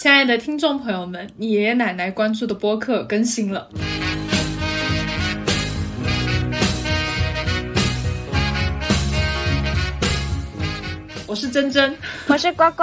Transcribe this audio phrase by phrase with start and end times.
[0.00, 3.68] 亲爱的听众朋友们，你爷爷奶奶关注的播客更新了。
[11.26, 11.94] 我是珍珍，
[12.28, 12.82] 我是呱呱，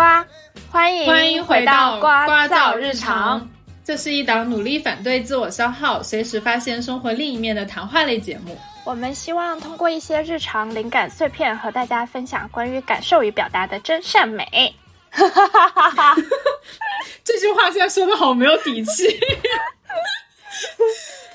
[0.70, 3.50] 欢迎欢迎回到呱噪日常。。
[3.84, 8.56] 这是一档努力反对自我消耗、随时发现生活另一面的谈话类节目。
[8.86, 14.76] 我们希望通过一些日常灵感碎片，和大家分享关于感受与表达的真善美。
[17.24, 19.08] 这句话现在说的好没有底气。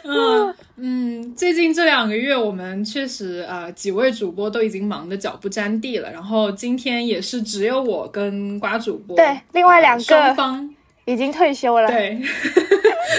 [0.04, 6.10] 嗯嗯，最近这两个月，我们确实呃几位主播都已经忙得脚不沾地了。
[6.10, 12.20] 然后今天也是只有我跟瓜主播对另外两个双方已经退休了，对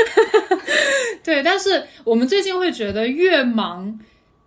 [1.23, 3.97] 对，但是我们最近会觉得越忙，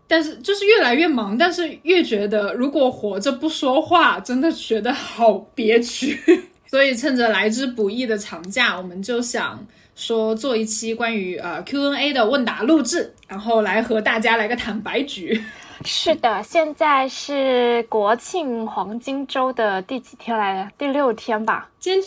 [0.09, 6.19] 但是就是越来越忙，但是越觉得如果活着不说话，真的觉得好憋屈。
[6.69, 15.40] 所以趁着来之不易的长假，我们就想说做一期关于呃 Q&A 的问答录制，然后来和大家来个坦白局。
[15.84, 20.71] 是的，现在是国庆黄金周的第几天来着？
[20.79, 21.71] 第六天吧。
[21.79, 22.01] 今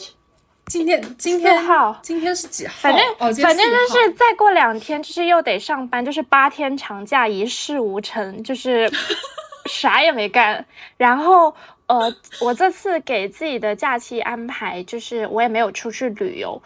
[0.70, 2.74] 今天今天号今天是几号？
[2.80, 8.90] 反正、哦，反正就是再过两天，就是又得上班，就是八天长假一事无成，就是
[9.66, 10.64] 啥也没干。
[10.96, 11.54] 然后
[11.88, 16.62] 呃，我这次给自己的假期安排，就是我也没有出去旅游。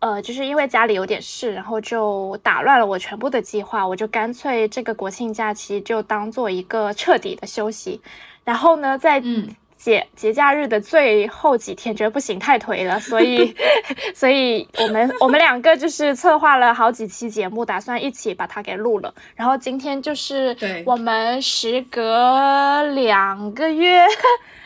[0.00, 8.00] 呃，就是因为家里有点事，然后就打乱了我全部的计划，我就干脆这个国庆假期就当做一个彻底的休息。
[8.44, 9.48] 然后呢，在嗯
[9.84, 13.54] 节节假日的最后几天，觉得不行，太颓了，所以，
[14.16, 19.12] 所以我们我们两个就是策划了好几期节目，打算一起把它给录了。
[19.36, 24.06] 然后今天就是对我们时隔两个月，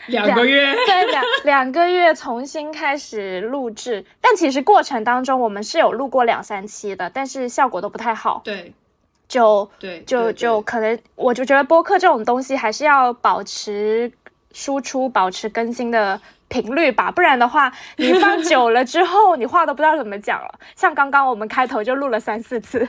[0.07, 0.73] 两个月。
[0.73, 8.71] 对两两个月重新开始录制，但其实过程当中我们是有录过两三期的，但是效果都不太好，对
[9.27, 14.11] 就对，就就可能，我就觉得播客这种东西还是要保持
[14.53, 20.59] 输出、保持更新的频率吧，不然的话，你放久了之后，你话都不知道怎么讲了。
[20.75, 22.87] 像刚刚我们开头就录了三四次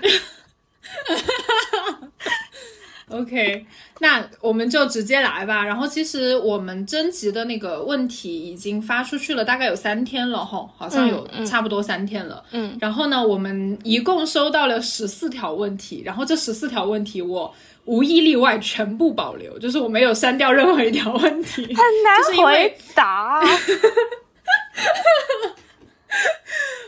[3.10, 3.66] ，OK，
[3.98, 5.65] 那我们就直接来吧。
[5.65, 12.42] 然后其实我们征集的那个问题已经发出去了，大概有三天了哈，好像有差不多三天了。
[12.53, 17.53] 嗯，然后呢，我们一共收到了十四条问题，然后这十四条问题我
[17.84, 21.62] 无一例外全部保留，就是我没有删掉任何一条问题。
[21.62, 23.41] 很就是难回答。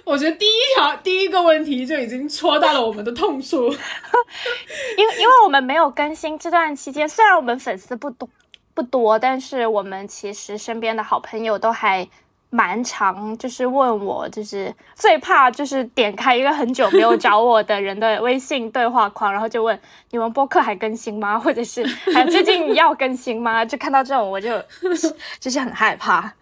[0.04, 3.66] 我觉得第一条第一个问题就已经戳到了我们的痛处。
[4.98, 8.28] 因为因为我们没有更新这段期间，虽然我们粉丝不多
[8.74, 12.09] 不多，但是我们其实身边的好朋友都还
[12.54, 19.78] 蛮常，就是问我，就是最怕就是点开一个很久没有找我的人的微信对话框，然后就问
[20.10, 21.36] 你们播客还更新吗？
[21.41, 23.64] 或者是还最近要更新吗？
[23.64, 24.62] 就看到这种我就
[25.41, 26.34] 就是很害怕。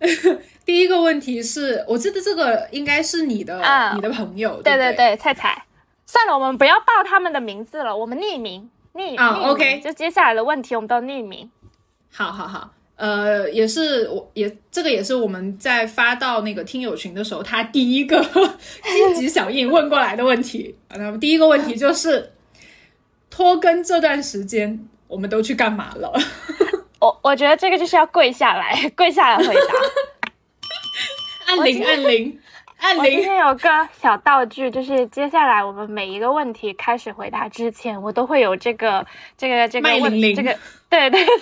[0.64, 5.64] 第一个问题是我记得这个应该是你的、啊你的朋友，对对对对，菜菜，
[6.06, 8.70] 算了，我们不要报他们的名字了，我们匿名。
[8.94, 11.50] 匿啊匿名 OK 就接下来的问题我们都匿名。
[12.10, 12.70] 好好好，
[13.02, 18.22] 呃，也是我也这个也是我们在发到那个听友群的时候，他第一个
[18.86, 20.76] 积极响应问过来的问题。
[20.86, 22.30] 啊那么第一个问题就是
[23.28, 26.12] 拖更这段时间我们都去干嘛了？
[27.00, 29.74] 我我觉得这个就是要跪下来，跪下来回答。
[31.56, 32.38] 按铃按铃
[32.82, 39.06] 按我今，天有个小道具，就是接下来我们每一个问题开始回答之前，我都会有这个
[39.38, 40.58] 这个这个问这个，
[40.90, 41.34] 对对对，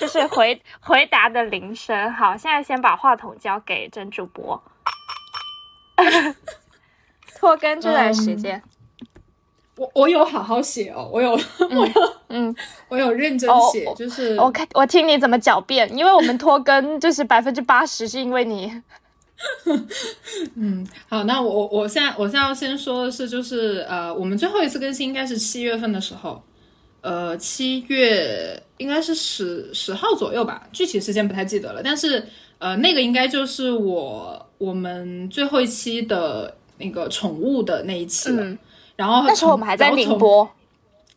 [0.00, 2.10] 就是回回答的铃声。
[2.14, 4.60] 好，现在先把话筒交给真主播。
[7.38, 8.62] 拖更这段时间，
[9.76, 11.92] 我我有好好写哦，我有我有
[12.28, 12.56] 嗯，
[12.88, 18.72] 我有认真哦写，就是我看我听你怎么狡辩，因为我们拖更就是百分之八十是因为你，
[20.56, 26.42] 嗯，好，那我我现在我现在要先说的是，就是呃，我们最后一次更新应该是七月份的时候，
[27.00, 31.82] 呃，七月应该是十十号左右吧，具体时间不太记得了。
[31.82, 32.24] 但是
[32.58, 38.42] 呃，那个应该就是我我们最后一期的那个宠物的那一期了。
[38.42, 38.58] 嗯，
[38.96, 40.48] 然后那时候我们还在宁，波，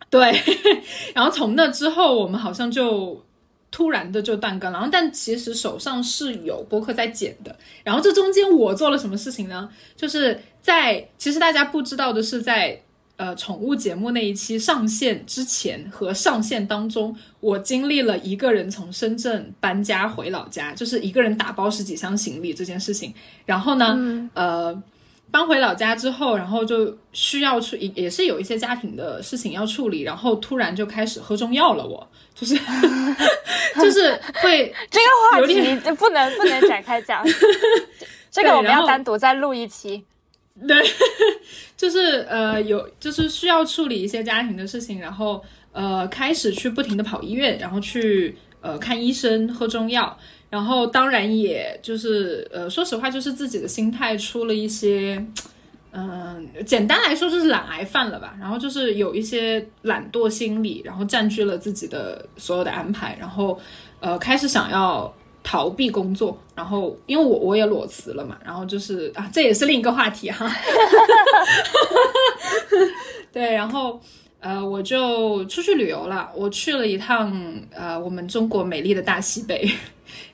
[0.10, 0.34] 对，
[1.14, 3.24] 然后从那之后，我们好像就
[3.72, 4.78] 突然的就断更了。
[4.78, 7.56] 然后，但其实手上是有播客在剪的。
[7.84, 9.70] 然后这中间我做了什么事情呢？
[9.96, 12.82] 就是在其实大家不知道的是在，
[13.18, 23.14] 呃宠物节目那一期上线之前和上线当中，我经历了一个人从深圳搬家回老家，就是一个人打包十几箱行李这件事情。
[23.46, 24.84] 然后呢，呃。
[25.30, 31.86] 搬回老家之后，然后就需要处也也是有一些家庭的事情要处理，然后突然就开始喝中药了。
[31.86, 32.56] 我就是
[33.76, 37.26] 就是会 这个话题就不能不能展开讲，
[38.32, 40.04] 这个我们要单独再录一期。
[40.68, 40.76] 对，
[41.76, 50.18] 就是呃有就是需要处理一些家庭的事情，然后呃开始去不停的跑医院，然后去呃看医生喝中药。
[50.50, 55.22] 然后当然也就是呃，说实话，就是自己的心态出了一些，
[55.92, 58.34] 嗯，简单来说就是懒癌犯了吧。
[58.40, 63.60] 然后就是有一些懒惰心理，然后占据了自己的所有的安排，然后
[64.00, 65.14] 呃开始想要
[65.44, 66.42] 逃避工作。
[66.56, 70.50] 然后因为我我也裸辞了嘛，然后就是啊，这也是另一个话题哈。
[73.34, 74.00] 对，然后
[74.40, 77.36] 呃我就出去旅游了，我去了一趟
[77.72, 79.70] 呃我们中国美丽的大西北。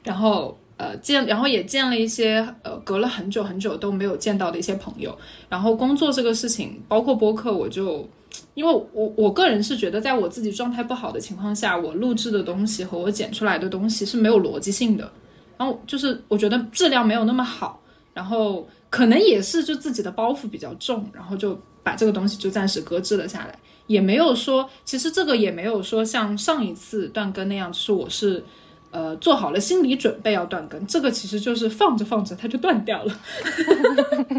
[0.03, 5.17] 然后呃见，然后也见了一些呃隔了很久很久都没有见到的一些朋友。
[5.47, 8.07] 然后工作这个事情，包括播客，我就
[8.53, 15.09] 因为我我个人是觉得，在我自己状态不好的情况下，我录制的东西和我剪出来的东西是没有逻辑性的。
[15.57, 17.79] 然后就是我觉得质量没有那么好，
[18.13, 23.57] 然后可能也是就自己的包袱比较重，然后就把这个东西就暂时搁置了下来。
[23.87, 28.43] 也没有说，其实这个也没有说像上一次断更那样，就是我是。
[28.93, 33.19] 呃，做好了心理准备要断更，这个其实就是放着放着它就断掉了。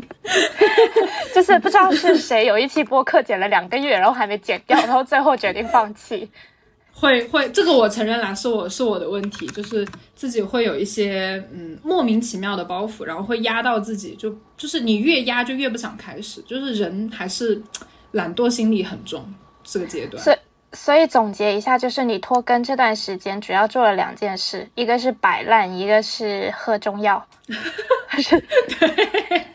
[1.35, 6.31] 就是不知道是谁有一期播客剪了两个月，然后还没剪掉，然后最后决定放弃。
[6.97, 9.85] 会会，这个我承认啦，是我是我的问题，就是
[10.15, 17.61] 自己会有一些嗯莫名其妙的包袱，然后会压到自己，就就是你越压就越不想开始，就是人还是
[18.13, 19.35] 懒惰心理很重
[19.65, 20.23] 这个阶段。
[20.23, 20.37] 所以
[21.09, 27.25] 总结一下，就是你拖更这段时间主要做了两件事，一个是摆烂，一个是喝中药。
[28.79, 29.47] 对，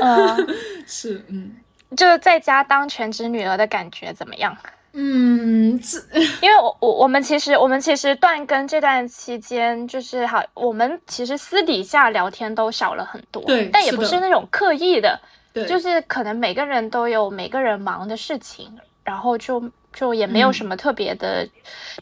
[0.00, 0.54] 嗯，
[0.86, 1.56] 是，嗯，
[1.96, 4.56] 就是在家当全职女儿的感觉怎么样？
[4.92, 5.98] 嗯，这
[6.40, 15.20] 因为我我我们其实我们其实断更这段期间，就是好，我们其实私底下聊天都少了很多，对，但也不是那种刻意的，
[15.52, 18.70] 对，就是可能每个人都有每个人忙的事情。
[19.04, 21.46] 然后就就也没有什么特别的，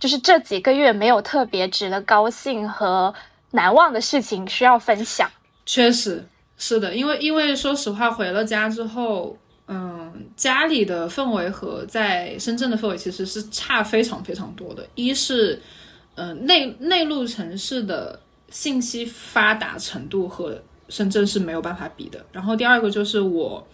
[0.01, 3.13] 就是这几个月没有特别值得高兴和
[3.51, 5.29] 难忘的事情需要分享。
[5.67, 6.25] 确实
[6.57, 14.87] 是的，因为因为说实话，回了家之后，嗯，家里的氛围和在深圳的氛围其实是差非常非常多的。
[14.95, 15.61] 一是，
[16.15, 20.57] 嗯，内内陆城市的信息发达程度和
[20.89, 22.25] 深圳是没有办法比的。
[22.31, 23.67] 然后第二个就是我。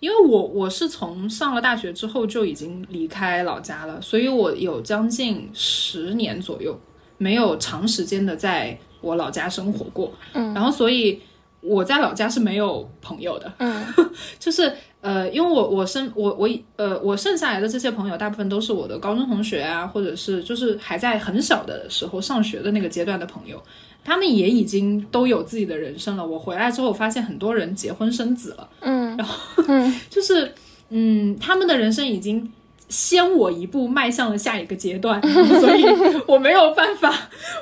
[0.00, 6.78] 因为我我是从上了大学之后就已经离开老家了，所以我有将近十年左右
[7.18, 10.12] 没有长时间的在我老家生活过。
[10.34, 11.20] 嗯，然后所以
[11.60, 13.52] 我在老家是没有朋友的。
[13.58, 13.84] 嗯，
[14.38, 14.70] 就是
[15.00, 23.62] 呃，因为我我剩我我呃我剩下来的这些朋友，大部分都是我的高中同学啊，或者是就是还在很小的时候上学的那个阶段的朋友。
[24.04, 26.24] 他们也已经都有自己的人生了。
[26.24, 28.70] 我回来之后，发现很多人结婚生子了。
[28.78, 29.62] 嗯，然后，
[30.10, 30.52] 就是，
[30.90, 32.52] 嗯，他们的人生已经
[32.88, 35.20] 先我一步迈向了下一个阶段，
[35.60, 35.84] 所以
[36.26, 37.12] 我没有办法，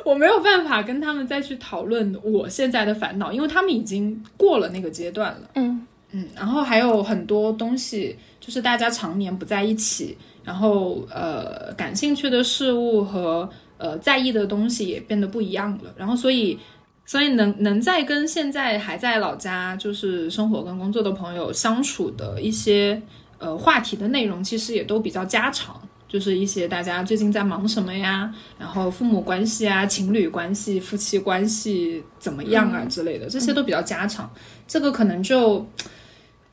[0.04, 5.50] 我没有办法跟他们再去讨论我现在的烦恼，因为他们已经过了那个阶段了。
[5.54, 13.48] 嗯嗯，然后还有很多东西，就是大家常年不在一起，然后呃，感兴趣的事物和。
[13.76, 16.56] 呃，在意的东西也变得不一样了，然后所以，
[17.06, 23.00] 所以能能在跟现在还在老家就是生活跟工作的朋友相处的一些
[23.38, 34.30] 呃话题的内容，其实也都比较家常，就是一些大家最近在忙什么呀，然后父母关系啊、情侣关系、夫妻关系怎么样啊之类的，这些都比较家常，
[34.66, 35.66] 这个可能就。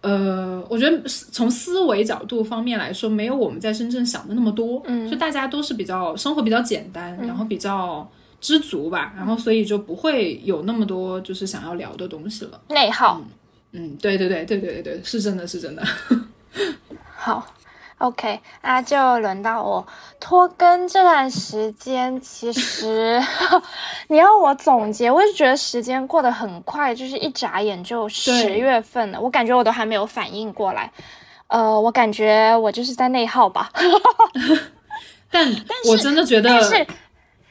[0.03, 0.99] 呃，我觉得
[1.31, 4.81] 从思维角度方面来说，没有我们在深圳想的那么多。
[4.87, 8.09] 嗯，就大家都是比较生活比较简单，然后比较
[8.41, 12.59] 知足吧，然后所以就不会有那么多就是想要聊的东西了。
[12.67, 13.21] 内耗。
[13.71, 15.83] 嗯，对对对对对对对，是真的是真的。
[17.15, 17.45] 好。
[17.99, 19.85] OK，那就轮到我
[20.19, 22.19] 拖更这段时间。
[22.19, 23.21] 其实
[24.09, 29.21] 你要我总结，我就觉得时间过得很快，就是一眨眼就十月份了。
[29.21, 30.91] 我感觉我都还没有反应过来。
[31.45, 33.69] 呃，我感觉我就是在内耗吧。
[35.29, 36.87] 但但我真的觉得，但是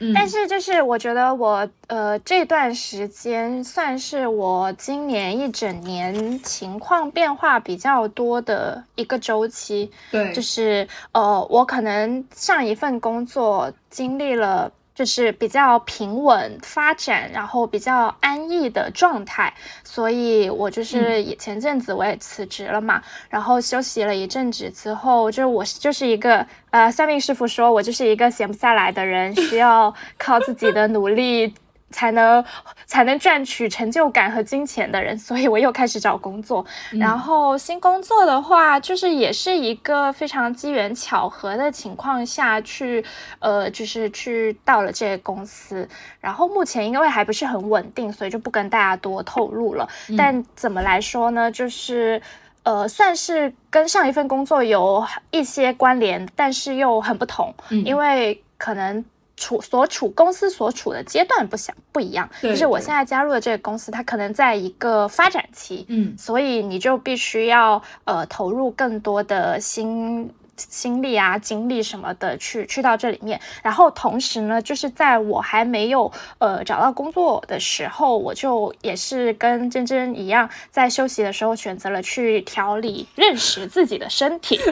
[0.03, 14.71] 嗯但是就是我觉得我呃这段时间算是我今年一整年情况变化比较多的一个周期，对，就是呃我可能上一份工作经历了。
[14.93, 31.53] 就是比较平稳发展，然后比较安逸的状态，所以我就是也前阵子我也辞职了嘛，然后休息了一阵子之后，就是我就是一个呃，算命师傅说我就是一个闲不下来的人，需要靠自己的努力
[31.91, 32.43] 才能
[32.85, 36.65] 才能赚取成就感和金钱的人， 所以我又开始找工作。
[36.91, 43.03] 然后新工作的话，就是也是一个非常机缘巧合的情况下去，
[43.39, 45.87] 呃，就是去到了这个公司。
[46.19, 49.87] 然后目前因为还不是很稳定，所以就不跟大家多透露了。
[50.17, 51.51] 但怎么来说呢？
[51.51, 52.21] 就是。
[52.63, 59.03] 呃，算是跟上一份工作有一些关联，但是又很不同，嗯因为可能
[59.41, 62.29] 处所处公司所处的阶段不想不一样。
[62.43, 73.41] 就是我现在加入的这个公司，它可能在一个发展期，嗯所以你就必须要呃投入更多的心心力啊、精力什么的去去到这里面。
[73.63, 84.59] 然后同时呢，就是在我还没有呃找到工作的时候，我就也是跟珍珍一样，在休息的时候选择了去调理、认识自己的身体。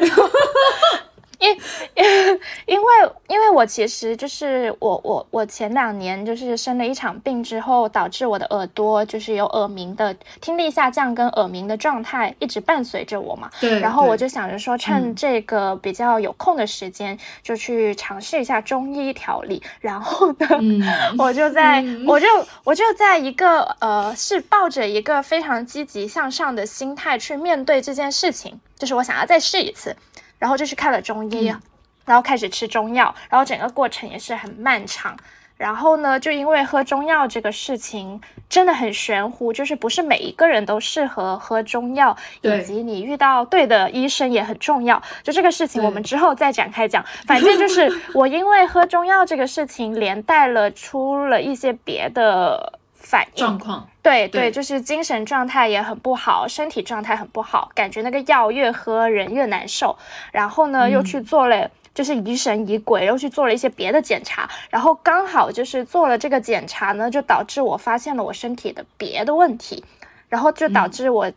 [1.46, 1.58] 因
[2.66, 2.86] 因为
[3.28, 13.50] 因为我其实就是我我我前两年就是生了一场病之后，导致我的耳朵就是有耳鸣的听力下降跟耳鸣的状态一直伴随着我嘛。
[13.62, 19.64] 对，然后我就想着说，趁嗯这个比较有空的时间，就去尝试一下中医调理。
[19.80, 20.82] 然后呢， 嗯
[21.18, 22.28] 我就在，嗯我就
[22.66, 29.96] 我就在一个呃，是抱着一个非常积极向上的心态去面对这件事情，就是我想要再试一次，
[30.40, 31.62] 然后就去看了中医，嗯
[32.06, 35.16] 然后开始吃中药，然后整个过程也是很漫长。
[35.58, 45.04] 然后呢，就因为喝中药这个事情真的很玄乎，就是不是每一个人都适合喝中药，以及你遇到对的医生也很重要。
[45.22, 47.04] 就这个事情，我们之后再展开讲。
[47.28, 53.60] 反正就是 我因为喝中药这个事情，连带了出了一些别的反应状。
[53.60, 59.98] 况，对对，就是精神状态也很不好，身体状态很不好，感觉那个药越喝人越难受。
[60.32, 61.70] 然后呢，又嗯去做了。
[61.92, 69.84] 就是疑神疑鬼，又去做了一些别的检查，然后刚好就是做了这个检查呢，就导致我发现了我身体的别的问题，
[70.30, 71.30] 然后就导嗯致我，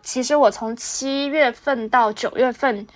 [0.00, 2.86] 其实我从七月份到九月份，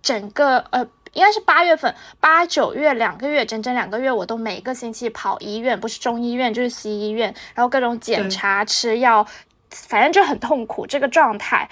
[0.00, 9.26] 整个呃应该是八月份，八九月两个月，整整两个月，我都每个星期跑医院，不是中医院就是西医院，然后各种检查、吃药，
[9.70, 11.68] 反正就很痛苦这个状态。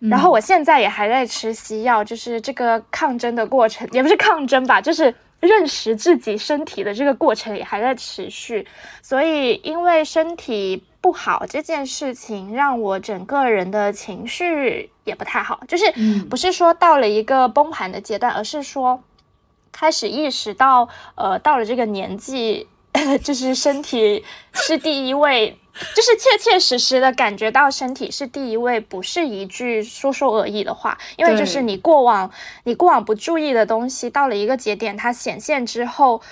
[0.00, 8.66] 然嗯后我现在也还在吃西药，就是这个抗争的过程，也不是抗争吧，就是认识自己身体的这个过程也还在持续。
[9.00, 19.02] 所以因为身体不好这件事情，让我整个人的情绪也不太好，就是嗯不是说到了一个崩盘的阶段，而是说
[19.70, 22.68] 开始意识到，呃，到了这个年纪，
[23.22, 25.58] 就是身体是第一位。
[25.92, 30.96] 就是切切实实的感觉到身体是第一位，不是一句说说而已的话。
[31.16, 32.30] 因为就是你过往
[32.62, 36.22] 你过往不注意的东西，到了一个节点，它显现之后，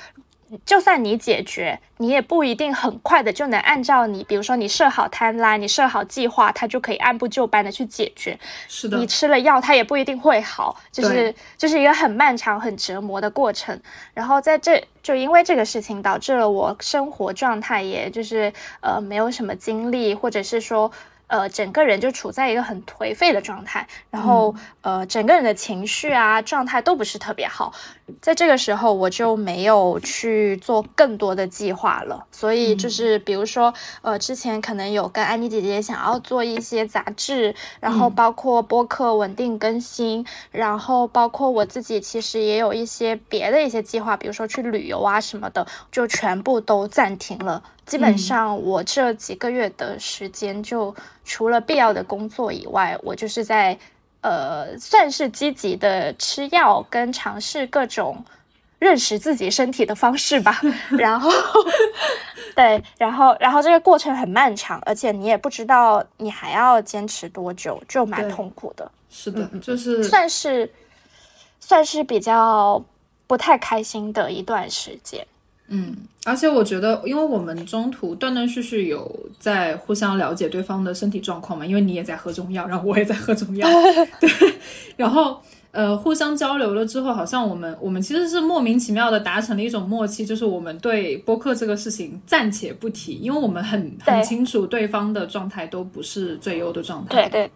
[0.64, 8.38] 就算你解决，你也不一定很快的就能按照你，比如说你设好 timeline，你设好计划，它就可以按部就班的去解决。
[8.68, 13.80] 是的你，吃了药，它也不一定会好，就是就是一个很漫长、很折磨的过程。
[14.14, 20.90] 然后在这就因为这个事情，导致了我生活状态，也就是呃没有什么精力，或者是说。
[21.28, 27.72] 呃，整个人就处在一个很颓废的状态，然后、呃，整个人的情绪啊状态都不是特别好。
[28.20, 32.26] 在这个时候，我就没有去做更多的计划了。
[32.30, 47.62] 所以就是比如说，呃，之前可能有跟安妮姐姐想要做一些杂志，然后嗯包括播客稳定更新，然后包括我自己其实也有一些别的一些计划，比如说去旅游啊什么的，就全部都暂停了。
[47.84, 53.76] 基本嗯上我这几个月的时间，就除了必要的工作以外，我就是在
[54.22, 58.24] 呃，算是积极的吃药跟尝试各种
[58.78, 60.60] 认识自己身体的方式吧。
[60.98, 61.30] 然后，
[62.56, 70.72] 对，然后，然后这个过程很漫长，而且你也不知道你还要坚持多久，就蛮痛苦的，是的，嗯就是算是
[71.60, 72.82] 算是比较
[73.26, 75.26] 不太开心的一段时间。
[75.68, 83.66] 嗯，而且我觉得，因为我们中途断断续续有在互相了解对方的身体状况嘛，因为你也在喝中药，然后我也在喝中药，
[84.20, 84.28] 对，
[84.96, 85.40] 然后
[85.70, 97.28] 呃互相交流了之后，好像我们我们其实是莫名其妙的达成了一种默契，就是我们对播客这个事情暂且不提，因为我们很很清楚对方的状态都不是最优的状态。
[97.28, 97.50] 对对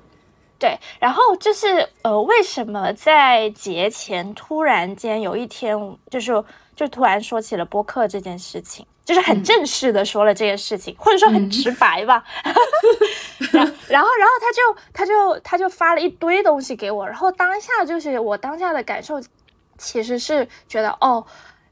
[0.58, 5.76] 对，然后就是呃，为什么在节前突然间有一天，
[6.10, 6.32] 就是
[6.76, 12.22] 就突然说起了播客这件事情，就是很正式的说了这件事情，或者说很直白吧。
[13.50, 19.20] 然然后然后他就他就他就发了一堆东西给我，然后当下就是我当下的感受，
[19.78, 21.24] 其实是觉得哦。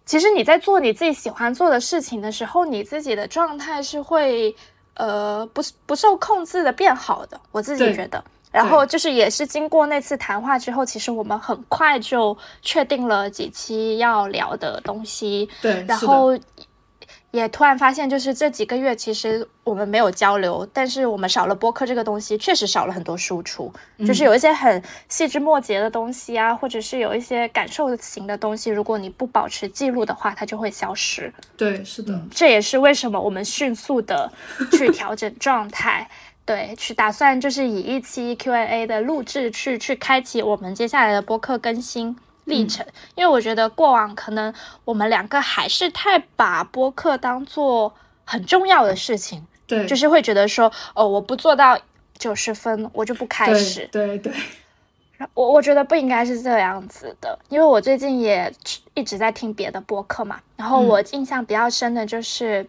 [0.06, 4.54] 其实你在做你自己喜欢做的事情的时候，你自己的状态是会
[4.96, 8.23] 呃不不受控制的变好的，我自己对觉得。
[8.54, 16.38] 然后就是也是经过那次谈话之后，其实我们很快就确定了几期要聊的东西，对，然后
[17.32, 23.73] 也突然发现，就是这几个月其实我们没有交流，但是我们少了播客这个东西，确实少了很多输出，
[24.06, 31.32] 就是有一些很细枝末节的东西啊，或者是有一些感受型的东西，如果你不保持记录的话，它就会消失。
[31.56, 34.30] 对是的，这也是为什么我们迅速的
[34.70, 36.08] 去调整状态，
[36.46, 44.52] 对，去打算就是以一期 Q&A 的录制去去开启我们接下来的播客更新历程，因为我觉得过往可能
[44.84, 51.78] 我们两个还是太把播客当做很重要的事情，对，就是会觉得说，哦，我不做到
[52.18, 54.18] 九十分，我就不开始对。
[54.18, 54.18] 对。
[54.18, 54.32] 对，
[55.32, 58.52] 我我觉得不应该是这样子的，因为我最近也
[58.92, 62.66] 一直在听别的播客嘛，然后我印象比较深的就是，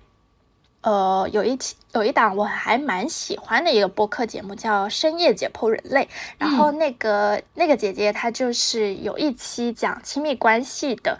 [0.86, 6.04] 呃，有一期有一档我还蛮喜欢的一个播客节目叫《深夜解剖人类》，
[6.38, 11.18] 然后那个、那个姐姐她就是有一期讲亲密关系的。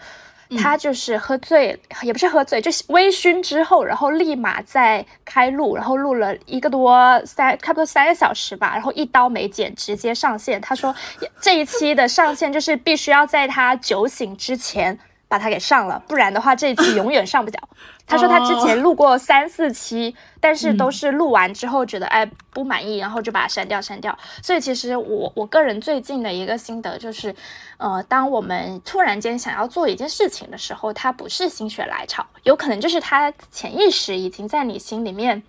[0.56, 10.60] 她就是喝醉，也不是喝醉，就是微醺之后，然后立马在开录，然后录了一个多三，差不多三个小时吧，然后一刀没剪，直接上线。
[10.60, 10.94] 她说
[11.42, 14.96] 这一期的上线就是必须要在她酒醒之前
[15.28, 17.58] 把它给上了，不然的话这一期永远上不了。
[18.06, 24.16] 他说他之前录过三四期，但是都是录完之后觉得哎不满意，然后就把它删掉删掉。
[24.40, 27.34] 所以其实我我个人最近的一个心得就是，
[27.78, 35.42] 呃，当我们突然间想要做一件事情的时候，它不是心血来潮，有可能就是它潜意识已经在你心里面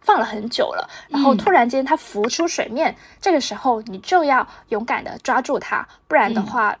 [0.00, 6.76] 放了很久了，然后突然间它浮出水面，这个时候你就要勇敢的抓住它，不然的话。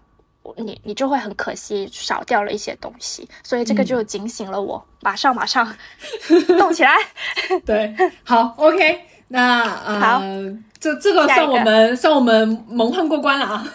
[0.56, 5.74] 你你就会很可惜，少掉了一些东西，所以这个就警醒了我，马上马上
[6.58, 6.92] 动起来。
[7.64, 13.66] 对，好，OK，那好呃，这这个算我们算我们蒙混过关了啊。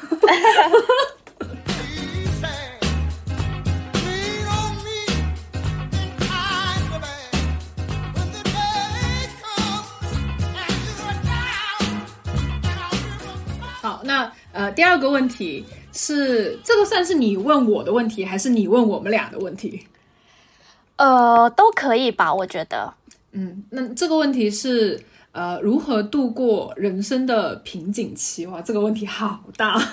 [13.82, 15.66] 好，那呃，第二个问题
[16.02, 19.86] 是，这个算是你问我的问题，还是你问我们俩的问题？
[20.96, 22.94] 呃，都可以吧，我觉得。
[23.34, 28.48] 嗯，那这个问题是呃，如何度过人生的瓶颈期？
[28.48, 29.74] 哇，这个问题好大。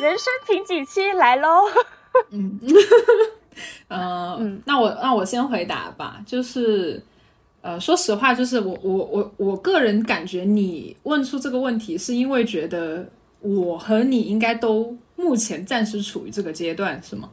[0.00, 1.60] 人生瓶颈期来喽。
[2.30, 2.58] 嗯
[3.86, 7.00] 呃，那我那我先回答吧，就是，
[7.60, 13.08] 呃，说实话，就是我我我我个人感觉你问出这个问题，是因为觉得
[13.42, 17.28] 我和你应该都目前暂时处于这个阶段，是吗？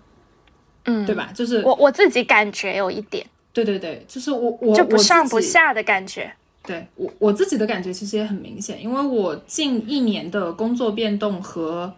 [0.86, 1.16] 嗯，对？
[1.16, 1.32] 吧？
[1.34, 6.32] 就是我我自己感觉有一点，对对对，就是我我就不上不下的感觉。
[6.64, 11.92] 对我我自己的感觉其实也很明显，因为我近一年的工作变动和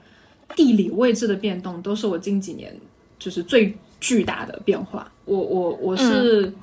[0.56, 2.74] 地理位置的变动，都是我近几年
[3.20, 5.12] 就是最巨大的变化。
[5.26, 6.54] 我我我是、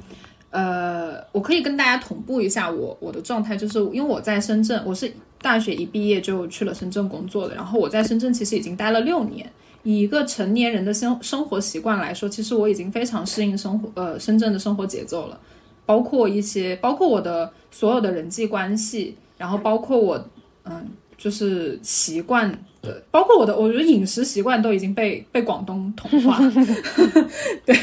[0.51, 9.51] 呃，我可以跟大家同步一下我我的状态，就是因为我在深圳，我是大学一毕业就去了深圳工作的，然后我在深圳其实已经待了六年。
[9.85, 15.41] 以一个成年人的生生活习惯来说，其实我已经非常适应生活呃深圳的生活节奏了。
[15.87, 20.23] 包括一些，包括我的所有的人际关系，然后包括我，
[20.65, 22.51] 嗯，就是习惯
[22.83, 26.39] 的，包括我的，我觉得饮食习惯都已经被被广东同化，
[27.65, 27.75] 对。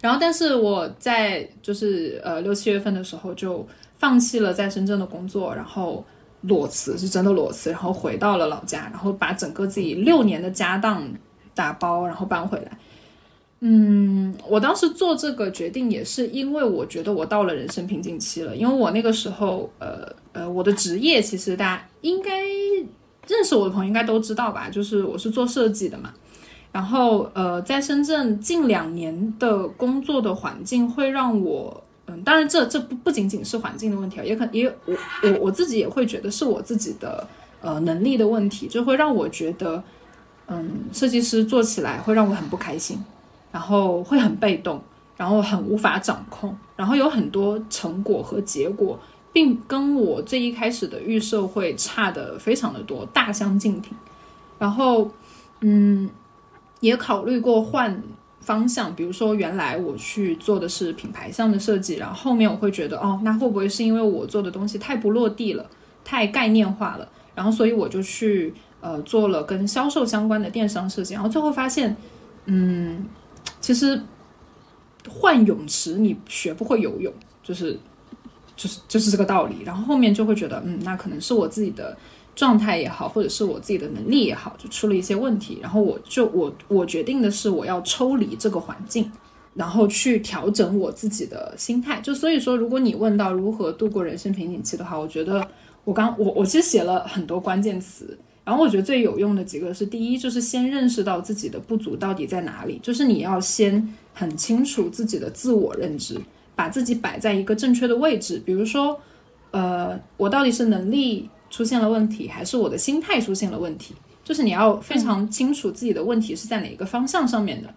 [0.00, 3.66] 然后，但是我在就是呃六七月份的时候就
[3.98, 6.04] 放弃了在深圳的工作，然后
[6.42, 11.06] 裸辞是真的裸辞，然后回到了老家，然后把整个自己六年的家当
[11.54, 12.78] 打包，然后搬回来。
[13.62, 22.40] 嗯，我当时做这个决定也是因为我觉得我到了人生瓶颈期了，因为我那个时候，呃呃，我的职业其实大家应该
[23.26, 26.14] 认识我的朋友应该都知道吧，就是我是做设计的嘛。
[26.72, 31.84] 然后呃，在深圳近两年的工作的环境会让我，
[32.24, 37.26] 当然这这不不仅仅是环境的问题啊，也可也我我我自己也会觉得是我自己的
[37.60, 39.82] 呃能力的问题，就会让我觉得，
[40.46, 42.98] 嗯，设计师做起来会让我很不开心，
[43.52, 44.82] 然后会很被动，
[45.16, 48.98] 然后很无法掌控，然后有很多成果和结果，
[49.32, 53.92] 并跟我最一开始的预设会差的非常的多，大相径庭。
[54.58, 55.10] 然后，
[55.60, 56.10] 嗯，
[56.80, 58.02] 也考虑过换
[58.50, 65.64] 方向，比如说原来我去做的是品牌项的设计，然后后面我会觉得，哦，那会不会是因为我做的东西太不落地了，
[66.04, 71.96] 太概念化了，然后所以我就去呃做了跟销售相关的电商设计，然后最后发现，
[72.46, 73.04] 嗯，
[73.60, 74.02] 其实
[75.08, 77.78] 换泳池你学不会游泳，就是
[78.56, 81.96] 就是就是这个道理，然后后面就会觉得，嗯，那可能是我自己的。
[82.40, 85.58] 状态也好，或者是我自己的能力也好，就出了一些问题。
[85.60, 89.12] 然后我就我我决定的是，我要抽离这个环境，
[89.52, 92.00] 然后去调整我自己的心态。
[92.00, 95.46] 就所以说，如果你问到如何度过人生瓶颈期的话，我觉得
[95.84, 98.16] 我刚我我其实写了很多关键词。
[98.42, 106.18] 然后我觉得最有用的几个是：第一，就是先认识到自己的不足到底在哪里，就是你要先很清楚自己的自我认知，
[106.56, 108.40] 把自己摆在一个正确的位置。
[108.42, 108.98] 比如说，
[109.50, 111.28] 呃，我到底是能力。
[111.50, 113.94] 出现了问题，还是我的心态出现了问题？
[114.22, 117.68] 就是你要非常清楚自己的问题是在哪一个方向上面的，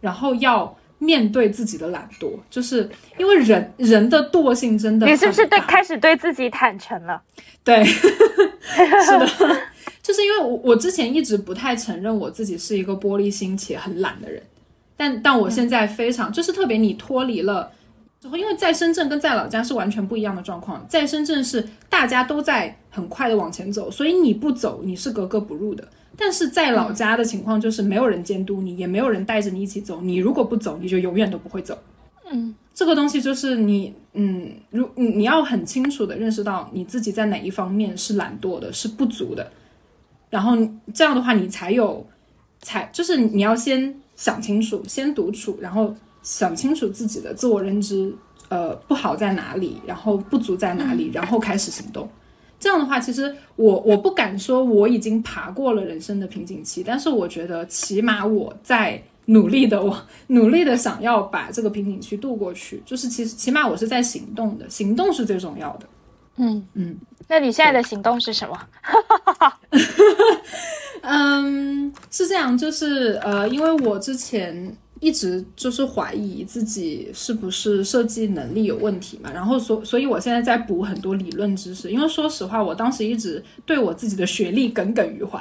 [0.00, 5.06] 然后要面对自己的懒惰，就是因为人人的惰性真的。
[5.06, 7.22] 你是不是对开始对自己坦诚了？
[7.62, 9.26] 对， 是的，
[10.02, 14.42] 就是因为我我之前一直不太承认我自己是一个玻璃心且很懒的人，
[14.96, 17.70] 但但我现在非常就是特别你脱离了。
[18.20, 20.84] 之后，因为在深圳跟在老家是完全不一样的状况。
[20.86, 25.88] 在深圳是大家都在很快的往前走，所以你不走你是格格不入的。
[26.18, 30.02] 但是在老家的情况就是没有人监督你，也没有人带着你一起走。
[30.02, 31.78] 你如果不走，你就永远都不会走。
[32.30, 39.50] 嗯，这个东西就是你，嗯，如你你要很清楚的认识到你自己在哪一方面是懒惰的，是不足的。
[40.28, 40.58] 然后
[40.92, 42.06] 这样的话，你才有，
[42.60, 45.96] 才就是你要先想清楚，先独处，然后。
[46.22, 48.14] 想清楚自己的自我认知，
[48.48, 52.08] 呃，不好在哪里，然后不足在哪里，然后开始行动。
[52.58, 59.96] 这样的话，其实我我不敢说我已经爬过了人生的瓶颈期，但是我觉得起码我在努力的，我
[60.28, 62.82] 努力的想要把这个瓶颈期度过去。
[62.84, 65.86] 就是其实起码我是在行动的，行动是最重要的。
[66.36, 66.96] 嗯嗯，
[67.28, 68.58] 那你现在的行动是什么？
[71.00, 74.76] 嗯，是这样，就是呃，因为我之前。
[75.00, 85.40] 一直就是怀疑自己是不是设计能力有问题嘛，然后所所以我现在在补很多理论知识，因为说实话，我当时一直对我自己的学历耿耿于怀。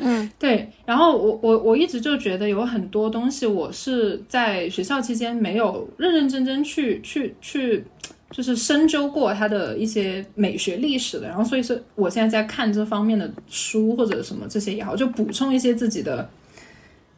[0.00, 7.84] 嗯， 对，然后我我我一直就觉得有很多东西我是在学校期间没有认认真真去去去，
[8.30, 16.26] 就是深究过它的一些美学历史的，然后所以是我现在在看这方面的书或者什么这些也好，就补充一些自己的。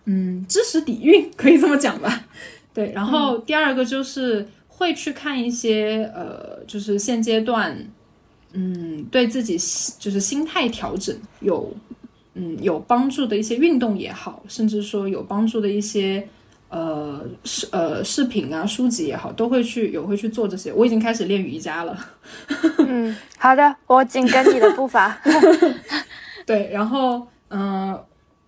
[0.09, 2.25] 嗯，知识底蕴可以这么讲吧，
[2.73, 2.93] 对。
[2.93, 7.77] 然后第二个就是会去看一些呃，就是现阶段，
[8.53, 9.59] 嗯，对自己
[9.99, 11.75] 就是心态调整有
[12.35, 16.29] 嗯有帮助的一些运动也好，甚至说有帮助的一些
[16.69, 20.73] 呃视呃视频啊书籍也好，都会去有会去做这些。
[20.73, 21.99] 我已经开始练瑜伽了。
[22.79, 25.21] 嗯， 好的，我紧跟你的步伐。
[26.47, 27.99] 对，然后嗯。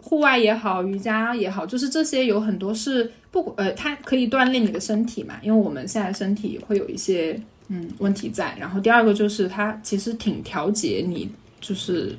[0.09, 8.57] 户外也好，瑜伽也好，就是这些有很多是不呃，它可以锻炼你的身体嘛，因为我们现在身体会有一些嗯问题在。
[8.59, 12.17] 然后第二个就是它其实挺调节你就是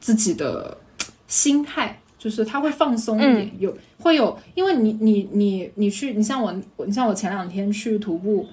[0.00, 0.76] 自己的
[1.28, 6.52] 心态，就是它会放松一点，有会有，因为你你你你去，你像我，
[6.84, 8.48] 你像我前两天去徒步，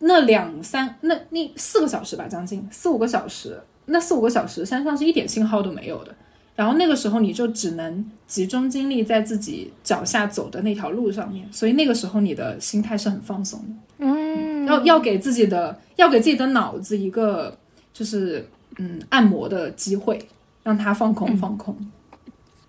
[0.00, 6.14] 那两三那那四个小时吧，将近四五个小时，那四五个小时山上是一点信号都没有的。
[6.54, 14.04] 然后那个时候你就只能集中精力在自己脚下走的那条路上面，所以那个时候你的心态是很放松的。
[14.04, 17.56] 嗯，要要给自己的要给自己的脑子一个
[17.92, 20.18] 就是嗯按摩的机会，
[20.62, 21.76] 让它放空放空。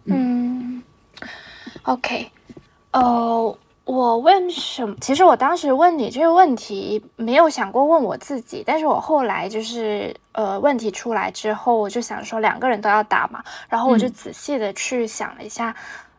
[0.06, 0.82] 嗯
[1.84, 2.30] ，OK，
[2.92, 3.58] 哦。
[3.86, 4.96] 我问什么？
[5.02, 8.64] 其实我当时问你这个问题，没有想过问我自己。
[8.66, 13.44] 但是我后来就是呃，问题出来之后，我就想说两个人都要打嘛。
[13.70, 15.76] 然后我就仔细的去想了一下，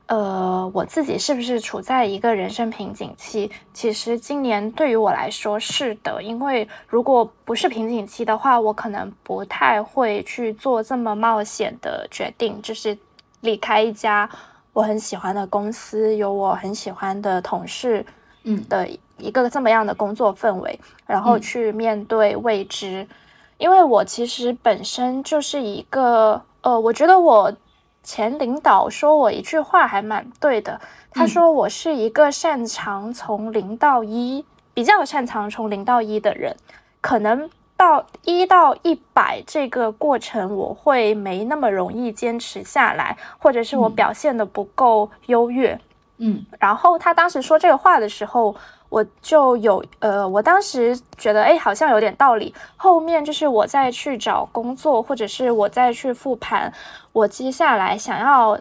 [0.06, 3.50] 呃，我自己是不是处在一个人生瓶颈期？
[3.72, 12.96] 其实今年对于我来说是的，因为如果不是瓶颈期的话，我可能不太会去做这么冒险的决定，就是
[13.40, 14.28] 离开一家。
[14.72, 18.04] 我很喜欢的公司，有我很喜欢的同事，
[18.42, 23.08] 嗯的一个这么样的工作氛围，然后去面对未知，因
[23.64, 27.50] 因为我其实本身就是一个，呃，我觉得我
[28.02, 30.78] 前领导说我一句话还蛮对的，
[31.10, 36.54] 他说我是一个擅长从零到一，比较擅长从零到一的人，
[37.00, 45.80] 可能到一到一百这个过程，我会没那么容易坚持下来，或者是我表现的不够优越。
[46.18, 46.44] 嗯。
[46.60, 48.54] 然后他当时说这个话的时候，
[48.94, 52.54] 我就有呃，我当时觉得哎，好像有点道理。
[52.76, 56.72] 后面就是我再去找工作，或者是我再去复盘，
[57.12, 58.56] 我接下来想要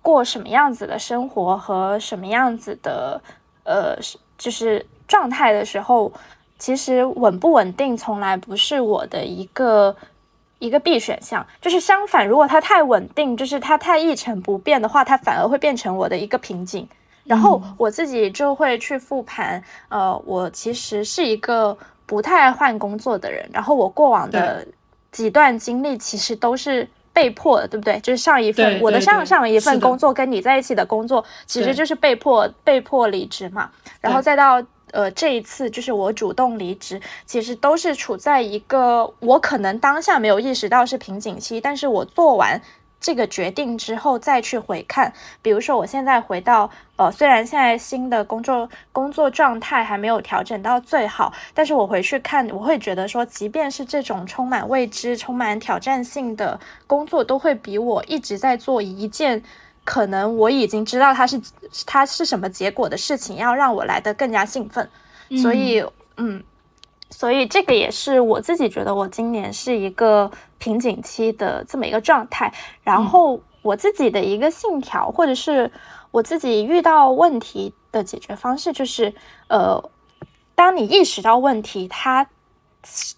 [0.00, 3.20] 过什么样子的生活和什么样子的
[3.64, 3.96] 呃，
[4.36, 6.12] 就是状态的时候，
[6.56, 9.96] 其实稳不稳定从来不是我的一个。
[10.60, 16.88] 一个必选项，就是相反，如果它太稳定，就是它太一成不变的话，它反而会变成我的一个瓶颈。
[17.28, 24.66] 然后我自己就会去复盘，呃，我其实是一个不太爱换工作的人，然后我过往的
[25.12, 28.00] 几段经历其实都是被迫的，对不对？
[28.00, 34.60] 就是上一份我的上上一份工作跟你在一起的工作，其实就是被迫被迫离职嘛，然后再到。
[34.90, 42.58] 呃，这一次就是我主动离职，其实都是处在一个我可能当下没有意识到是瓶颈期，但是我做完
[43.00, 59.42] 这个决定之后再去回看，比如说我现在回到呃，虽然现在新的工作工作状态还没有调整到最好，但是我回去看，我会觉得说，即便是这种充满未知、充满挑战性的工作，都会比我一直在做一件。
[59.84, 61.40] 可能我已经知道它是
[61.86, 64.86] 它是什么结果的事情，要让我来的更加兴奋。
[65.40, 65.82] 所以，
[66.18, 66.44] 嗯，
[67.10, 72.52] 所以这个也是我自己觉得我今年是一个瓶颈期的这么一个状态。
[72.82, 75.70] 然后我自己的一个信条，或者是
[76.10, 79.12] 我自己遇到问题的解决方式，就是
[79.48, 79.82] 呃，
[80.54, 82.26] 当你意识到问题，它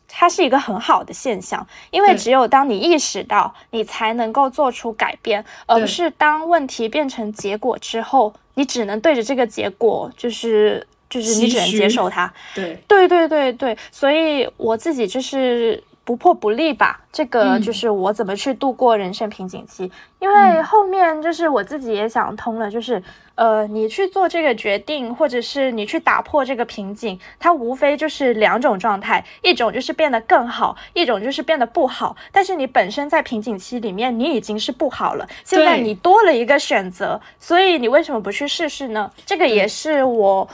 [0.08, 12.32] 它是一个很好的现象，因为只有当你意识到，你才能够做出改变，而不是当问题变成结果之后，你只能对着这个结果，就是就是你只能接受它。
[12.54, 19.90] 对，对对对对，所以我自己就是不破不立吧，这个嗯就是我怎么去度过人生瓶颈期。
[20.20, 23.02] 因为嗯后面就是我自己也想通了，就是
[23.34, 32.14] 呃，你去做这个决定，或者是你去打破这个瓶颈，它无非就是两种状态，一种就是变得更好，一种就是变得不好。
[32.30, 39.10] 但是你本身在瓶颈期里面，你已经是不好了，现在你多了一个选择，所以你为什么不去试试呢？
[39.24, 40.46] 这个也是我。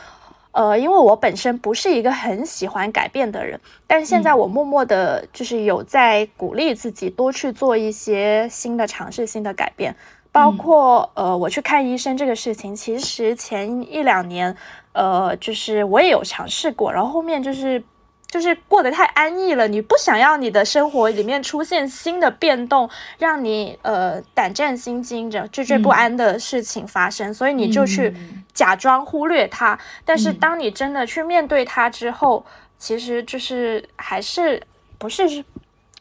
[0.57, 9.95] 呃，因为我本身不是一个很喜欢改变的人，但是现在我默默的，就是有在鼓励自己多去做一些新的尝试、新的改变，
[10.33, 14.57] 包括、呃，我去看医生这个事情，其实前一两年，
[14.95, 17.85] 呃，就是我也有尝试过，然后后面就是
[18.29, 28.45] 就是过得太安逸了，你不想要你的生活里面出现新的变动，让你呃胆战心惊着、惴惴不安的事情发生，所以你就去嗯。
[28.53, 29.79] 假装忽略它。
[30.05, 30.39] 但是嗯。
[30.39, 32.45] 当你真的去面对它之后，
[32.79, 34.63] 其实就是还是
[34.99, 35.45] 不是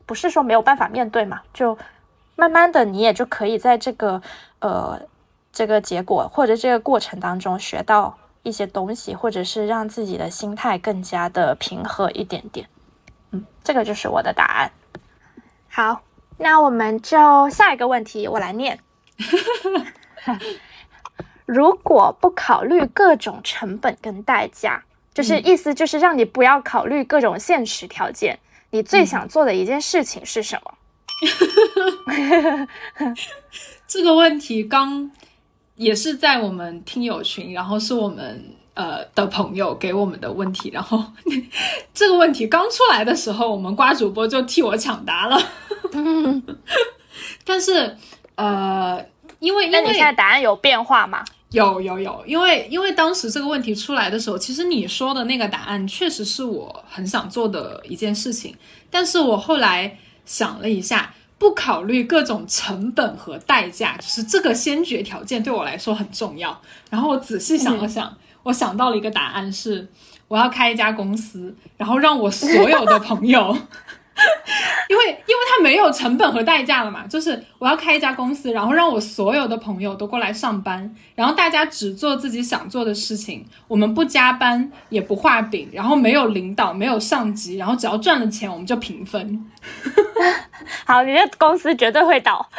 [0.05, 1.77] 不是说没有办法面对嘛，就
[2.35, 4.21] 慢慢的你也就可以在这个
[4.59, 4.99] 呃
[5.53, 12.69] 这个结果或者这个过程当中学到一些东西，或者是让自己的心态更加的平和一点点。
[13.31, 14.71] 嗯，这个就是我的答案。
[15.67, 16.03] 好，
[16.38, 18.79] 那我们就下一个问题，我来念。
[21.45, 30.73] 如果不考虑各种成本跟代价，就是意思就是让你不要考虑各种现实条件，你最想做的一件事情是什么？
[33.88, 35.12] 这个问题刚
[35.75, 41.03] 也是在我们听友群，然后是我们呃的朋友给我们的问题，然后
[41.93, 45.41] 这个问题刚出来的时候，我们瓜主播就替我抢答了，
[45.93, 46.41] 嗯，
[47.45, 47.95] 但是
[48.35, 49.03] 呃，
[49.39, 51.23] 因为因为那你现在答案有变化吗？
[51.51, 58.53] 有有有，因为因为当时这个问题出来的时候，其实你说的那个答案确实是我很想做的一件事情，
[58.89, 61.13] 但是我后来想了一下，
[61.45, 66.60] 不考虑各种成本和代价，就是这个先决条件对我来说很重要。
[66.89, 69.88] 然后我仔细想了想，我想到了一个答案是，
[70.27, 73.55] 我要开一家公司，然后让我所有的朋友。
[74.88, 89.51] 因为因为它没有成本和代价了嘛，就是我要开一家公司，然后让我所有的朋友都过来上班，然后大家只做自己想做的事情，我们不加班也不画饼，然后没有领导，没有上级，然后只要赚了钱我们就平分。
[90.86, 92.49] 好，你的公司绝对会倒。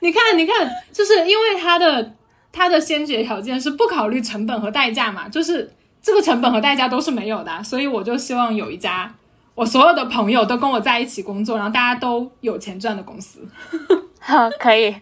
[0.00, 2.14] 你看，你看，就是因为它的
[2.50, 9.14] 它的先决条件是不考虑成本和代价嘛，就是这个成本和代价都是没有的啊，所以我就希望有一家
[9.54, 13.46] 我所有的朋友都跟我在一起工作，然后大家都有钱赚的公司。
[14.24, 14.94] 好，可以，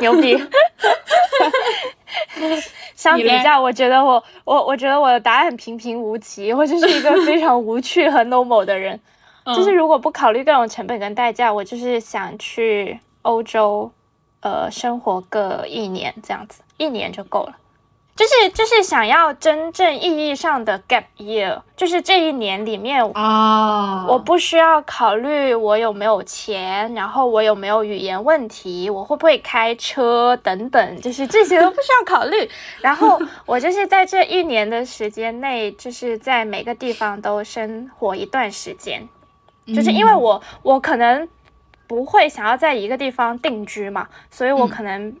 [0.00, 0.36] 牛逼。
[2.94, 8.98] 相比较，我觉得我我我觉得我的答案很平平无奇，我就是一个非常无趣和 normal 的人。
[9.46, 13.90] 就是如果不考虑各种成本跟代价，我就是想去欧洲，
[14.40, 17.56] 呃，生活个一年这样子，一年就够了。
[18.16, 32.48] 就是就是想要真正意义上的 gap year，就是这一年里面啊，我不需要考虑我有没有钱，然后我有没有语言问题，我会不会开车等等，就是这些都不需要考虑。
[32.80, 39.06] 然后我就是在这一年的时间内，就是在每个地方都生活一段时间，
[39.66, 41.28] 就是因为我我可能
[41.86, 45.14] 不会想要在一个地方定居嘛，所以我可能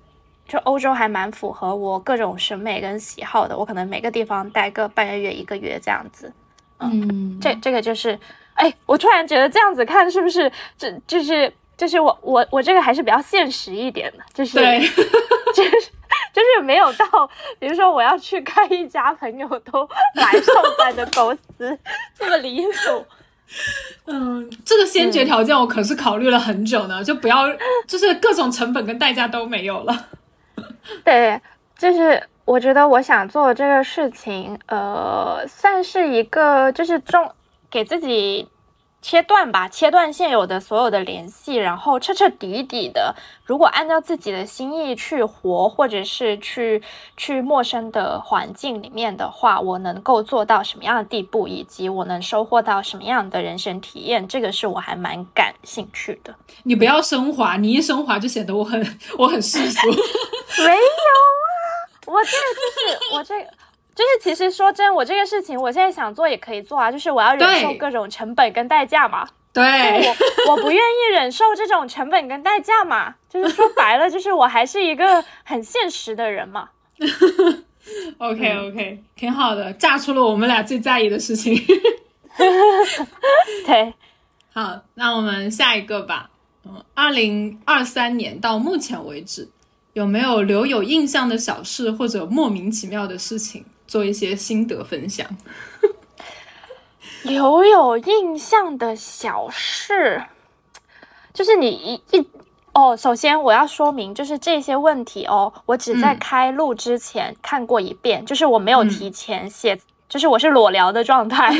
[0.48, 6.32] 就欧洲还蛮符合我各种审美跟喜好的，我可能每个地方待个半个月一个月这样子。
[6.78, 8.18] 嗯，这这个就是，
[8.54, 14.80] 哎，我突然觉得这样子看是不是，这就是就是我我我这个还是比较现实一点的，就是对，
[15.54, 15.70] 就是
[16.32, 17.28] 就是没有到，
[17.58, 21.78] 比如说我要去开一家朋友都来上班的公司
[22.18, 23.06] 这么离谱。
[24.06, 27.46] 嗯，这个先决条件我可是考虑了很久呢，就不要，
[27.86, 30.08] 就是各种成本跟代价都没有了。
[31.04, 31.40] 对，
[31.76, 37.30] 就是我觉得我想做这个事情，呃，算是一个就是中
[37.70, 38.48] 给自己
[39.02, 46.82] 切断吧，切断现有的所有的联系，然后彻彻底底的，如果按照自己的心意去活，或者是去
[47.16, 56.34] 去陌生的环境里面的话，我能够做到什么样的地步，以及我能收获到什么样的人生体验，这个是我还蛮感兴趣的。
[56.64, 59.80] 你不要升华，你一升华就显得我很我很世俗。
[60.64, 60.80] 没有啊，
[62.06, 62.60] 我这个就
[63.08, 63.50] 是我这个。
[63.96, 69.26] 就是其实说真，我这个事情我现在想做也可以做啊，就是我要忍受各种成本跟代价嘛。
[69.54, 69.62] 对，
[70.46, 76.68] 我我不愿意忍受这种成本跟代价嘛，就是说白了，就是我还是一个很现实的人嘛。
[78.18, 81.56] OK OK，挺好的，炸出了我们俩最在意的事情。
[83.64, 83.94] 对，
[84.52, 86.28] 好，那我们下一个吧。
[86.66, 89.48] 嗯，二零二三年到目前为止，
[89.96, 95.26] 有没有留有印象的小事或者莫名其妙的事情，做一些心得分享？
[97.24, 100.22] 留有印象的小事，
[101.32, 102.28] 就是你一一
[102.74, 109.80] 哦，首先我要说明，就是这些问题哦，我只在嗯开录之前看过一遍，就是我没有提前写，
[110.10, 111.54] 就是我是裸聊的状态，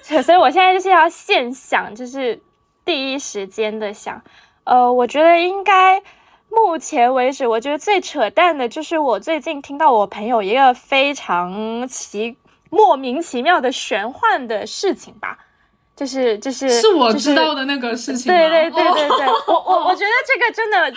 [0.24, 2.40] 所以我现在就是要现想，就是
[2.82, 4.22] 第一时间的想，
[4.64, 6.02] 呃，我觉得应该。
[6.56, 12.34] 目前为止，我觉得最扯淡的就是我最近听到我朋友一个非常奇
[12.70, 15.38] 莫名其妙的玄幻的事情吧，
[15.94, 18.38] 就是就是是我知道的那个事情吗。
[18.38, 20.90] 对对对对对，哦我我我 觉得这个真的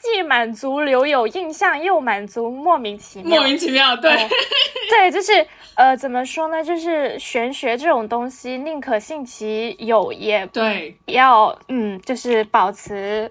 [0.00, 3.36] 既满足留有印象，又满足莫名其妙。
[3.36, 4.28] 莫名其妙，对，哦
[4.88, 6.62] 对，就是呃，怎么说呢？
[6.62, 13.30] 就是玄学这种东西，宁可信其有，也对，要嗯，就是保持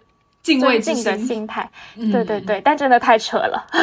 [0.57, 1.25] 敬畏的心。
[1.25, 1.69] 心态。
[1.95, 3.65] 嗯对对对，但真的太扯了。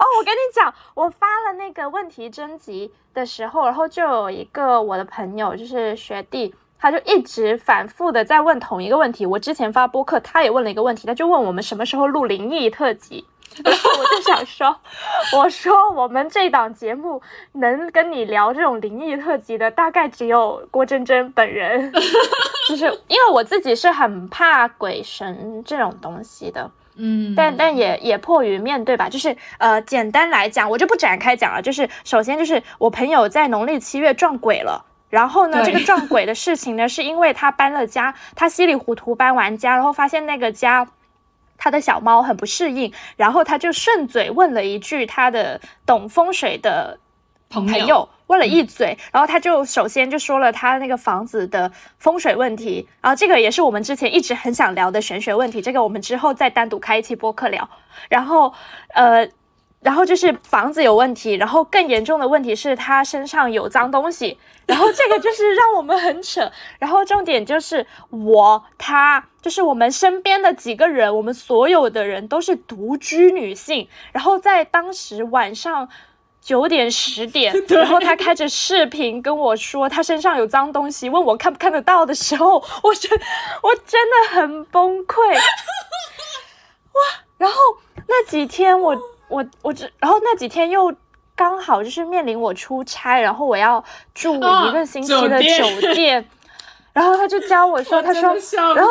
[0.00, 9.26] 哦，我跟你讲，我发了那个问题征集的时候，然后就有一个我的朋友，就是学弟，他就一直反复的在问同一个问题。
[9.26, 13.26] 我之前发播客，他也问了一个问题，他就问我们什么时候录灵异特辑。
[13.64, 14.74] 然后我就想说，
[15.36, 17.20] 我说我们这档节目
[17.52, 21.92] 能跟你聊这种灵异特辑的，大概只有郭真真本人。
[22.68, 31.60] 就是因为我自己是很怕鬼神这种东西的，嗯，但但也也迫于面对吧，就是呃，简单来讲，我就不展开讲了。
[31.60, 34.86] 就是首先就是我朋友在农历七月撞鬼了。
[35.08, 40.86] 然后呢，这个撞鬼的事情呢，是因为他搬了家，他稀里糊涂搬完家，然后发现那个家
[41.60, 46.98] 他的小猫很不适应，然后他就顺嘴问了一句他的懂风水的
[47.50, 57.68] 朋朋友问了一嘴，然后他就首先就说了他那个房子的风水问题，然后这个也是我们之前一直很想聊的玄学问题，这个我们之后再单独开一期播客聊。
[58.08, 58.54] 然后
[58.94, 59.28] 呃，
[59.80, 66.50] 然后就是房子有问题，然后更严重的问题是他身上有脏东西， 然后这个就是让我们很扯。
[66.78, 69.26] 然后重点就是我他。
[69.40, 75.88] 就是我们身边的几个人，我们所有的人都是独居女性，然后在当时晚上
[76.42, 83.10] 九点十点， 然后他开着视频跟我说他身上有脏东西，问我看不看得到的时候， 我真
[83.62, 85.16] 我真的很崩溃。
[85.32, 87.00] 哇！
[87.38, 87.56] 然后
[88.06, 88.94] 那几天我
[89.30, 90.94] 我我只，然后那几天又
[91.34, 96.28] 刚好就是面临我出差，然后我要住啊一个星期的酒店酒店，
[96.92, 98.34] 然后他就教我说，他说
[98.74, 98.90] 然后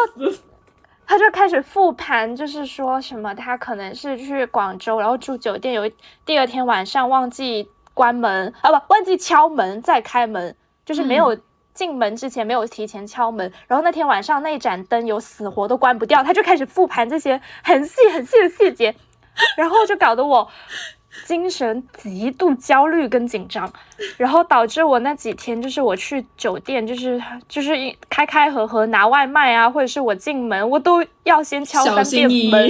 [1.06, 5.94] 他就开始复盘，就是说什么他可能是去广州，然后住酒店，有一
[6.26, 11.38] 第二天晚上忘记关门啊，不忘记敲门再开门，就是没有
[11.74, 18.96] 进门之前没有提前敲门，然后那天晚上那盏灯有死活都关不掉，他就开始复盘这些很细很细的细节，
[19.58, 20.50] 然后就搞得我。
[21.26, 23.70] 精神极度焦虑跟紧张，
[24.16, 32.70] 然后导致我那几天就是我去酒店，就是就是一开开合合拿外卖啊，或者是我进门，我都要先敲三遍门。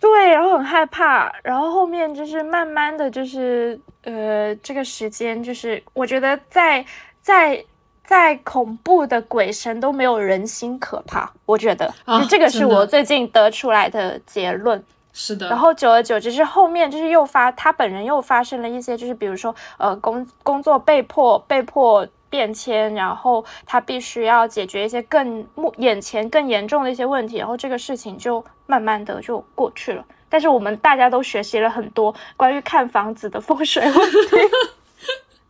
[0.00, 6.84] 对，然后很害怕，然后后面就是慢慢的就是呃，这个时间就是我觉得在
[7.20, 7.62] 在
[8.04, 14.82] 再恐怖的鬼神都没有人心可怕，我觉得，啊就这个是我最近得出来的结论。
[15.12, 30.04] 是的，然后久而久之，是后面就是又发他本人又发生了一些，就是比如说呃工工作被迫被迫变迁，然后他必须要解决一些更目眼前更严重的一些问题，然后这个事情就慢慢的就过去了。
[30.28, 34.36] 但是我们大家都学习了很多关于看房子的风水问题，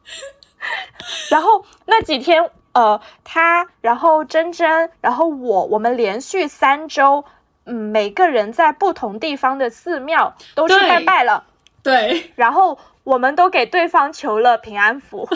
[1.30, 7.22] 然后那几天呃他，然后珍珍，然后我，我们连续三周。
[7.70, 11.44] 嗯，每个人在不同地方的寺庙都去拜拜了，
[11.82, 15.28] 对，然后我们都给对方求了平安符。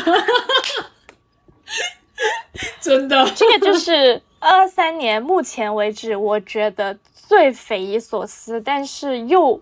[2.80, 9.60] 真的，这个就是二三年目前为止，我觉得最匪夷所思，但是又，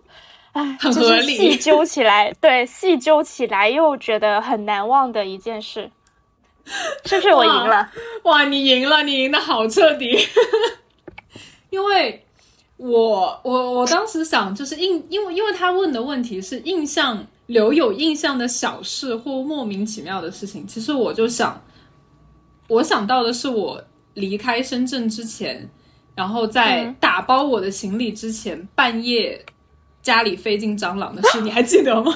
[0.52, 5.90] 唉，很合理就是细究起来，对，细究起来又觉得很难忘的一件事，
[7.04, 7.90] 是不是我赢了？
[8.24, 10.18] 哇，你赢了，你赢的好彻底。
[11.70, 12.26] 因为
[12.82, 21.62] 我我我当时想，就是印，因为因为他问的问题是印象留有印象的小事或莫名其妙的事情，其实我就想，
[22.66, 23.80] 我想到的是我
[24.14, 25.70] 离开深圳之前，
[26.16, 26.96] 然后在嗯。
[26.98, 29.44] 打包我的行李之前，半夜
[30.02, 32.12] 家里飞进蟑螂的事，你还记得吗？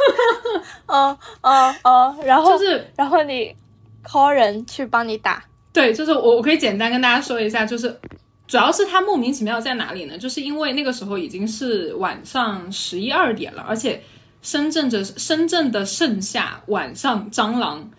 [0.86, 3.54] 哦哦哦，然后就是然后你
[4.02, 8.00] call 人去帮你打，对，就是我我可以简单跟大家说一下，就是
[8.46, 10.18] 主要是它莫名其妙在哪里呢？
[10.18, 14.02] 就是因为那个时候已经是晚上十一二点了，而且
[14.42, 17.90] 深圳的深圳的盛夏晚上蟑螂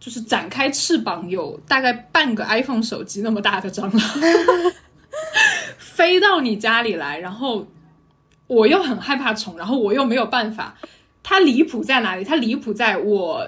[0.00, 4.72] 就是展开翅膀有大概半个 iPhone 手机那么大的蟑螂
[5.78, 7.66] 飞到你家里来，然后
[8.46, 10.74] 我又很害怕虫，然后我又没有办法。
[11.22, 12.24] 它离谱在哪里？
[12.24, 13.46] 它离谱在我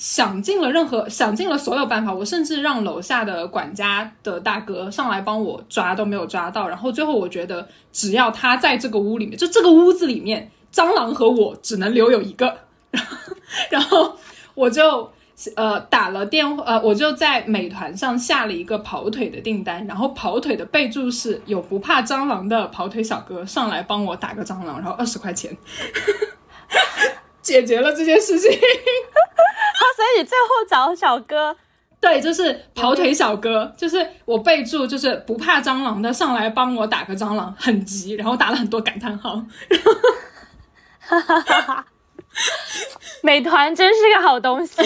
[0.00, 6.66] 想尽了任何想尽了所有办法，我甚至让楼下的管家的大哥上来帮我抓，都没有抓到。
[6.66, 12.46] 然后最后我觉得，只要他在这个屋里面，就这个屋子里面，蟑螂和我只能留有一个。
[12.90, 13.28] 然 后
[13.68, 14.16] 然后
[14.54, 15.12] 我就
[15.54, 25.54] 呃打了电话，呃我就在美团上下了一个跑腿的订单，然后跑腿的备注是有不怕蟑螂的跑腿小哥上来帮我打个蟑螂，然后二十块钱。
[27.50, 31.56] 解决了这件事情，啊， 所以你最后找小哥，
[32.00, 39.42] 对，就是跑腿小哥，就是我备注就是不怕蟑螂的上来帮我打个蟑螂，很急，然后打了很多感叹号。
[41.00, 41.86] 哈哈哈
[43.22, 44.80] 美团真是个好东西。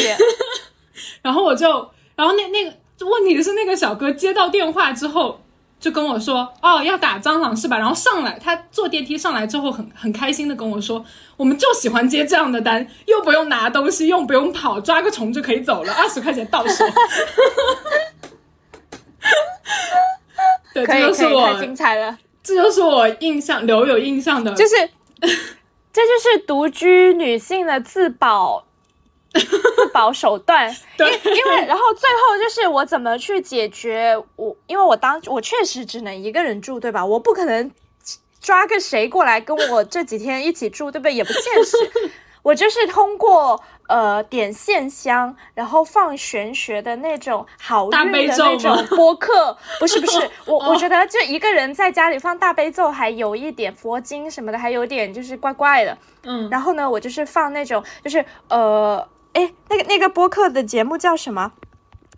[1.21, 1.69] 然后我就，
[2.17, 2.75] 然后那那个
[3.07, 5.44] 问题是那个小哥接到电话之后
[5.85, 7.77] 就跟我说，哦，要打蟑螂是吧？
[7.77, 11.05] 然后上来，他坐电梯上来之后很很开心的跟我说，
[11.37, 16.83] 我们就喜欢接这样的单，又不用拿东西，又不用跑，抓个虫就可以走了，二十块钱到手。
[20.73, 22.17] 对，这就是我太，精彩了。
[22.43, 24.75] 这就是我印象留有印象的，就是，
[25.21, 28.65] 这就是独居女性的自保
[29.41, 30.71] 自保手段。
[30.99, 37.05] 因因为然后最后就是我怎么去解决我，因为我当我确实只能一个人住，对吧？
[37.05, 37.71] 我不可能
[38.41, 41.15] 抓个谁过来跟我这几天一起住，对不对？
[41.15, 41.77] 也不现实。
[42.45, 43.59] 我就是通过
[43.89, 47.91] 呃点线香，然后放玄学的那种好运
[48.29, 55.97] 的那种播客，不是不是， 我我觉得就一个人在家里放大悲咒，还有一点佛经什么的，还有点就是怪怪的。
[56.25, 61.53] 嗯，然后呢，我就是放那种就是呃，哎，那个那个播客的节目叫什么？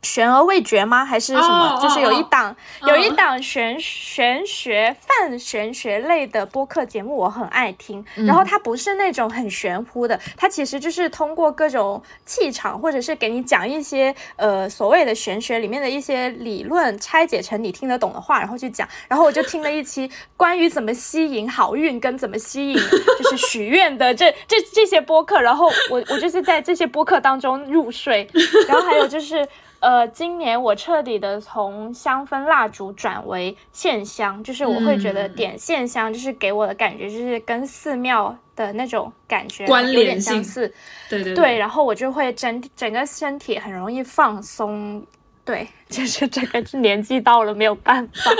[0.03, 1.05] 悬而未决吗？
[1.05, 1.76] 还是什么？
[1.76, 8.05] 哦就是有一哦档、哦有一档玄玄学泛玄学类的播客节目，我很爱听。
[8.14, 18.88] 然后它不是那种很玄乎的，它其实就是通过各种气场，或者是给你讲一些呃所谓的玄学里面的一些理论，拆解成你听得懂的话，然后去讲。
[19.09, 28.28] 然后我就听了一期关于怎么吸引好运跟怎么吸引就是许愿的这 这这些播客，然后我我就是在这些播客当中入睡。
[28.68, 29.47] 然后还有就是。
[29.87, 35.34] 呃，今年我彻底的从香氛蜡烛转为线香，就是我会觉得嗯。
[35.37, 40.74] 点线香就是给我的感觉就是跟寺庙的那种感觉关有点联相似，
[41.09, 45.07] 对对对，，然后我就会整整个身体很容易放松，
[45.45, 48.32] 对， 就是这个是年纪到了没有办法，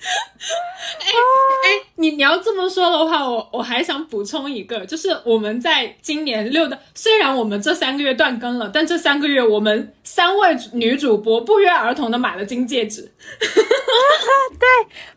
[1.00, 13.12] 哎，你你要这么说的话，我我还想补充一个，就是我们在今年六的，虽然我们这三个月断更了，但这三个月我们三位女主播不约而同的买了金戒指。
[14.58, 14.68] 对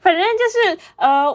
[0.01, 1.33] 反正就是呃，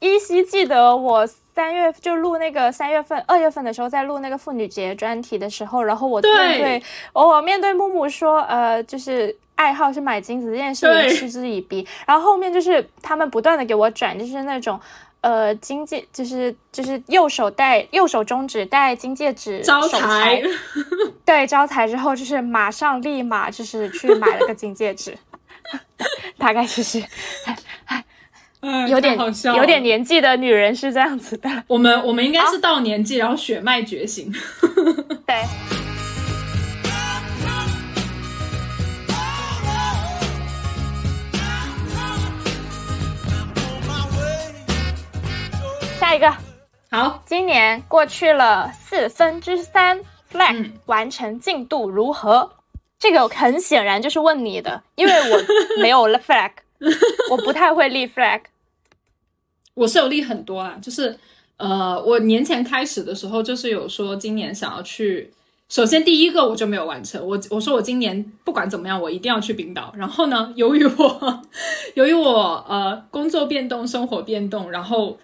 [0.00, 6.82] 依稀记得我三月就录那个三月份、二月份的时候，在录那个妇女节专题的时候，然后我对面对
[7.12, 9.36] 我面对木木说，呃，就是。
[9.56, 11.08] 爱好是买金子这件事对。
[11.08, 14.80] 情嗤之以鼻，然后后面就是他们不断的给我转，就是那种
[15.20, 20.40] 呃金戒，就是就是右手戴右手中指戴金戒指，招手财，
[21.26, 25.18] 对招财之后，就是马上立马就是去买了个金戒指，
[26.38, 27.02] 大概就是。
[28.62, 29.16] 嗯，有点
[29.54, 34.32] 有点年纪的女人是这样子的，我们我们应该是到年纪，然后血脉觉醒。
[35.24, 35.85] 对。
[46.06, 46.32] 下一个，
[46.88, 49.98] 好，今年过去了四分之三
[50.30, 52.52] ，flag、嗯完成进度如何？
[52.96, 56.52] 这个很显然就是问你的，因为我没有了 flag，
[57.28, 58.42] 我不太会立 flag。
[59.74, 61.18] 我是有立很多啊，就是
[61.56, 65.32] 呃，我年前开始的时候，就是有说今年想要去。
[65.68, 69.92] 首先第一个我就没有完成，我我说我今年不管怎么样，我一定要去冰岛。
[69.96, 71.42] 然后呢，由于我
[71.94, 75.18] 由于我呃工作变动、生活变动，然后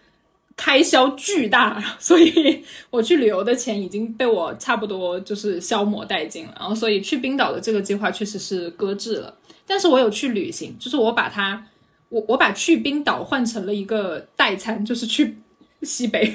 [0.65, 6.55] 开销巨大，所以我去旅游的钱已经被我差不多就是消磨殆尽了。
[6.57, 9.35] 然后所以去冰岛的这个计划确实是搁置了。
[9.67, 11.67] 但是我有去旅行，就是我把它
[12.11, 15.37] 我我把去冰岛换成了一个代餐，就是去
[15.83, 16.33] 西 北。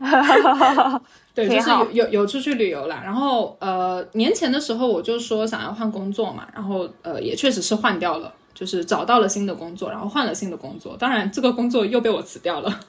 [1.32, 3.00] 对，就是有有有出去旅游啦。
[3.04, 10.96] 然后呃，年前的时候我就说想要换工作嘛，然后呃也确实是换掉了，就是找到了新的工作，然后换了新的工作。
[10.98, 12.80] 当然这个工作又被我辞掉了。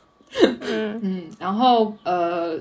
[0.61, 2.59] 嗯嗯，然后呃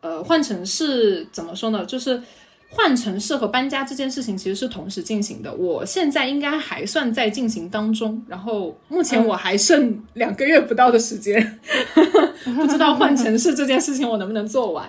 [0.00, 1.84] 呃换城市怎么说呢？
[1.84, 2.22] 就是
[2.70, 5.52] 换城市和搬家这件事情其实是同时进行的。
[5.54, 11.58] 我现在应该还算在进行当中，然后目前我还剩两个月不到的时间，
[12.56, 14.88] 不知道换城市这件事情我能不能做完。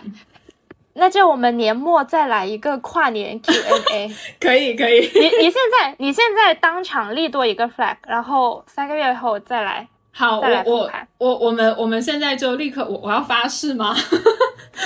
[0.95, 4.11] 那就我们年末再来一个跨年 Q&A。
[4.37, 9.87] 可以可以，你你现在你现在当场立多一个 flag，然后三个月后再来。
[10.19, 13.95] 好，我我我我们我们现在就立刻，我我要发誓吗？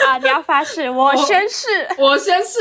[0.08, 0.18] 啊！
[0.20, 1.68] 你要发誓，我宣誓。
[1.98, 2.60] 我宣誓，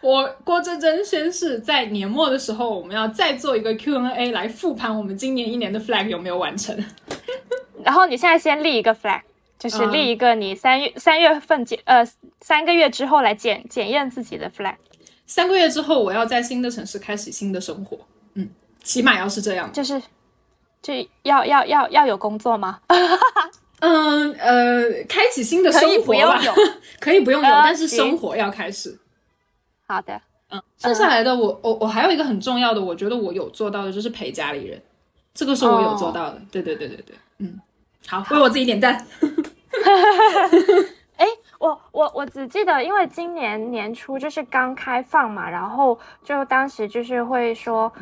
[0.00, 6.74] 我郭真真宣誓，在年末的时候，我们要再做一个 Q&A 来复盘我们今年一年的 flag 有没有完成。
[7.84, 9.20] 然后你现在先立一个 flag，
[9.58, 12.02] 就是嗯立一个你三月三月份检呃
[12.40, 14.76] 三个月之后来检检验自己的 flag，
[15.26, 17.98] 三个月之后，我要在新的城市开始新的生活。
[18.36, 18.48] 嗯，
[18.82, 19.70] 起码要是这样。
[19.70, 20.00] 就是
[20.84, 22.78] 就要要要要有工作吗？
[23.80, 26.38] 嗯呃，开启新的生活吧。
[27.00, 28.98] 可以不用有， 呃但是生活要开始。
[29.86, 30.20] 好的，
[30.50, 34.80] 嗯剩下来的我我我还有一个很重要的，我觉得我有做到的就是陪家里人，
[35.32, 36.40] 这个是我有做到的。
[36.52, 37.58] 对对对对对，嗯，
[38.06, 39.06] 好，为我自己点赞。
[41.16, 41.26] 哎，
[41.58, 47.92] 我我我只记得，因为今年年初就是刚开放嘛，然后就当时就是会说，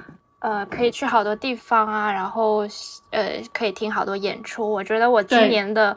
[0.42, 2.66] 呃，可以去好多地方啊，然后
[3.10, 4.68] 呃，可以听好多演出。
[4.68, 5.96] 我觉得我今年的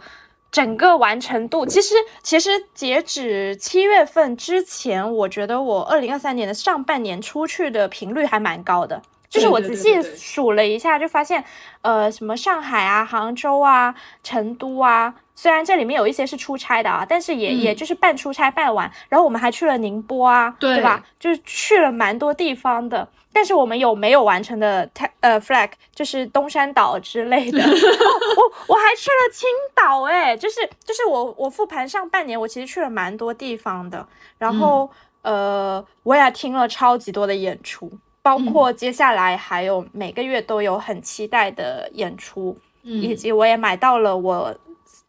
[0.52, 9.02] 整个完成度，其实其实截止七月份之前，我觉得我二零二三年的上半年出去的频率还蛮高的。
[9.28, 11.44] 就是我仔细数了一下，就发现，
[11.82, 13.94] 呃，什么上海啊、杭州啊、
[14.24, 18.90] 成都啊，虽然这里面有一些是出差的啊，但是也、嗯也就是半出差半玩。
[19.10, 21.04] 然后我们还去了宁波啊，对吧？
[21.20, 23.06] 就是去了蛮多地方的。
[23.36, 27.60] 但是我们有没有完成的呃 flag，就是东山岛之类的。
[27.60, 34.08] 我我还去了青岛，哎，就是就是我我复盘上半年，我其实去了蛮多地方的。
[34.38, 34.90] 然后、
[35.22, 44.56] 呃，我也听了超级多的演出，包括接下来还有每个月都有很期待的演出，以嗯及我也买到了我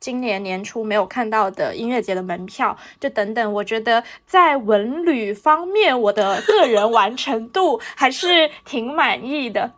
[0.07, 3.53] 今年年初没有看到的音乐节的门票，就等等。
[3.53, 9.73] 我觉得在文旅方面，我的个人完成度 还是挺满意的。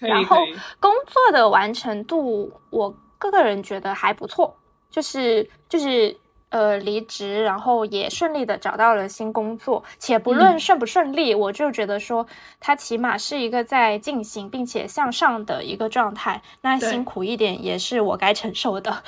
[0.00, 0.36] 然后
[0.80, 4.56] 工作的完成度，我个人觉得还不错，
[4.90, 6.16] 就是就是
[6.52, 10.60] 呃离职，然后也顺利的找到了新工作，且不论嗯。
[10.60, 12.24] 顺不顺利，我就觉得说
[12.60, 16.40] 它起码是一个在进行并且向上的一个状态。
[16.60, 19.02] 那辛苦一点也是我该承受的，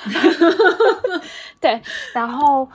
[1.61, 1.81] 对，
[2.13, 2.67] 然后。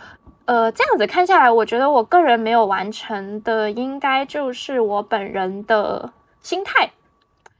[0.46, 6.10] 呃，这样子看下来，我觉得我个人没有完成的，应该就是我本人的
[6.42, 6.90] 心态，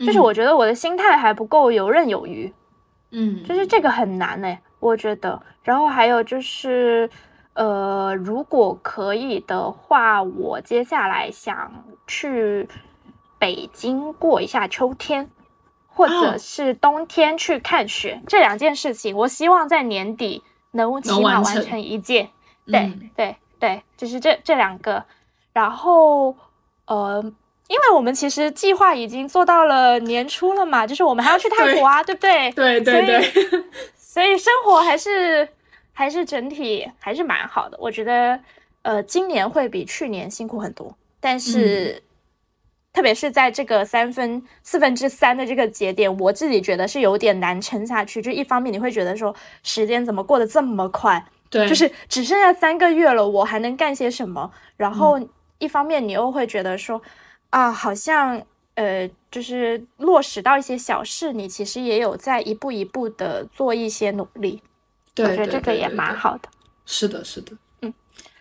[0.01, 0.23] 就是嗯。
[0.23, 2.53] 我觉得我的心态还不够游刃有余，
[3.13, 3.45] 嗯。
[3.45, 5.41] 就是这个很难哎、我觉得。
[5.63, 7.09] 然后还有就是，
[7.53, 12.69] 呃，如果可以的话，我接下来想去
[13.39, 15.31] 北京过一下秋天，
[15.87, 22.31] 或者哦是冬天去看雪，这两件事情，我希望在年底能起码完成完成一件。
[22.67, 25.05] 对、嗯对对，就是这这两个。
[25.53, 26.35] 然后，
[26.87, 27.21] 呃，
[27.69, 32.51] 因为我们其实计划已经做到了年初了嘛，就是我们还要去泰国啊，对不对？
[32.53, 33.21] 对对对，
[34.13, 35.49] 所以生活还是
[35.93, 37.79] 还是整体还是蛮好的。
[37.81, 38.41] 我觉得，
[38.83, 42.03] 呃，今年会比去年辛苦很多，但是。
[42.93, 48.21] 特别是在这个三分四分之三的这个节点，我自己觉得是有点难撑下去。
[48.21, 49.33] 就一方面你会觉得说
[49.63, 54.51] 时间怎么过得这么快，对，就是只剩下三个月了，我还能干些什么？
[54.77, 55.21] 然后
[55.59, 57.01] 一方面你又会觉得说，
[57.51, 58.43] 啊，好像
[58.75, 64.63] 呃，就是落实到一些小事，你其实也有在一步一步的做一些努力。
[65.15, 66.49] 对，我觉得这个也蛮好的。
[66.87, 67.53] 是的，是的，
[67.83, 67.95] 嗯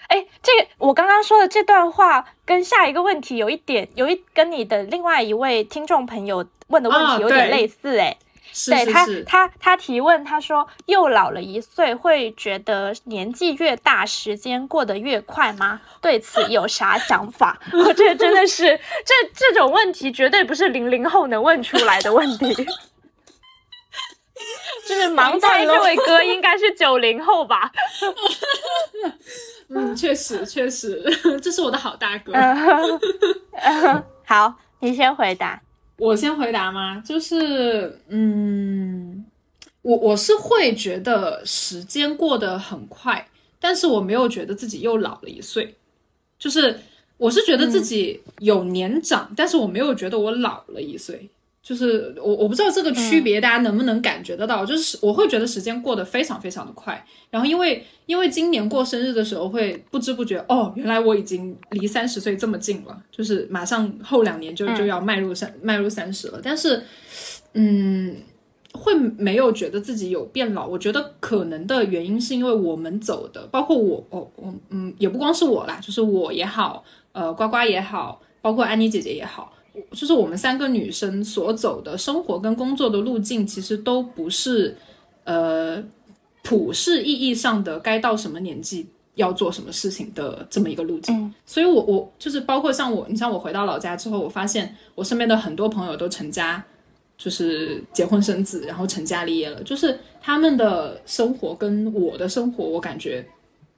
[0.07, 8.17] 哎，这个我刚刚说的这段话跟下一个问题有一点，有一跟你的另外一位听众朋友问的问啊题有点类似哎、
[8.61, 15.79] 是对他他他提问，他说又老了一岁，会觉得年纪越大，时间过得越快吗？
[16.01, 17.57] 对此有啥想法？
[17.71, 18.65] 我这真的是
[19.05, 22.53] 这这种问题，绝对不是零零后能问出来的问题。
[24.87, 27.71] 就是 盲猜这位哥应该是九零后吧？
[29.69, 31.03] 嗯，确实确实，
[31.41, 32.33] 这是我的好大哥。
[32.33, 35.61] 嗯好，你先回答。
[35.99, 37.01] 我先回答吗？
[37.05, 39.25] 就是，嗯，
[39.81, 43.27] 我我是会觉得时间过得很快，
[43.59, 45.75] 但是我没有觉得自己又老了一岁，
[46.39, 46.79] 就是
[47.17, 51.29] 我是觉得自己有年长，但是我没有觉得我老了一岁。
[51.69, 66.81] 就是我我不知道这个区别大家能不能感觉得到，就是我会觉得时间过得非常非常的快，然后因为因为今年过生日的时候会不知不觉哦，原来我已经离三十岁这么近了，就是马上后两年就就要迈入三、迈入三十了，但是
[67.53, 68.15] 嗯，
[68.73, 70.65] 会没有觉得自己有变老。
[70.65, 79.53] 我觉得可能的原因是因为我们走的，包括我哦我嗯也不光是我啦，就是我也好，呃呱呱也好，包括安妮姐姐也好。
[79.91, 84.75] 就是我们三个女生所走的生活跟工作的路径，其实都不是
[85.23, 85.83] 呃
[86.43, 91.15] 普世意义上的该到什么年纪要做什么事情的这么一个路径。
[91.15, 96.63] 嗯所以我我就是包括像我，你像我回到老家之后，我发现我身边的很多朋友都成家，
[97.17, 103.27] 就是结婚生子，然后成家立业了，就是他们的生活跟我的生活，我感觉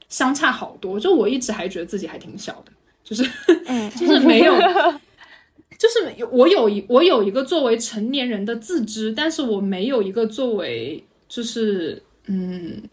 [0.10, 1.00] 相差好多。
[1.00, 2.72] 就我一直还觉得自己还挺小的，
[3.04, 3.28] 就是
[3.66, 4.54] 嗯， 就是没有，
[5.82, 12.84] 就是有我有一我有一个作为成年人的自知，但是我没有一个作为就是嗯。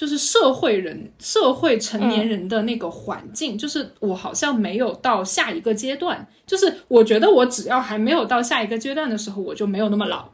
[0.00, 6.26] 就是社会人、社会成年人的那个环境，就是我好像没有到下一个阶段。
[6.46, 10.26] 就是我觉得我只要还没有到下一个阶段的时候，我就没有那么老。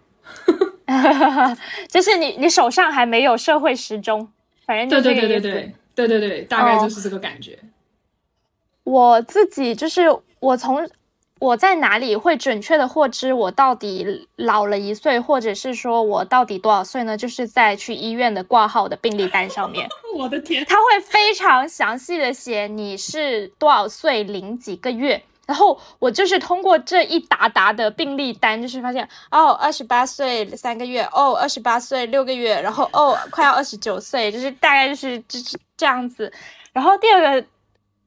[1.90, 4.28] 就是你你手上还没有社会时钟，
[4.64, 5.02] 反正对。
[5.02, 7.58] 对对对对对对对，大概就是这个感觉。
[8.84, 10.02] 我自己就是
[10.38, 10.88] 我从
[11.38, 17.16] 我在哪里会准确的获知我到底老了一岁，或者是说我到底多少岁呢？
[17.16, 25.22] 就是在去医院的挂号的病历单上面， 我的天，他会非常详细的写你是多少岁零几个月。
[25.46, 36.32] 然后我就是通过这一沓沓的病历单，就是发现哦，二十八岁三个月，哦，二十八岁六个月，然后哦，快要二十九岁，就是大概就是就是这样子。
[36.72, 37.46] 然后第二个，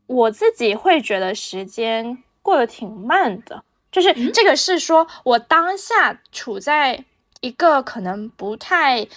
[0.08, 7.04] 我自己会觉得时间过得挺慢的，就是这个是说我当下处在
[7.42, 9.08] 一个可能不太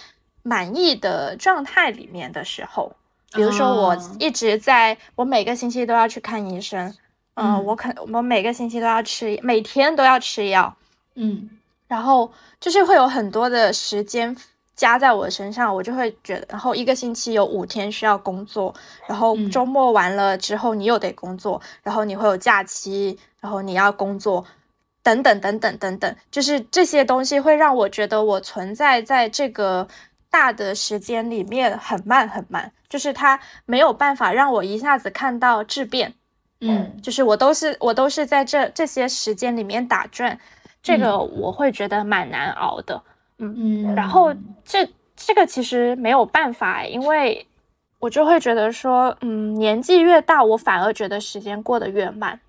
[0.41, 2.95] 满意的状态里面的时候，
[3.33, 4.15] 比如说我啊。
[4.19, 6.93] 一直在，我每个星期都要去看医生，
[7.35, 7.65] 嗯、嗯。
[7.65, 10.75] 我可我每个星期都要吃，每天都要吃药，
[11.15, 11.49] 嗯。
[11.87, 14.35] 然后就是会有很多的时间
[14.75, 18.73] 加在我身上，我就会觉得，然后一个星期有五天需要工作，
[19.07, 24.43] 然后嗯周末完了之后你又得工作，然后你会有假期，然后你要工作，
[25.03, 29.87] 等等等等等等，就是这些东西会让我觉得我存在在这个
[30.29, 36.13] 大的时间里面很慢很慢，就是它没有办法让我一下子看到质变。
[36.65, 40.39] 嗯就是我都是我都是在这这些时间里面打转，
[40.81, 42.95] 这个我会觉得蛮难熬的。
[42.95, 43.12] 嗯，
[43.95, 47.45] 然后这这个其实没有办法，因为
[47.99, 52.39] 我就会觉得说，嗯，年纪越大，我反而觉得时间过得越慢。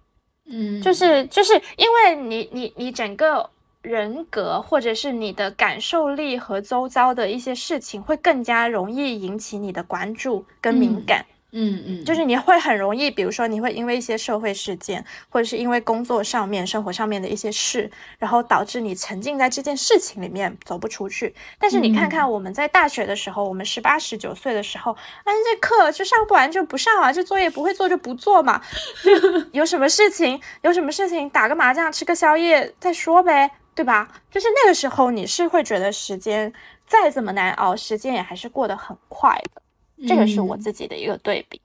[0.47, 3.49] 嗯就是就是因为你你你整个
[3.81, 11.25] 人格或者是你的感受力和周遭的一些事情，会更加容易引起你的关注跟敏嗯感。
[11.29, 17.89] 嗯嗯嗯，就是你会很容易，比如说你会因为一些社会事件，或者是因为工作上面、生活上面的一些事，
[18.19, 21.33] 然后导致你沉浸在这件事情里面走不出去。
[21.57, 24.91] 但是你看看我们在大学的时候，我们十八、十九岁的时候，
[25.23, 28.61] 哎，这课就上不完就不上啊，这作业不会做就不做嘛，
[29.05, 29.13] 就
[29.53, 34.09] 有什么事情有什么事情打个麻将、吃个宵夜再说呗，对吧？
[34.29, 36.53] 就是那个时候你是会觉得时间
[36.87, 39.64] 再怎么难熬，时间也还是过得很快的。
[40.07, 41.61] 这个是我嗯自己的一个对比。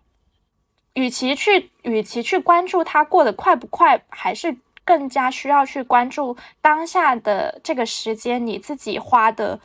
[0.93, 9.59] 与其去，与其去关注他过得快不快，还是更加需要去关注当下的这个时间，你自己花的，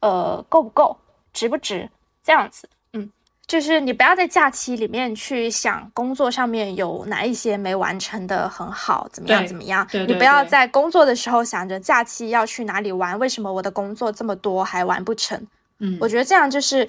[0.00, 0.96] 呃，够不够，
[1.32, 1.88] 值不值，
[2.24, 2.68] 这样子。
[2.94, 3.12] 嗯，
[3.46, 9.86] 就是你不要在假期里面去想工作上面有哪一些没完成的很好，怎么样怎么样。
[9.92, 15.46] 你不要在工作的时候想着假期要去哪里玩，为什么我的工作这么多还完不成？
[15.78, 16.88] 嗯，我觉得这样就是，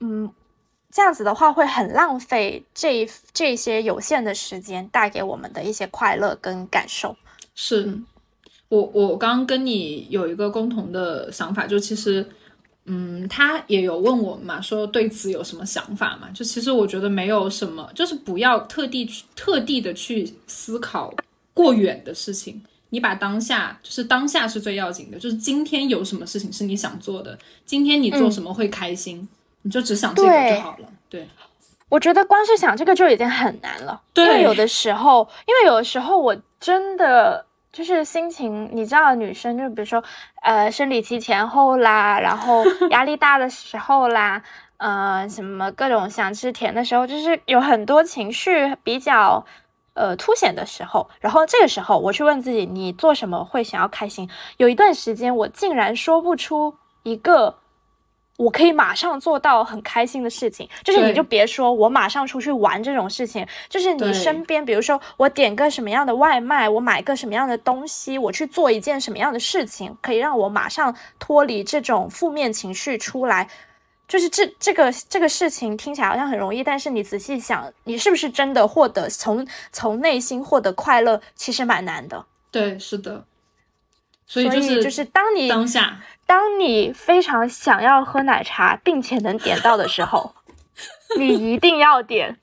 [0.00, 0.32] 嗯，
[0.90, 7.16] 这样子的话会很浪费这这些有限的时间带给我们的一些快乐跟感受。
[7.54, 8.06] 是嗯
[8.68, 12.28] 我我刚刚跟你有一个共同的想法，就其实，
[12.84, 16.28] 嗯，他也有问我嘛，说对此有什么想法嘛？
[16.34, 21.10] 就其实我觉得没有什么，就是不要特地去特地的去思考
[21.54, 22.62] 过远的事情。
[22.90, 29.26] 你把当下，就是当下是最要紧的，就是今天有什么事情是你想做的，今天你做什么会开心，
[29.62, 30.88] 你就只想这个就好了。
[31.08, 31.26] 对，
[31.88, 40.02] 我觉得光是想这个就已经很难了，对因为有的时候，因为有的时候我真的就是心情，你知道，女生就比如说，
[40.42, 44.42] 呃，生理期前后啦，然后压力大的时候啦，
[44.78, 49.44] 呃，什么各种想吃甜的时候，就是有很多情绪比较。
[49.94, 54.30] 呃，凸显的时候，然后这个时候我去问自己，你做什么会想要开心？
[54.56, 57.58] 有一段时间，我竟然说不出一个
[58.38, 73.48] 我可以马上做到很开心的事情，就是你就别说我马上出去玩这种事情，就是你身边，比如说我点个什么样的外卖，我买个什么样的东西，我去做一件什么样的事情，可以让我马上脱离这种负面情绪出来。
[74.06, 82.24] 就是这这个这个事情听起来好像很容易，但是你仔细想，你是不是真的获得从从内心获得快乐，其实蛮难的。
[82.50, 83.24] 对，是的。
[84.26, 90.34] 所所以就是就是当你当下，当你非常想要喝奶茶，并且能点到的时候，
[91.16, 92.38] 你一定要点，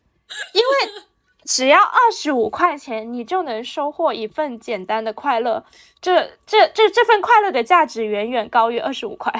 [0.54, 1.04] 因为
[1.46, 5.64] 只要二十五块钱，你就能收获一份简单的快乐。
[6.02, 9.32] 这这这这份快乐的价值远远高于二十五块。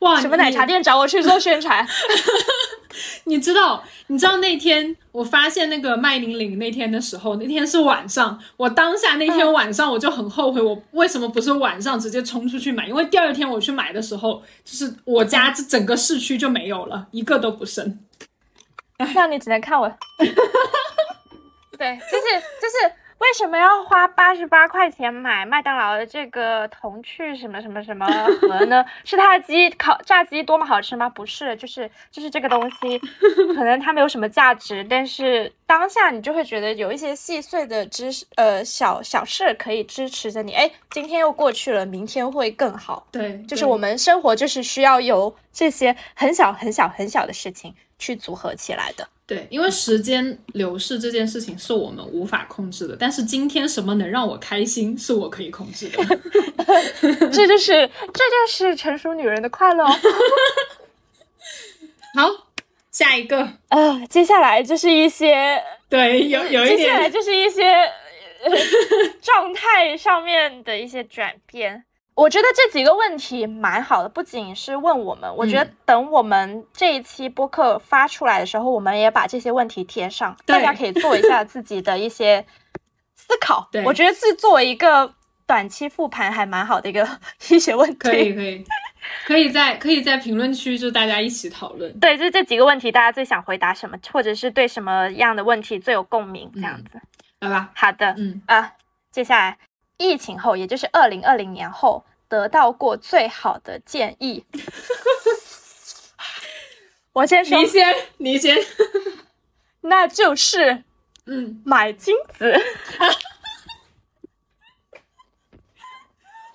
[0.00, 1.86] 哇，什么奶茶店找我去做宣传？
[3.24, 12.86] 你知道，你知道那天我发现那个麦玲玲那天的时候，那天是晚上，我当下那天晚上我就很后悔，我为什么不是晚上直接冲出去买？
[12.86, 17.98] 因为第二天我去买的时候，就是我家这整个市区就没有了，一个都不剩。
[18.96, 19.88] 那你只能看我。
[21.76, 22.22] 对，就是
[22.62, 28.06] 就是为什么要花八十八块钱买麦当劳的这个童趣什么什么什么
[28.40, 28.84] 盒呢？
[29.04, 31.08] 是它的鸡烤炸鸡多么好吃吗？
[31.08, 32.98] 不是，就是就是这个东西，
[33.54, 40.52] 可能它没有什么价值，但是当下你就会觉得有一些细碎的知识，呃，小小事可以支持着你。
[40.52, 43.06] 哎，今天又过去了，明天会更好。
[43.10, 49.08] 对，就是我们生活就是需要有这些很小很小很小的事情去组合起来的。
[49.26, 56.04] 对，因为时间流逝这件事情是我们无法控制的，但是今天什么能让我开心，是我可以控制的。
[57.32, 59.92] 这就是这就是成熟女人的快乐哦。
[62.16, 62.28] 好，
[62.90, 65.58] 下一个，呃，接下来就是一些，
[65.88, 68.50] 对，有有一点接下来，就是一些、呃、
[69.22, 71.84] 状态上面的一些转变。
[72.14, 82.46] 我觉得这几个问题蛮好的，不仅是问我们，我觉得嗯等我们这一期播客发出来的时候，我们也把这些问题贴上，大家可以做一下自己的一些
[83.16, 83.84] 思考对。
[83.84, 85.12] 我觉得是作为一个
[85.46, 87.06] 短期复盘还蛮好的一个
[87.50, 87.96] 一些问题。
[87.98, 88.64] 可以可以，
[89.26, 91.98] 可以在可以在评论区就大家一起讨论。
[91.98, 97.00] 对，就这几个问题，大家最想回答什么，或者是对什么样的问题最有共鸣，这样子。
[97.40, 98.72] 好吧，好的，嗯，啊，
[99.10, 99.58] 接下来
[100.04, 104.44] 疫情后，也就是二零二零年后，得到过最好的建议。
[107.14, 108.56] 我先说你，先，你先，
[109.82, 110.84] 那就是
[111.26, 112.52] 嗯，买金子。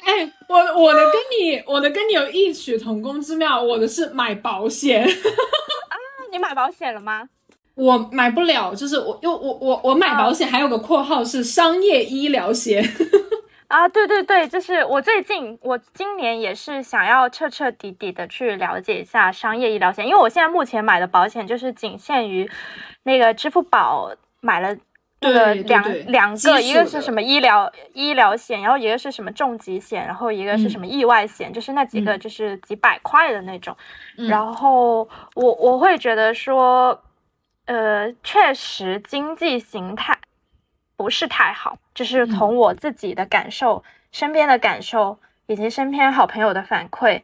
[0.05, 5.09] 哎，我我的跟你我的跟你有异曲同工之妙，我的是买保险啊。
[6.31, 7.29] 你买保险了吗？
[7.75, 12.83] 我买不了，就是我，因为我我我买保险还有个括号是商业医疗险，
[13.70, 22.49] 啊，对对对，就是我最近，我今年也是想要彻彻底底的去了解一下商业医疗险，因为我现在目前买的保险就是仅限于
[23.03, 24.11] 那个支付宝
[24.41, 24.76] 买了
[25.22, 33.78] 那个两两个，一个是什么医疗医疗险，然后一个是什么重疾险，然后一个是什么意外险，就是那几个嗯就是几百块的那种。
[34.17, 36.99] 嗯然后我我会觉得说，
[37.65, 40.17] 呃，确实经济形态
[40.99, 42.29] 不是太好，就是嗯。
[42.31, 43.81] 从我自己的感受、
[44.11, 47.21] 身边的感受，以及身边好朋友的反馈，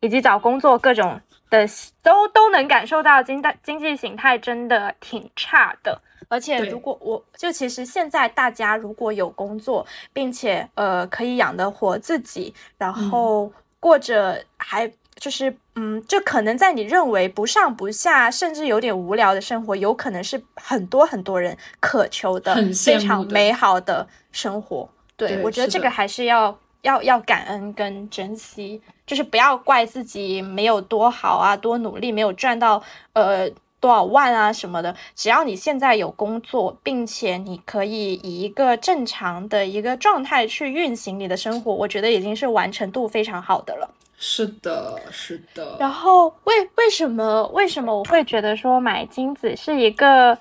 [0.00, 1.64] 以及找工作各种的
[2.02, 6.02] 都都能感受到经济经济形态真的挺差的。
[6.28, 24.88] 而且如果我就其实现在大家如果有工作，并且呃可以养得活自己，然后过着还就是嗯，就可能在你认为不上不下，甚至有点无聊的生活，有可能是很多很多人渴求的非常美好的生活。
[25.16, 33.48] 对对我觉得这个还是要要要感恩跟珍惜，就是不要怪自己没有多好啊，多努力没有赚到呃
[33.80, 34.94] 多少万啊什么的。
[35.14, 43.94] 只要你现在有工作，并且你可以以一个正常的一个状态去运行你的生活，我觉得已经是完成度非常好的了。
[44.26, 50.36] 是的，是的，然后为为什么为什么我会觉得说买金子是一个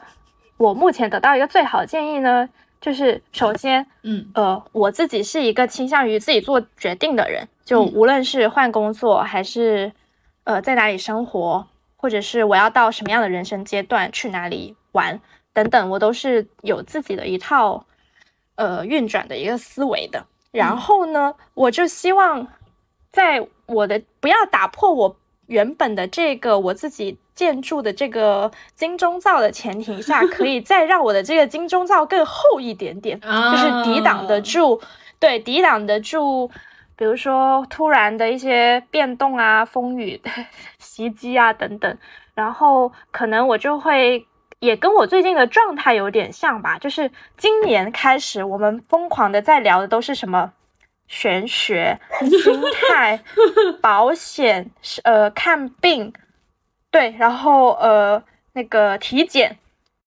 [0.56, 2.48] 我目前得到一个最好的建议呢？
[2.80, 9.92] 就是首先，嗯呃，我自己是一个倾向于自己做决定的人，就嗯无论是换工作还是
[10.46, 11.68] 呃在哪里生活，
[11.98, 15.20] 或者是我要到什么样的人生阶段去哪里玩
[15.52, 17.86] 等等，我都是有自己的一套
[18.56, 20.26] 呃运转的一个思维的。
[20.52, 22.48] 然后呢，我就希望
[23.12, 25.16] 在我的不要打破我
[25.48, 34.82] 原本的这个我自己建筑的这个金钟罩的前提下，可以再让我的这个金钟罩更厚一点点，啊就是抵挡得住，
[35.20, 36.50] 对，抵挡得住，
[36.96, 40.22] 比如说突然的一些变动啊、风雨
[40.80, 41.98] 袭击啊等等，
[42.34, 44.26] 然后可能我就会。
[44.60, 50.54] 也跟我最近的状态有点像吧，就是今年开始，我们疯狂的在聊的都是什么
[51.08, 53.20] 玄学、心态、
[53.82, 56.12] 保险，是呃看病，
[56.90, 58.22] 对，然后呃
[58.54, 59.58] 那个体检，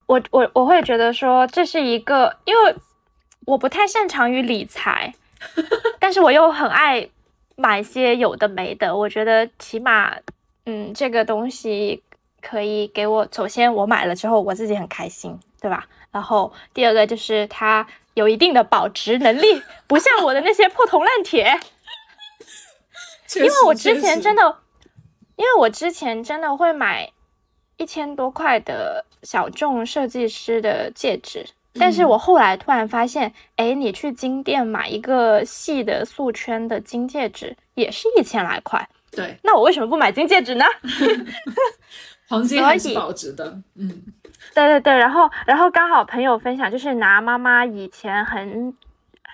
[0.06, 2.74] 我我我会觉得说这是一个，因为
[3.46, 5.14] 我不太擅长于理财，
[6.00, 7.08] 但是我又很爱
[7.56, 10.16] 买些有的没的，我觉得起码
[10.64, 12.02] 嗯这个东西
[12.42, 15.86] 可以给我，首先我买了之后我自己很开心，对吧？
[16.16, 21.60] 然后第二个就是它有一定的保值能力，不像我的那些破铜烂铁。
[23.36, 24.56] 因因为我之前真的，
[25.36, 27.12] 因为我之前真的会买
[27.76, 31.46] 一千多块的小众设计师的戒指，
[31.78, 40.64] 但是我后来突然发现，哎，你去金店买一个细的素圈的金戒指也是一千来块，对那我为什么不买金戒指呢？
[42.28, 44.02] 黄金还是保值的，嗯
[44.54, 48.74] 对对对，然后然后刚好朋友分享，就是拿妈妈以前很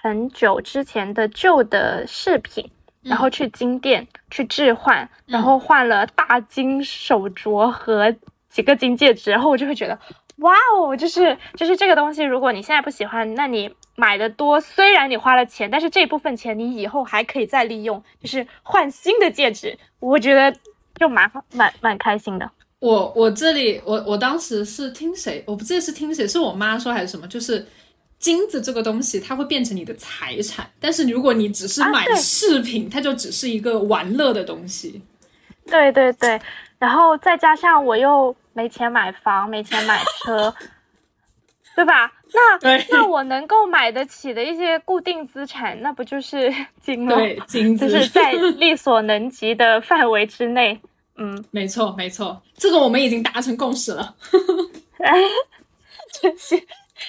[0.03, 2.69] 很久之前的旧的饰品，
[3.03, 8.15] 然后去金店去置换，然后换了大金手镯和
[8.49, 9.99] 几个金戒指，然后我就会觉得，
[10.39, 20.53] 哇哦，就是就是这个东西，如果你现在不喜欢，那你买的多，虽然你花了钱，但是这部分钱你以后还可以再利用，就是换新的戒指，我觉得
[20.97, 22.51] 就蛮蛮蛮开心的。
[22.83, 27.65] 我我这里我我当时是听谁，我不记得是听谁，是我妈说还是什么，就是
[28.19, 35.01] 金子这个东西它会变成你的财产，但是如果你只是买饰品，它就只是一个玩乐的东西。
[35.67, 36.41] 对对对，
[36.81, 40.53] 然后再加上我又没钱买房，没钱买车，
[41.77, 42.13] 对吧？
[42.61, 46.53] 那那我能够买得起的一些固定资产，那不就是
[46.83, 47.15] 金吗？
[47.15, 50.81] 对，金子就是在力所能及的范围之内。
[51.17, 54.15] 嗯，没错没错，这个我们已经达成共识了。
[56.21, 56.63] 就是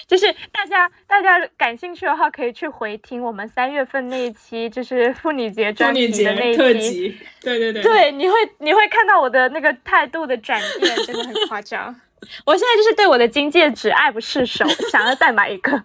[0.08, 6.56] 就是大家大家感兴趣的话，可以去回听我们三月份那一期，就是妇女节专题的那一期。
[6.56, 11.94] 特辑，对对对，对，你会你会看到我的那个态度的转变，真的很夸张。
[12.46, 15.84] 我现在就是对我的金戒指爱不释手，想要再买一个。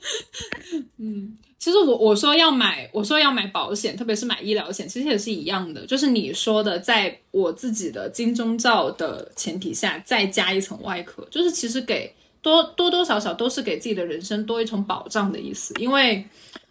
[0.98, 16.24] 嗯，其实我我说要买，我说要买保险，特别是买医疗险，其实也是一样的，就是你说的，在我自己的金钟罩的前提下，再加一层外壳，就是其实给多多多少少都是给自己的人生多一重保障的意思，因为。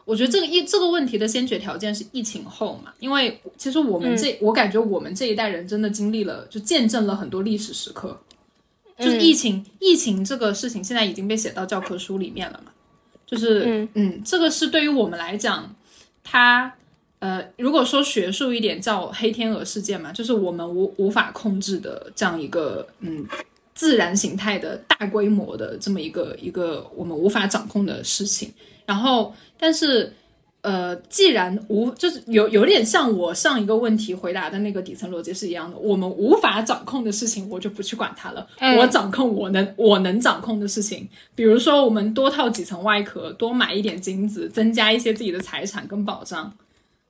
[0.07, 8.17] 我觉得这个疫这个问题的先决条件是疫情后嘛，因为其实我们这、我感觉我们这一代人真的经历了，就见证了很多历史时刻，
[8.97, 12.71] 就是疫情、疫情这个事情现在已经被写到教科书里面了嘛，
[13.27, 15.75] 就是嗯嗯，这个是对于我们来讲，
[16.23, 16.73] 它
[17.19, 23.27] 呃，如果说学术一点叫黑天鹅事件嘛，就是我们无无法控制的这样一个嗯
[23.75, 28.51] 自然形态的大规模的这么一个一个我们无法掌控的事情。
[28.85, 30.13] 然后，但是
[30.67, 38.45] 呃，既然无就是有有点像我上一个问题回答的那个底层逻辑是一样的，我们无法掌控的事情，我就不去管它了。
[38.59, 46.51] 嗯我掌控我能我能掌控的事情，比如说我们多套几层外壳，多买一点金子，增加一些自己的财产跟保障。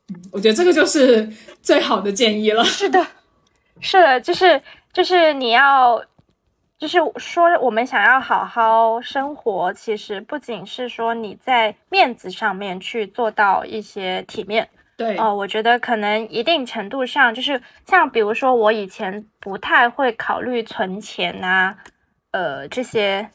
[0.10, 1.28] 嗯，我觉得这个就是
[1.64, 2.64] 最好的建议了。
[2.64, 3.08] 是的，
[3.80, 4.62] 是的，就是
[4.94, 6.00] 就是你要，
[6.80, 21.78] 就是说我们想要好好生活，其实不仅是说你在面子上面去做到一些体面，对，哦，我觉得可能一定程度上，就是像比如说我以前不太会考虑存钱啊，
[22.32, 23.28] 呃这些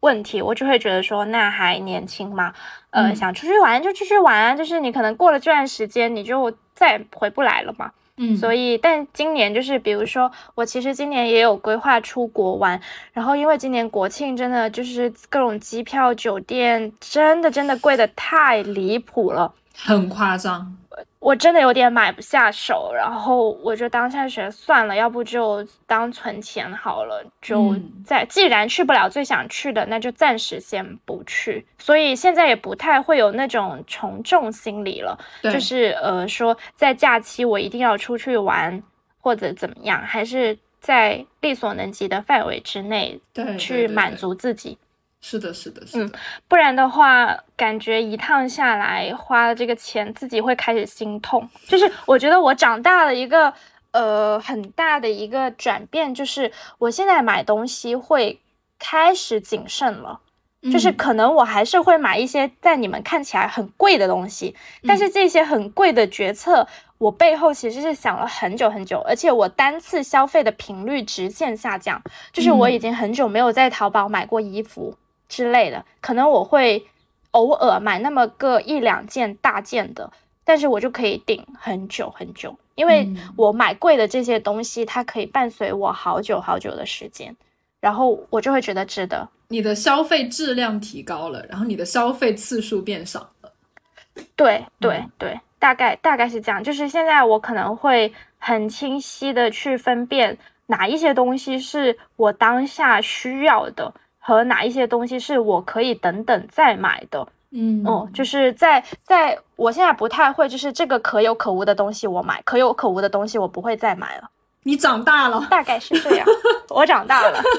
[0.00, 2.52] 问题，我就会觉得说那还年轻嘛，
[2.90, 7.90] 呃、嗯想出去玩就出去玩啊，就是你可能过了这段时间你就再也回不来了嘛。
[8.18, 12.78] 嗯，所以，但今年就是，比如说，我其实今年也有规划出国玩，
[13.12, 19.52] 然后因为今年国庆真的就是各种机票、酒店，真的真的贵的太离谱了。
[19.74, 20.76] 很夸张。
[21.22, 31.64] 我真的有点买不下手，然后我就当下觉得算了，要不就当存钱好了，就嗯在、既然去不了最想去的，那就暂时先不去。
[31.78, 38.82] 所以现在也不太会有那种从众心理了，就是呃说在假期我一定要出去玩
[39.20, 43.20] 或者怎么样，还是在力所能及的范围之内
[43.56, 44.76] 去满足自己。
[45.22, 46.12] 是的，是的，是嗯。
[46.48, 51.48] 不然的话，感觉一趟下来花了这个钱，自己会开始心痛。
[51.66, 53.54] 就是我觉得我长大了一个
[53.92, 58.40] 呃很大的一个转变，就是我现在买东西会
[58.78, 60.20] 开始谨慎了。
[60.70, 64.54] 就是嗯可能我还是会买一些在你们看起来很贵的东西，
[64.86, 66.64] 但是这些很贵的决策，
[66.98, 72.00] 我背后其实是想了很久很久，而且我单次消费的频率直线下降，
[72.32, 74.94] 就是我已经很久没有在淘宝买过衣服
[75.32, 76.84] 之类的，可能我会
[77.30, 80.12] 偶尔买那么个一两件大件的，
[80.44, 87.34] 但是我就可以顶很久很久，因为嗯我买贵的这些东西，它可以伴随我好久好久的时间，
[87.80, 89.26] 然后我就会觉得值得。
[89.48, 93.52] 你的消费质量提高了，然后你的消费次数变少了。
[94.36, 96.62] 对对嗯对，大概大概是这样。
[96.62, 103.94] 就是现在我可能会很清晰的去分辨哪一些东西是我当下需要的，
[104.24, 107.26] 和哪一些东西是我可以等等再买的。
[107.50, 114.30] 嗯哦、就是在在我现在不太会，就是这个可有可无的东西我买，可有可无的东西我不会再买了。
[114.62, 115.46] 你长大了。
[115.50, 116.26] 大概是这样。
[116.70, 117.42] 我长大了。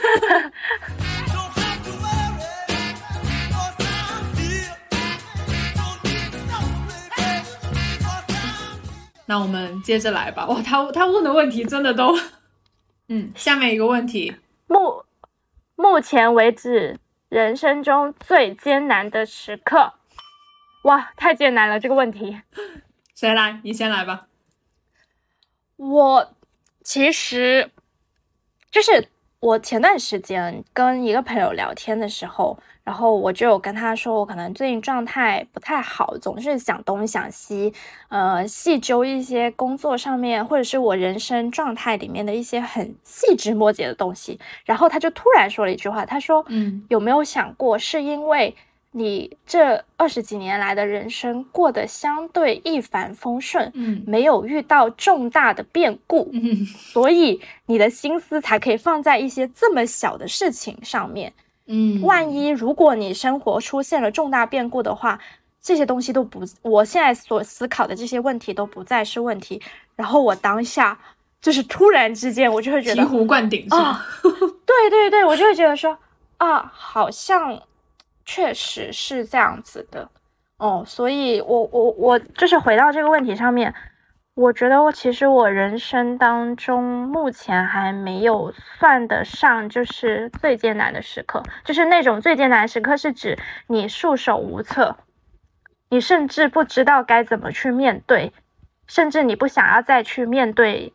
[9.26, 10.46] 那我们接着来吧。
[10.48, 12.14] 哇，他他问的问题真的都，
[13.10, 14.36] 嗯，下面一个问题，
[14.68, 15.06] 目
[15.76, 17.00] 目前为止，
[17.30, 19.94] 人生中最艰难的时刻，
[20.84, 22.42] 哇，太艰难了这个问题。
[23.16, 23.60] 谁来？
[23.64, 24.28] 你先来吧。
[25.78, 26.36] 我
[26.84, 27.72] 其实
[28.72, 29.10] 就是
[29.40, 37.74] 我前段时间跟一个朋友聊天的时候，然后我就有跟他说，我可能最近状态不太好，总是想东想西，
[38.10, 44.38] 呃，细究一些工作上面或者是我人生状态里面的一些很细枝末节的东西。
[44.66, 48.54] 然后他就突然说了一句话，他说：“嗯有没有想过，是因为
[48.92, 61.32] 你这二十几年来的人生过得相对一帆风顺，嗯没有遇到重大的变故，嗯所以你的心思才可以放在一些这么小的事情上面。
[61.66, 65.20] 嗯，万一如果你生活出现了重大变故的话，
[65.62, 69.62] 这些东西都不，我现在所思考的这些问题都不再是问题。
[69.96, 71.00] 然后我当下
[71.42, 73.66] 就是突然之间，我就会觉得醍醐灌顶？
[73.70, 75.98] 啊，对对对，我就会觉得说
[76.38, 77.62] 啊，好像
[78.26, 80.10] 确实是这样子的
[80.58, 80.84] 哦。
[80.86, 83.74] 所以我我我就是回到这个问题上面，
[84.36, 94.98] 我觉得我其实我人生当中目前还没有算得上就是最艰难的时刻，就是那种最艰难的时刻是指你束手无策，
[95.90, 98.34] 你甚至不知道该怎么去面对，
[98.88, 100.92] 甚至你不想要再去面对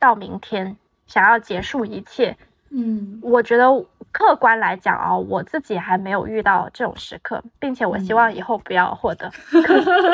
[0.00, 0.76] 到明天，
[1.06, 2.36] 想要结束一切。
[2.70, 3.66] 嗯我觉得
[4.12, 9.30] 客观来讲啊、我自己还没有遇到这种时刻，并且我希望以后不要获得。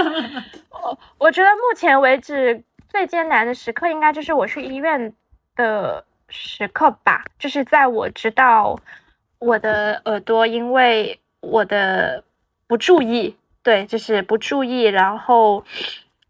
[0.70, 5.12] 我我觉得目前为止最艰难的时刻，应该就是我去医院
[5.54, 8.78] 的时刻吧，就是在我知道
[9.38, 12.22] 我的耳朵因为我的
[12.66, 15.64] 不注意，对，就是不注意，然后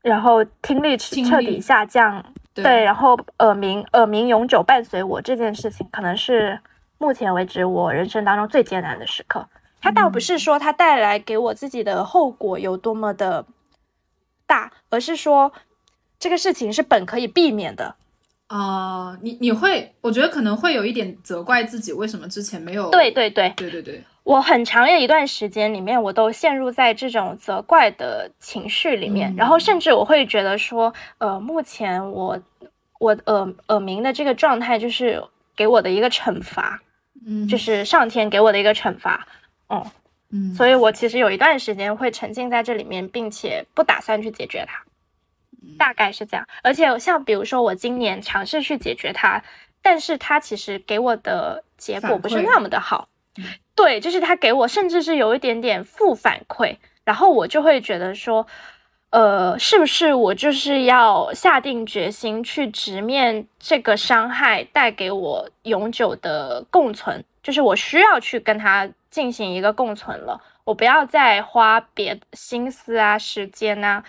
[0.03, 2.25] 然后听力听力彻底下降，
[2.63, 6.59] 对，然后耳鸣，耳鸣永久伴随我这件事情，可能是
[6.99, 9.47] 目前为止我人生当中最艰难的时刻。
[9.81, 13.45] 它倒不是说它带来给我自己的后果有多么的
[14.47, 15.53] 大，而是说
[16.19, 17.95] 这个事情是本可以避免的。
[18.49, 22.91] 啊、你你会，我觉得可能会有一点责怪自己，为什么之前没有？
[22.91, 32.37] 对对对，对对对，我很长的一段时间里面，我都陷入在这种责怪的情绪里面，嗯然后甚至我会觉得说，呃，目前我
[32.99, 35.23] 我耳耳鸣的这个状态，就是
[35.55, 36.83] 给我的一个惩罚。
[37.25, 39.25] 嗯，就是上天给我的一个惩罚。
[39.69, 39.87] 哦，
[40.31, 44.83] 嗯，所以我其实有一段时间会沉浸在这里面，并且不打算去解决它，
[45.79, 46.45] 大概是这样。
[46.65, 49.41] 而且像比如说我今年尝试去解决它，
[49.81, 53.09] 但是它其实给我的结果不是那么的好。
[53.75, 58.47] 对，就是他给我甚至是有一点点负反馈，然后我就会觉得说，
[59.11, 67.23] 呃，是不是我就是要下定决心去直面这个伤害带给我永久的共存？
[67.43, 74.03] 就是我需要去跟它进行一个共存了，我不要再花别心思啊、时间啊，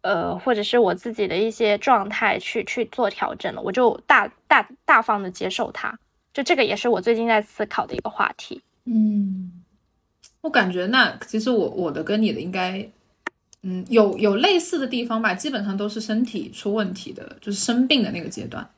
[0.00, 5.96] 呃，或者是我自己的一些状态去去做调整了，我就大大大方的接受它。
[6.32, 8.62] 就这个也是我最近在思考的一个话题。
[8.92, 9.52] 嗯，
[10.40, 12.90] 我感觉那其实我我的跟你的应该，
[13.62, 18.68] 嗯，有有类似的地方吧，基本上都是身体出问题的，就是生病的那个阶段。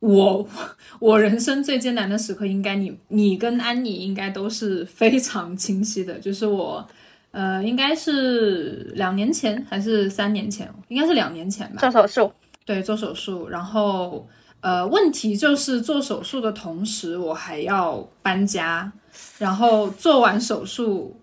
[0.00, 0.46] 我
[1.00, 6.86] 我人生最艰难的时刻，应该你你跟安妮应该都是非常清晰的，就是我，
[7.30, 12.30] 呃，应该是两年前还是三年前，应该是两年前吧，做手术，
[12.66, 14.28] 对，做手术，然后
[14.60, 18.92] 呃，问题就是做手术的同时，我还要搬家，
[19.38, 21.14] 然后做完手术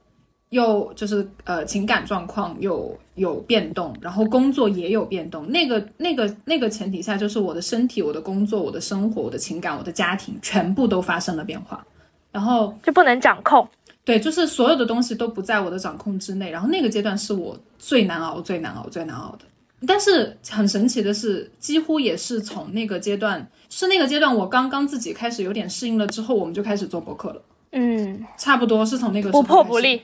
[0.49, 5.49] 又就是呃情感状况有有变动，然后工作也有变动。
[5.49, 11.85] 那个那个那个前提下，就是我的身体、我的工作、我的生活、我的情感、我的家庭，全部都发生了变化。
[12.31, 13.67] 然后就不能掌控。
[14.03, 16.49] 对，就是所有的东西都不在我的掌控之内。
[16.49, 19.45] 然后那个阶段是我最难熬、最难熬、最难熬的。
[19.87, 27.41] 但是很神奇的是，几乎也是从那个阶段，是那个阶段我刚刚自己开始有点适应了之后，我们就开始做博客了。
[27.71, 29.63] 嗯，差不多是从那个时候不破。
[29.63, 30.01] 不立。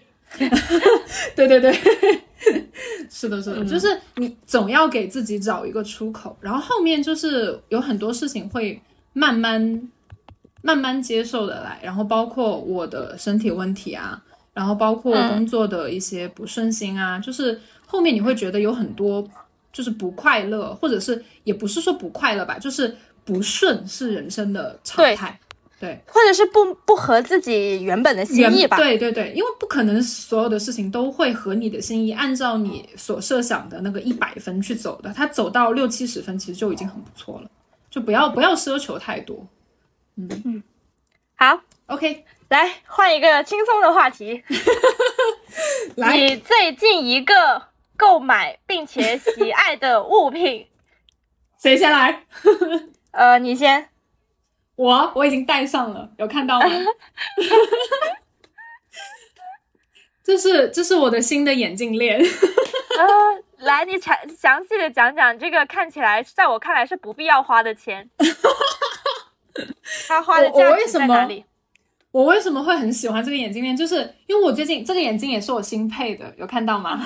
[1.36, 1.72] 对 对对，
[3.10, 8.80] 是的，是的，就是你总要给自己找一个出口，然后后面就是有很多事情会
[9.14, 9.90] 慢慢
[10.62, 14.22] 慢慢接受的来，然后包括我的身体问题啊，
[14.54, 19.26] 然后包括嗯工作的一些不顺心啊，就是后面你会觉得有很多
[19.72, 22.94] 就是不快乐，或者是也不是说不快乐吧，就是
[23.24, 25.40] 不顺是人生的常态。
[25.80, 28.78] 对，或者是不不合自己原本的心意吧。
[28.78, 35.14] 对对对，因为不可能所有的事情都会合你的心意，按照你所设想的那个一百分去走的。
[35.14, 37.52] 他走到六七十分，其实就已经很不错了。
[37.92, 39.48] 就不要不要奢求太多。
[40.16, 40.64] 嗯
[41.36, 44.44] 好，OK，来换一个轻松的话题。
[45.96, 47.62] 来，你最近一个
[47.96, 50.66] 购买并且喜爱的物品，
[51.62, 52.24] 谁先来？
[53.14, 53.90] 呃，你先。
[54.78, 56.68] 我我已经戴上了，有看到吗？
[60.24, 62.20] 这是这是我的新的眼镜链。
[62.20, 63.06] 呃，
[63.58, 68.10] 来，你详详细的讲讲这个看起来，在我看来是不必要花的钱。
[70.08, 71.44] 他花的我我价值为什么在哪里？
[72.18, 73.78] 我为什么会很喜欢这个眼镜链？
[73.78, 77.00] 就是因为我最近这个眼镜也是我新配的，有看到吗？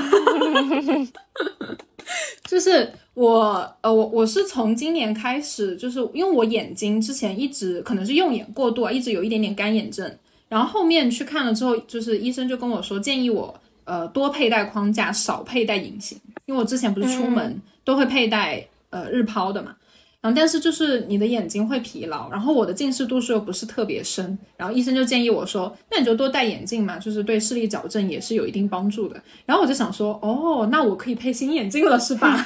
[2.47, 10.09] 就是我呃我我是从今年开始，就是因为我眼睛之前一直可能是用眼过度啊，一直有一点点干眼症，
[10.47, 19.75] 然后后面去看了之后，就是医生就跟我说，建议我呃多佩戴框架，少佩戴隐形，因为我之前不是出门、都会佩戴呃日抛的嘛。
[20.21, 29.19] 然后，但是就是你的眼睛会疲劳，然后我的近视度数又不是特别深，然后医生就建议我说，那你就多戴眼镜嘛，就是对视力矫正也是有一定帮助的。
[29.47, 32.45] 然后我就想说，哦，那我可以配新眼镜了是吧？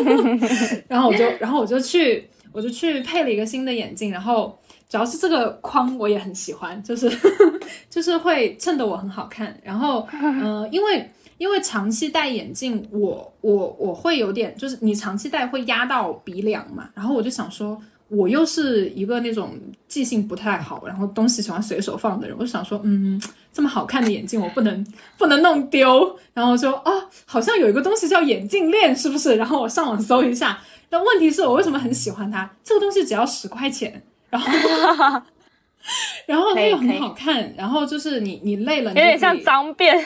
[0.86, 4.58] 然后我就，然后我就去，我就去配了一个新的眼镜，然后
[4.88, 7.10] 主要是这个框我也很喜欢，就是
[7.88, 9.58] 就是会衬得我很好看。
[9.62, 17.80] 然后，呃，因为因为长期戴眼镜，我我我会有点，就是你长期戴会压到鼻梁嘛，然后我就想说。
[18.10, 19.54] 我又是一个那种
[19.86, 23.20] 记性不太好，然后东西喜欢随手放的人，我就想说，嗯，
[23.52, 24.82] 这么好看的眼镜我不能
[25.18, 26.90] 不能弄丢，然后就啊，
[27.26, 29.36] 好像有一个东西叫眼镜链，是不是？
[29.36, 30.58] 然后我上网搜一下，
[30.88, 32.50] 但问题是我为什么很喜欢它？
[32.64, 34.50] 这个东西只要十块钱，然后
[36.24, 40.02] 然后它又很好看，然后就是你你累了，有点像脏辫。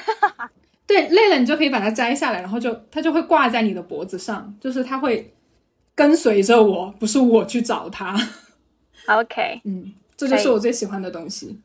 [0.92, 5.34] 对，累了你就可以把它摘下来，然后就它就会挂在你的脖子上，就是它会
[5.94, 8.14] 跟随着我，不是我去找它。
[9.06, 11.58] OK，嗯，这就是我最喜欢的东西。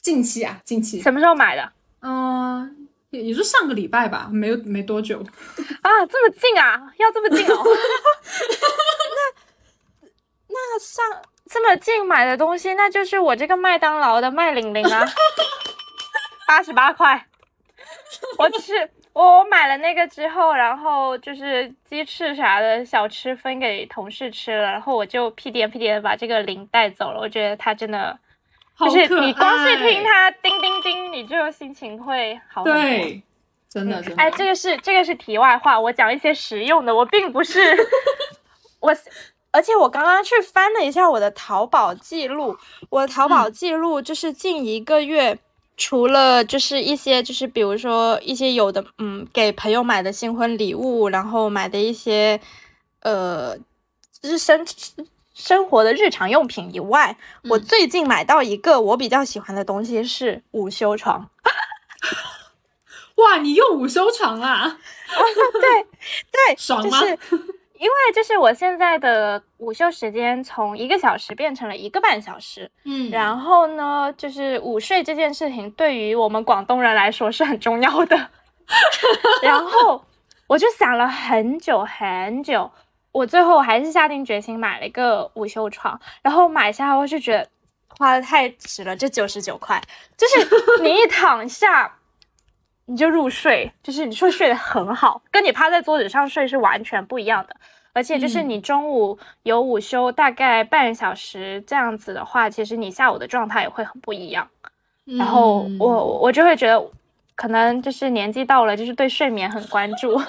[0.00, 5.18] 近期啊，近期，什么时候买的嗯、也也就上个礼拜吧，没有没多久。
[5.18, 5.90] 啊？
[6.10, 6.90] 这么近啊？
[6.98, 7.62] 要这么近哦？
[10.48, 11.04] 那那上
[11.50, 15.06] 这么近买的东西，那就是我这个麦当劳的麦玲玲啊，
[16.48, 17.26] 八十八块。
[18.38, 18.72] 我吃
[19.12, 27.20] 我我买了那个之后，然后就是鸡翅啥的小吃分给同事吃了，然后我就屁颠屁颠地把这个零带走了。
[27.20, 28.18] 我觉得它真的。
[28.76, 32.82] 就是你光是听它叮叮叮，你就心情会好很多。
[32.82, 33.22] 对，
[33.68, 34.20] 真的真的。
[34.20, 37.60] 哎，这个是这个是题外话，我讲一些实用的，我并不是
[38.80, 38.92] 我，
[39.52, 42.58] 而且我刚刚去翻了一下我的淘宝记录，
[42.90, 45.38] 我的淘宝记录就是近一个月。
[45.76, 52.40] 除了就是一些就是比如说一些有的嗯给朋友买的新婚礼物，然后买的一些
[53.00, 53.56] 呃
[54.22, 54.64] 日生
[55.34, 57.16] 生活的日常用品以外，
[57.50, 61.28] 我最近买到一个我比较喜欢的东西是午休床。
[63.16, 64.78] 哇，你用午休床啊？
[65.60, 65.86] 对
[66.30, 67.00] 对， 爽吗？
[67.00, 67.18] 就是
[67.84, 78.16] 因为就是我现在的午休时间从一个小时变成了一个半小时，嗯然后呢，就是午睡这件事情对于我们广东人来说是很重要的。
[79.44, 80.02] 然后
[80.46, 82.70] 我就想了很久很久，
[83.12, 86.00] 我最后还是下定决心买了一个午休床。
[86.22, 87.46] 然后买下来我就觉得
[87.98, 89.78] 花的太值了，这九十九块，
[90.16, 91.96] 就是你一躺下。
[92.86, 97.56] 你就入睡，就是你会睡得很好，跟你趴在桌子上睡是完全不一样的。
[97.94, 104.46] 而且就是你中午有午休大概半小时这样子的话，其实你下午的状态也会很不一样。
[105.04, 106.90] 然后嗯我我就会觉得，
[107.34, 110.20] 可能就是年纪到了，就是对睡眠很关注。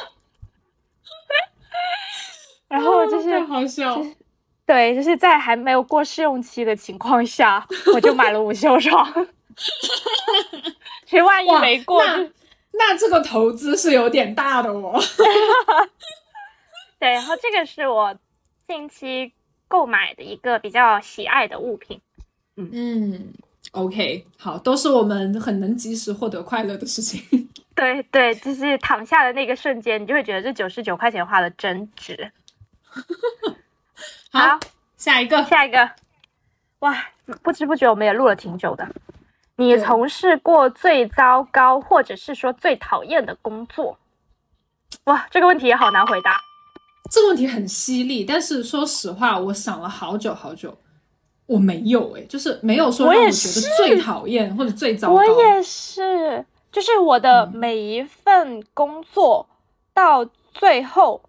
[2.67, 4.01] 然后就是太好笑。
[4.65, 9.07] 对，就是在还没有过试用期的情况下，我就买了午休床。
[11.05, 12.29] 其实万一没过，那
[12.73, 14.99] 那这个投资是有点大的哦。
[17.05, 18.17] 对，然后这个是我
[18.67, 19.31] 近期
[19.67, 22.01] 购买的一个比较喜爱的物品。
[22.55, 23.31] 嗯
[23.73, 27.47] ，OK，好，都是我们很能及时获得快乐的事情。
[27.75, 32.31] 对对，就是躺下的那个瞬间，你就会觉得这九十九块钱花的真值。
[34.33, 34.59] 好，
[34.97, 35.91] 下一个，下一个，
[36.79, 37.09] 哇，
[37.43, 38.87] 不知不觉我们也录了挺久的。
[39.57, 43.99] 你从事过最糟糕，或者是说最讨厌的工作？
[45.03, 46.41] 哇，这个问题也好难回答。
[47.09, 50.75] 这个问题很犀利，但是说实话，我想了好久好久，
[51.45, 55.13] 我没有诶、就是没有说让我觉得最讨厌或者最糟糕。
[55.15, 59.47] 我也是，就是我的嗯每一份工作
[59.93, 61.21] 到最后，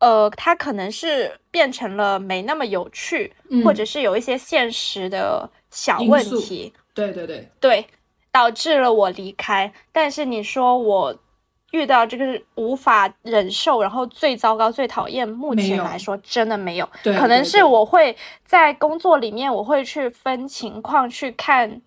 [0.00, 7.86] 呃，它可能是变成了没那么有趣，嗯或者是有一些现实的小问题，对对对，对，
[8.30, 9.72] 导致了我离开。
[9.92, 11.18] 但是你说我
[11.72, 16.88] 遇到这个无法忍受，然后最糟糕、最讨厌，目前来说真的没有。
[17.02, 21.80] 对可能是我会在工作里面，我会去分情况去看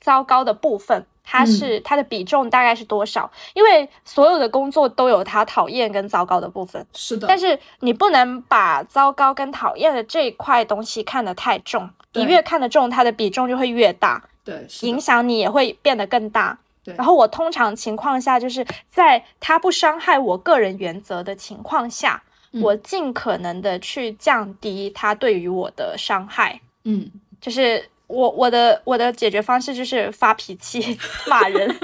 [0.00, 1.06] 糟糕的部分。
[1.30, 3.30] 它嗯是、它的比重大概是多少？
[3.52, 14.24] 因为所有的工作都有它讨厌跟糟糕的部分，是的，但是你不能把糟糕跟讨厌的这一块东西看得太重，你越看得重，它的比重就会越大。
[14.42, 16.58] 对影响你也会变得更大。
[16.88, 26.60] 对然后我通常情况下就是在他不伤害我个人原则的情况下，嗯我尽可能的去降低他对于我的伤害。
[26.84, 27.10] 嗯
[27.40, 31.68] 就是我我的我的解决方式就是发脾气、骂人。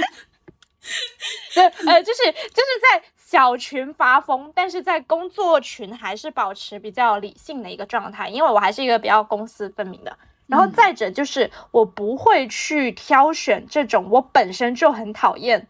[1.54, 10.18] 对，呃，就是就是在小群发疯，但是在工作群还是保持比较理性的一个状态，因为我还是一个比较公私分明的。
[10.46, 15.66] 然后再者就是我不会去挑选这种我本身就很讨厌，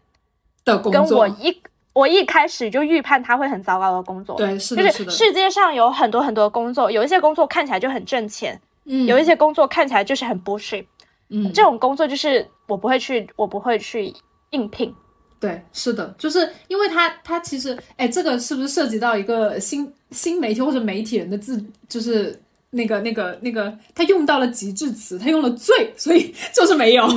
[0.63, 1.61] 的工作，跟我一
[1.93, 4.35] 我一开始就预判他会很糟糕的工作。
[4.35, 10.85] 对，是的，就是的，世界上有很多很多工作，有一些工作看起来就很挣钱，嗯，有一些工作看起来就是很 bullshit。
[11.29, 14.13] 嗯，这种工作就是我不会去，我不会去
[14.51, 14.93] 应聘。
[15.39, 22.39] 对，是的，就是因为他他其实，哎，这个是不是涉及到一个新新媒体或者媒体人的自，就是
[22.75, 27.07] 那个那个那个，他用到了极致词，他用了最，所以 就是没有。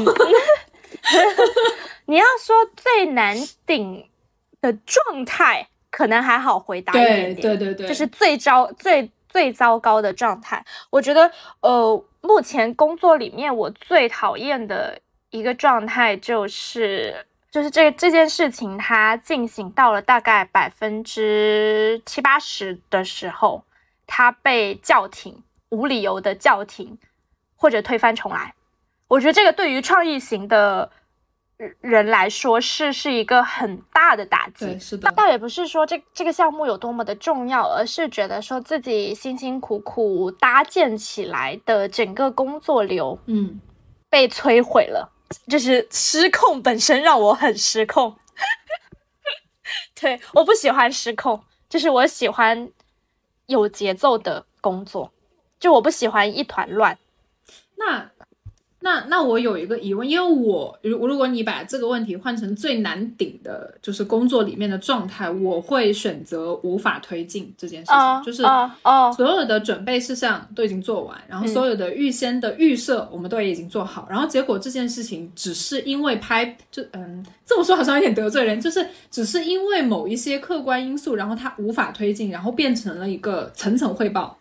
[2.07, 3.37] 你要说最难
[3.67, 4.09] 顶
[4.61, 10.65] 的状态，可能还好回答一点对点，对对对，就是最糟最最糟糕的状态。
[10.91, 11.31] 我觉得，
[11.61, 17.25] 呃，目前工作里面我最讨厌的一个状态就是。
[17.51, 23.65] 就是这这件事情，它进行到了大概百分之七八十的时候，
[24.07, 26.99] 它被叫停，无理由的叫停，
[27.57, 28.55] 或者推翻重来。
[29.09, 30.91] 我觉得这个对于创意型的
[31.81, 34.67] 人来说是是一个很大的打击。
[34.67, 43.61] 对是的，倒也不是说这这个项目有多么的重要，而是觉得说自己辛辛苦苦搭建起来的整个工作流嗯，
[44.09, 45.11] 被摧毁了，
[45.49, 48.17] 就是失控本身让我很失控。
[50.01, 52.71] 对，我不喜欢失控，就是我喜欢
[53.47, 55.13] 有节奏的工作，
[55.59, 56.99] 就我不喜欢一团乱。
[57.77, 58.11] 那
[58.81, 84.39] 那那我有一个疑问，因为我如如果你把这个问题换成最难顶的，就是工作里面的状态，我会选择无法推进这件事情，啊就是啊啊所有的准备事项都已经做完，然后所有的预先的预设我们都已经做好，然后结果这件事情只是因为拍就嗯这么说好像有点得罪人，就是只是因为某一些客观因素，然后它无法推进，然后变成了一个层层汇报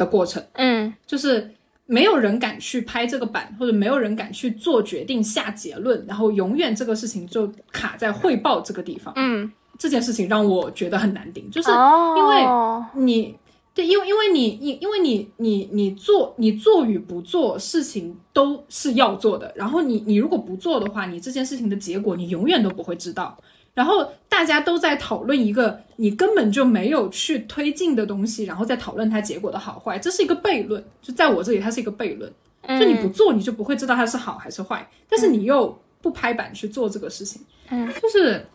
[0.00, 0.42] 的过程。
[0.54, 1.54] 嗯就是
[1.86, 9.12] 没有人敢去拍这个板，或者没有人敢去做决定、下结论，然后永远这个事情就卡在汇报这个地方。
[9.16, 13.36] 嗯，这件事情让我觉得很难顶，就是哦因为你。
[13.72, 23.38] 对，因为因为你你因为你你你做你做与不做事情都是要做的，然后你你如果不做的话，你这件事情的结果你永远都不会知道。
[23.74, 30.84] 然后大家都在讨论一个你根本就没有去推进的东西，然后再讨论它结果的好坏，这是一个悖论。
[31.00, 32.32] 就在我这里，它是一个悖论。
[32.78, 38.46] 就你不做，你就不会知道它是好还是坏，但是你又不拍板去做这个事情，嗯，就是，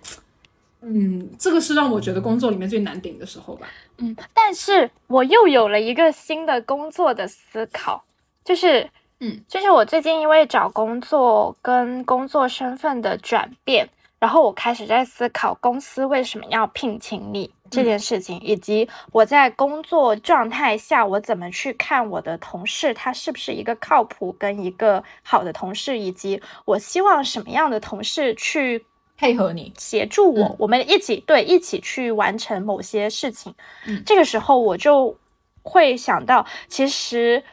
[0.82, 3.68] 嗯，这个是让我觉得工作里面最难顶的时候吧。
[3.98, 8.04] 嗯，但是我又有了一个新的工作的思考，
[8.44, 8.88] 就是，
[9.20, 13.90] 嗯，就是我最近因为找工作跟工作身份的转变，
[14.26, 28.84] 然后我开始在思考公司为什么要聘请你这件事情，以及我在工作状态下我怎么去看我的同事，他是不是一个靠谱跟一个好的同事，以及我希望什么样的同事去
[29.16, 33.54] 配合你，协助我，嗯我们一起对一起去完成某些事情。
[33.86, 35.16] 嗯这个时候我就
[35.62, 37.44] 会想到，其实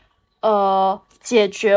[0.40, 1.77] 呃，解决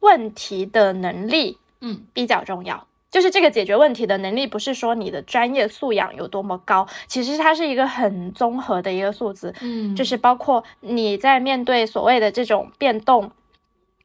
[0.00, 2.88] 问题的能力嗯比较重要。
[3.12, 9.54] 就是这个解决问题的能力，不是说你的专业素养有多么高，其实它是一个很综合的一个素质。
[9.60, 13.30] 嗯就是包括你在面对所谓的这种变动，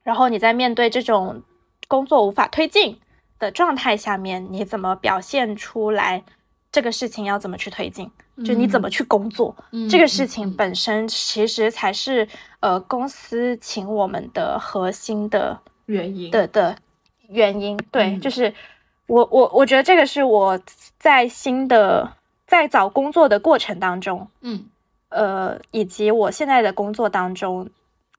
[0.04, 1.42] 然后你在面对这种
[1.88, 3.00] 工作无法推进
[3.40, 6.24] 的状态下面，你怎么表现出来
[6.70, 8.12] 这个事情要怎么去推进，
[8.44, 12.28] 就你怎么去工作，嗯这个事情本身其实才是
[12.60, 16.76] 呃公司请我们的核心的原因的的
[17.30, 17.78] 原因。
[17.90, 18.54] 对，嗯就是
[19.08, 20.60] 我我我觉得这个是我
[21.00, 22.14] 在新的
[22.46, 24.66] 在找工作的过程当中，嗯。
[25.10, 27.70] 呃，以及我现在的工作当中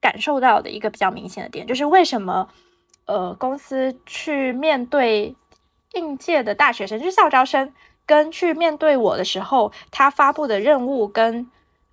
[0.01, 2.49] 感受到的一个比较明显的点，就是为什么
[3.05, 5.35] 呃公司去面对
[5.93, 7.71] 应届的大学生，就是校招生，
[8.07, 11.47] 跟去面对我的时候，他发布的任务跟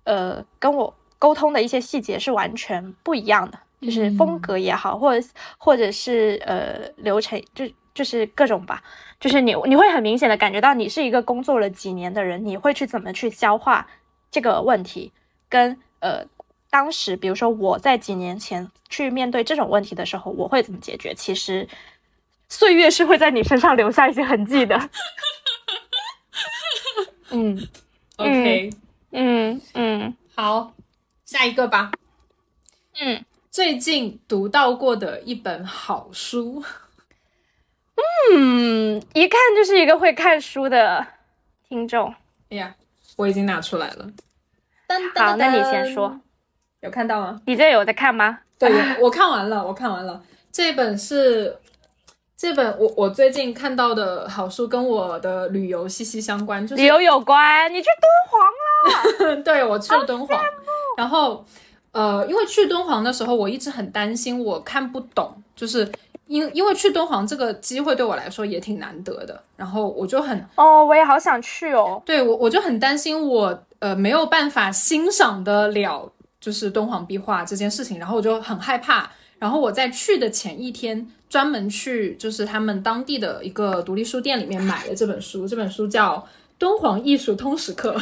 [0.05, 5.27] 呃跟我沟通的一些细节是完全不一样的，就是风格也好，或者
[5.59, 7.65] 或者是呃流程，就
[7.97, 8.83] 就是各种吧，
[9.19, 13.87] 就是你你会很明显的感觉到你是一个工作了几年的人，你会去怎么去消化
[14.29, 15.11] 这个问题，
[15.49, 16.23] 跟呃
[16.69, 21.15] 当时比如说我在几年前去面对这种问题的时候，我会怎么解决？
[21.15, 21.67] 其实
[22.47, 24.89] 岁月是会在你身上留下一些痕迹的。
[27.31, 27.67] 嗯，
[28.17, 28.69] OK，
[29.11, 30.71] 嗯嗯好，
[31.25, 31.91] 下一个吧。
[32.99, 36.63] 嗯，最近读到过的一本好书。
[38.31, 41.05] 嗯，一看就是一个会看书的
[41.67, 42.13] 听众。
[42.49, 42.75] 哎呀，
[43.15, 44.07] 我已经拿出来了。
[45.15, 46.19] 好，那你先说。
[46.81, 47.41] 有看到吗？
[47.45, 48.39] 你这有在看吗？
[48.59, 48.71] 对，
[49.01, 50.21] 我看完了，我看完了。
[50.51, 51.57] 这本是
[52.35, 59.35] 这本我我最近看到的好书，跟我的旅游息息相关，就是旅游有关，你去敦煌了。
[59.43, 60.39] 对我去了敦煌，
[60.97, 61.43] 然后
[61.91, 65.91] 呃，因为去敦煌的时候，我一直很担心我看不懂，就是
[66.27, 72.01] 因因为去敦煌这个机会对我来说也挺难得的，然后我就很哦，我也好想去哦。
[72.05, 79.09] 对我我就很担心我呃没有办法欣赏得了就是敦煌壁画这件事情，然后我就很害怕。
[79.39, 86.17] 然后我在去的前一天，专门去就是他们当地的一个独立书店里面买了这本书，这本书叫
[86.57, 87.95] 《敦煌艺术通识课》。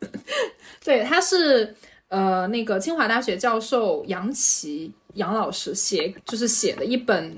[0.84, 1.76] 对，它是
[2.10, 7.34] 呃那个清华大学教授杨琦杨老师写，就是写的一本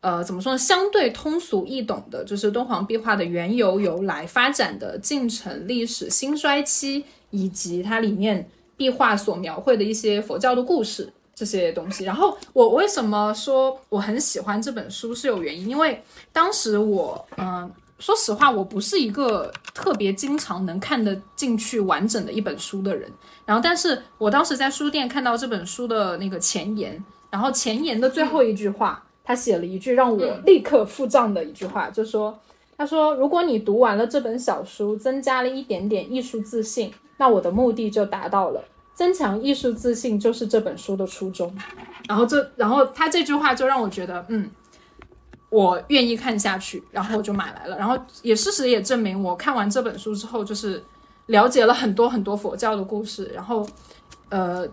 [0.00, 8.46] 呃怎么说呢，相对通俗易懂的，就是敦煌壁画的缘由、由来、发展的进程、历史兴衰期，以及它里面
[8.76, 11.12] 壁画所描绘的一些佛教的故事。
[11.38, 23.10] 这些东西，然后我为什么说我很喜欢这本书是有原因，因为当时我，嗯、说实话，我不是一个特别经常能看得进去完整的一本书的人。
[23.44, 32.38] 然后，但是我当时在书店看到这本书的那个前言，然后前言的最后一句话，他写了一句让我立刻付账的一句话，就说
[32.76, 38.62] ：“他说，如果你读完了这本小书，增加了一点点艺术自信，那我的目的就达到了。
[38.94, 41.54] 增强艺术自信就是这本书的初衷。”
[42.08, 44.50] 然后这，然后他这句话就让我觉得，嗯，
[45.48, 47.78] 我愿意看下去，然后我就买来了。
[47.78, 50.82] 然后也事实也证明，我看完这本书之后，就是
[51.26, 53.66] 了解了很多很多佛教的故事，然后
[54.28, 54.66] 呃，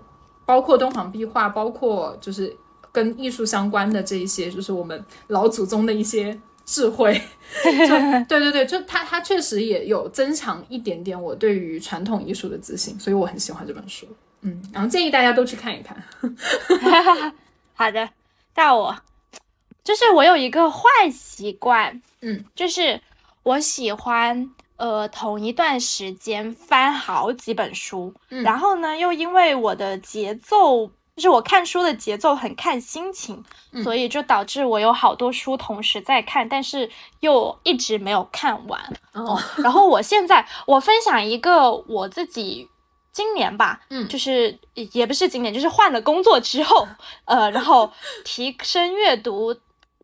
[0.46, 2.56] 包括敦煌壁画，包括就是
[2.92, 7.22] 跟艺术相关的这一些，就是我们老祖宗的一些智慧。
[7.64, 7.90] 就
[8.28, 14.08] 对对对，就它它确实也有增强一点点我对于传统艺术的自信，所以我很喜欢这本书。
[14.42, 15.96] 嗯，然后建议大家都去看一看。
[17.76, 18.10] 好的，
[18.54, 18.96] 到我，
[19.84, 23.02] 就是我有一个坏习惯，嗯，就是
[23.44, 30.92] 我喜欢呃同一段时间翻好几本书，嗯然后呢，又因为我的节奏。
[31.16, 36.90] 就是我看书的节奏很看心情，嗯所以就导致我有好多书同时在看，但是
[37.20, 38.82] 又一直没有看完。
[39.12, 42.68] 哦，然后我现在我分享一个我自己
[43.12, 46.88] 今年吧，嗯就是也不是今年，就是换了工作之后，
[47.26, 47.94] 呃，然后
[48.26, 49.56] 提升阅读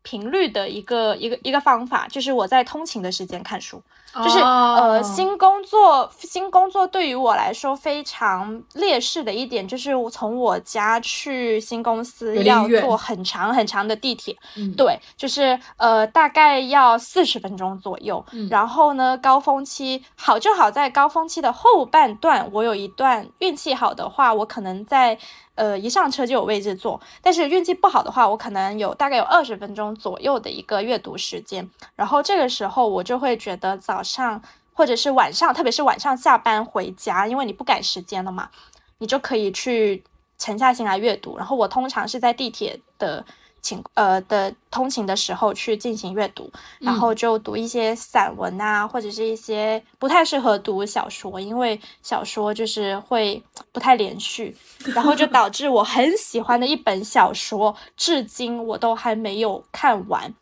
[0.02, 3.82] 频率的一个一个一个方法，就是我在通勤的时间看书。
[4.14, 18.24] 就是哦呃，新工作新工作对于我来说非常劣势的一点，就是从我家去新公司要坐很长很长的地铁，嗯对，就是呃大概要四十分钟左右。
[18.32, 25.16] 嗯然后呢，高峰期好就好在高峰期的后半段，我有一段运气好的话，我可能在
[25.54, 31.68] 呃一上车就有位置坐，但是运气不好的话，我可能有大概有二十分钟左右的一个阅读时间。
[31.94, 38.50] 然后这个时候我就会觉得早上或者是晚上，特别是晚上下班回家，因为你不赶时间了嘛，
[38.98, 40.02] 你就可以去
[40.38, 41.36] 沉下心来阅读。
[41.36, 43.24] 然后我通常是在地铁的
[43.60, 54.56] 情呃的通勤的时候去进行阅读，然后就读一些散文啊，或者是一些不太适合读小说，因为小说就是会不太连续，
[54.94, 60.34] 然后就导致我很喜欢的一本小说，至今我都还没有看完。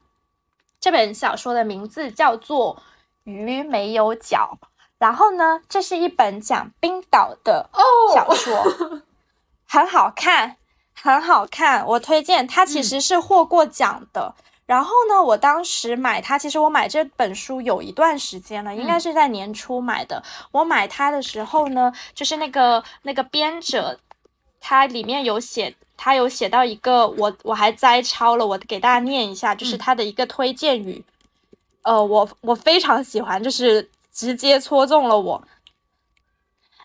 [0.78, 2.76] 这本小说的名字叫做
[3.28, 4.56] 《鱼没有脚》，
[4.98, 7.68] 然后呢，这是一本讲冰岛的
[8.14, 8.64] 小说，
[9.68, 10.56] 很好看，
[10.94, 12.46] 很好看，我推荐。
[12.46, 14.34] 它其实是获过奖的。
[14.64, 20.22] 然后呢，我当时买它，其实我买这本书有一段时间了，应该是在年初买的。
[20.52, 23.98] 我买它的时候呢，就是那个那个编者，
[24.60, 31.05] 他里面有写，他有写到一个，我我还摘抄了，我给大家念一下，就是他的一个推荐语。
[31.89, 35.48] 呃，我我非常喜欢，就是直接戳中了我。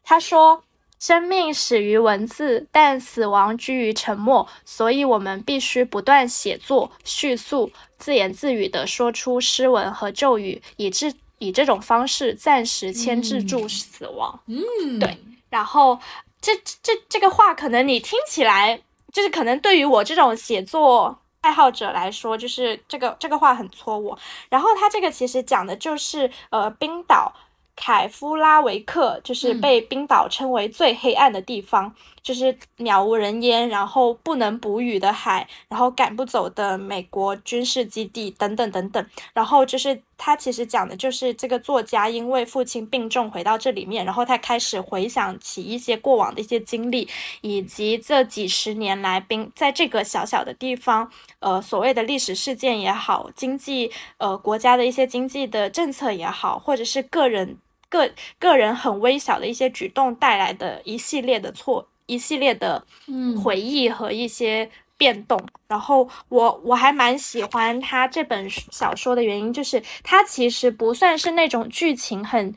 [0.01, 0.63] 他说
[0.97, 14.39] ：“生命始于文字，但死亡居于沉默，所以我们必须不断写作、叙述、自言自语地说出诗文和咒语，以致以这种方式暂时牵制住死亡。
[14.47, 15.17] 嗯，对
[15.49, 15.99] 然后
[16.39, 18.79] 这这这个话，可能你听起来
[19.11, 24.17] 就是可能对于我这种写作爱好者来说，就是这个这个话很戳我。
[24.49, 27.33] 然后他这个其实讲的就是呃冰岛
[27.75, 31.93] 凯夫拉维克，就是嗯被冰岛称为最黑暗的地方，
[32.23, 39.05] 就是鸟无人烟，然后不能捕鱼的海，然后赶不走的美国军事基地等等等等。
[39.33, 47.07] 然后就是他其实讲的就是这个作家因为父亲病重回到这里面，然后他开始回想起一些过往的一些经历，
[47.41, 57.57] 以及这几十年来冰在这个小小的地方，呃，所谓的历史事件也好，经济呃国家的一些经济的政策也好，或者是个人
[57.89, 58.09] 个
[58.39, 65.39] 个人很微小的一些举动带来的一系列的错，一系列的嗯回忆和一些变动。
[65.67, 72.55] 然后我我还蛮喜欢他这本小说的原因，就是它其实不算是那种剧情很。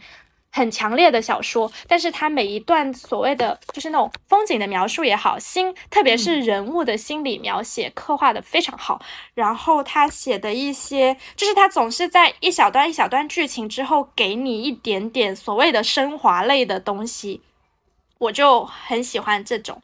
[0.52, 9.02] 很强烈的小说，但是它每一段所谓的就是那种风景的描述也好，心特别是人物的心理描写刻画的非常好。
[9.34, 17.42] 然后他写的一些，就是他总是在一小段一小段剧情之后，给你一点点所谓的升华类的东西，
[18.18, 19.80] 我就很喜欢这种。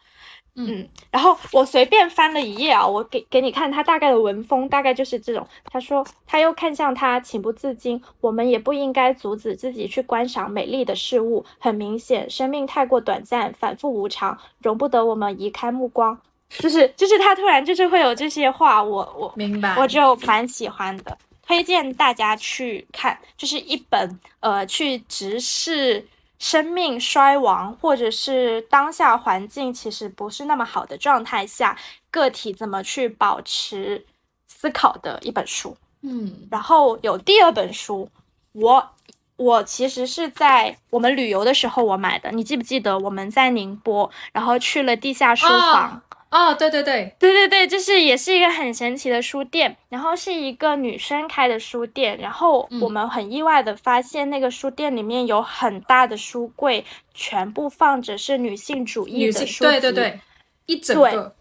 [0.55, 5.49] 嗯，然后我随便翻了一页啊，我给给你看他大概的文风，大概就是这种。
[5.65, 8.03] 他说，他又看向他，情不自禁。
[8.21, 11.43] 我们也不应该阻止自己去观赏美丽的事物。
[11.59, 16.21] 很明显，生命太过短暂，反复无常，容不得我们移开目光。
[16.59, 26.07] 就是就是他突然就是会有这些话，我我明白，我就蛮喜欢的，推荐大家去看，就是一本呃去直视
[26.43, 31.79] 生命衰亡，或者是当下环境其实不是那么好的状态下，
[32.11, 34.05] 个体怎么去保持
[34.49, 35.77] 思考的一本书。
[36.01, 38.11] 嗯然后有第二本书，
[38.55, 38.91] 我
[39.37, 46.03] 我其实是在我们旅游的时候我买的，你记不记得我们在宁波，然后去了地下书房。
[46.33, 52.81] 哦，对对对，对对对，就是也是一个很神奇的书店，然后是一个女生开的书店，然后嗯。
[52.81, 56.85] 我们很意外的发现，那个书店里面有很大的书柜，
[57.15, 60.21] 全部放着是女性主义的书籍，对对对，
[60.67, 61.35] 一整对个，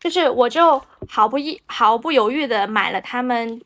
[0.00, 3.60] 就是我就毫不一毫不犹豫的买了他们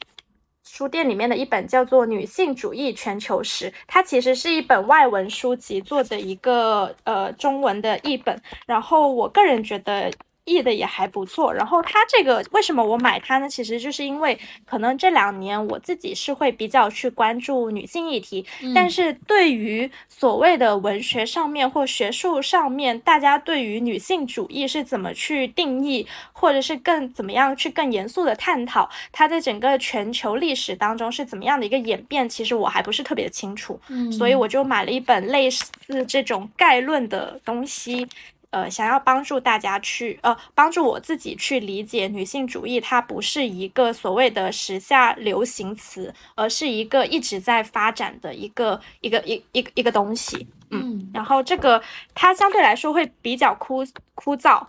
[0.65, 10.13] 书店里面的一本叫做《女性主义全球史》，它其实是一本外文书籍做的一个呃中文的译本，然后我个人觉得。
[10.49, 13.49] 译的也还不错，然后它这个为什么我买它呢？
[13.49, 18.45] 其实就是因为可能这两年我自己是会比较去关注女性议题，
[18.75, 35.69] 但是对于所谓的文学上面或学术上面，大家对于女性主义是怎么去定义，或者是更怎么样去更严肃的探讨它在整个全球历史当中是怎么样的一个演变，其实我还不是特别清楚，嗯所以我就买了一本类似
[36.07, 38.07] 这种概论的东西。
[38.51, 50.47] 呃，想要帮助大家去，呃，帮助我自己去理解女性主义，它不是一个所谓的时下流行词，而是一个一直在发展的一个一个一一个一个东西。
[50.71, 51.83] 嗯然后这个
[52.15, 53.85] 它相对来说会比较枯
[54.15, 54.67] 枯燥，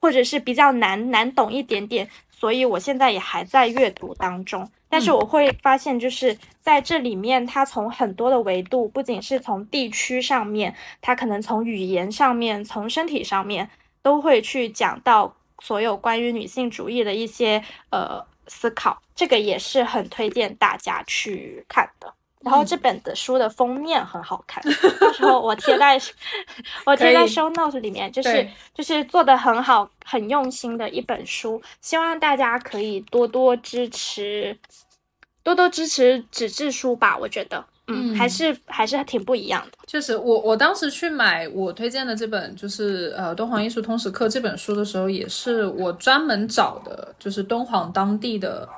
[0.00, 4.68] 或者是比较难难懂一点点，所以我现在也还在阅读当中。
[4.92, 13.70] 但是嗯我会发现，就是在这里面，它从很多的维度，不仅是从地区上面，它可能从语言上面，从身体上面，
[14.02, 19.00] 都会去讲到所有关于女性主义的一些呃思考。
[19.14, 22.12] 这个也是很推荐大家去看的。
[22.44, 24.62] 然后这本的书的封面很好看，
[25.00, 26.00] 到时候我贴在
[26.84, 34.56] 我贴在 show note 里面，就是就是做的很好、很用心的一本书，希望大家可以多多支持，
[35.42, 37.16] 多多支持纸质书吧。
[37.16, 39.78] 我觉得，嗯，嗯还是还是挺不一样的。
[39.86, 48.68] 确实，我我当时去买我推荐的这本就是呃敦煌艺术通识课这本书的时候，也是我专门找的，就是敦煌当地的，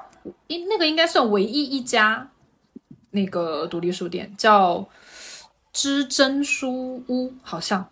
[0.48, 2.28] 应那个应该算唯一一家
[3.14, 4.86] 那个独立书店，叫
[5.72, 7.84] 知真书屋，好像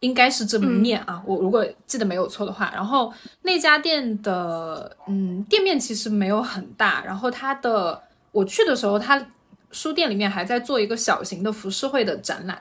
[0.00, 2.70] 应该是这么念啊，我如果记得没有错的话。
[2.74, 3.12] 然后
[3.42, 8.02] 那家店的嗯店面其实没有很大，然后它的
[8.32, 9.26] 我去的时候，它
[9.70, 12.60] 书店里面还在做一个小型的浮世绘的展览。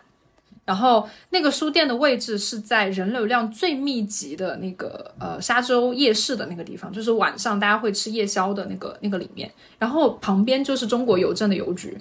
[0.65, 9.51] 然后那个书店的位置是在人流量最密集的那个呃沙洲夜市的那个地方，就是晚上大家会吃夜宵的那个那个里面。
[9.77, 11.95] 然后旁边就是中国邮政的邮局，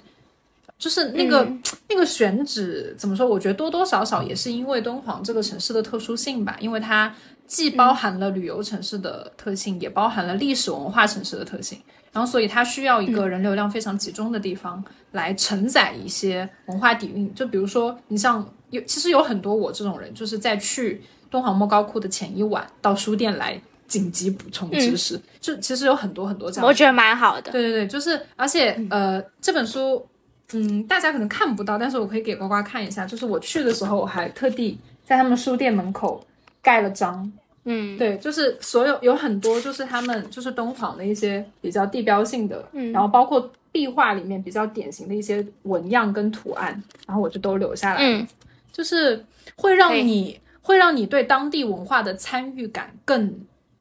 [0.79, 1.47] 就是那个、
[1.87, 3.27] 那个选址怎么说？
[3.27, 7.15] 我觉得多多少少也是因为敦煌这个城市的特殊性吧，因为它
[7.45, 11.79] 既包含了旅游城市的特性，也包含了历史文化城市的特性。
[12.15, 14.81] 然后，所以它需要一个人流量非常集中的地方
[15.11, 17.29] 来承载一些文化底蕴。
[17.35, 25.19] 就比如说，你像有，其实有很多我这种人，就是在去敦煌莫高窟的前一晚到书店来紧急补充知识。
[25.41, 27.51] 就其实有很多很多这样我觉得蛮好的。
[27.51, 30.07] 对对对，就是而且呃，这本书
[30.53, 33.05] 嗯，大家可能看不到，但是我可以给呱呱看一下。
[33.05, 36.25] 就是我去的时候，我还特地在他们书店门口
[36.61, 37.29] 盖了章。
[37.65, 48.19] 嗯，对，就是所有有很多就是他们就是敦煌的一些比较地标性的，嗯然后包括壁画里面比较典型的一些纹样跟图案，然后我就都留下来了。
[48.19, 48.27] 嗯
[48.71, 49.25] 就是
[49.55, 53.33] 会让你会让你对当地文化的参与感更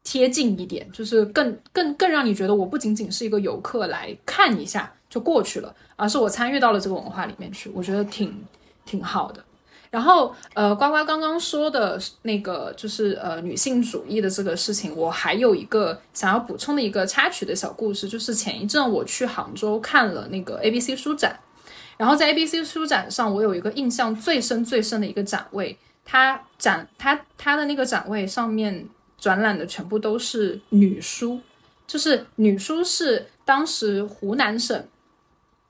[0.02, 8.32] 贴近一点，就是更更更让你觉得我不仅仅是一个游客来看一下就过去了，而是我参与到了这个文化里面去，我觉得挺
[8.86, 9.44] 挺好的。
[9.95, 21.39] 然后呃，呱呱刚刚说的那个就是呃女性主义的这个事情，我还有一个想要补充的一个插曲的小故事，就是前一阵我去杭州看了那个 ABC 书展，
[21.97, 31.39] 然后在 ABC 书展上，我有一个印象最深最深的一个展位，它展它它的那个展位上面展览的全部都是女书，
[31.87, 34.85] 就是女书是当时湖南省，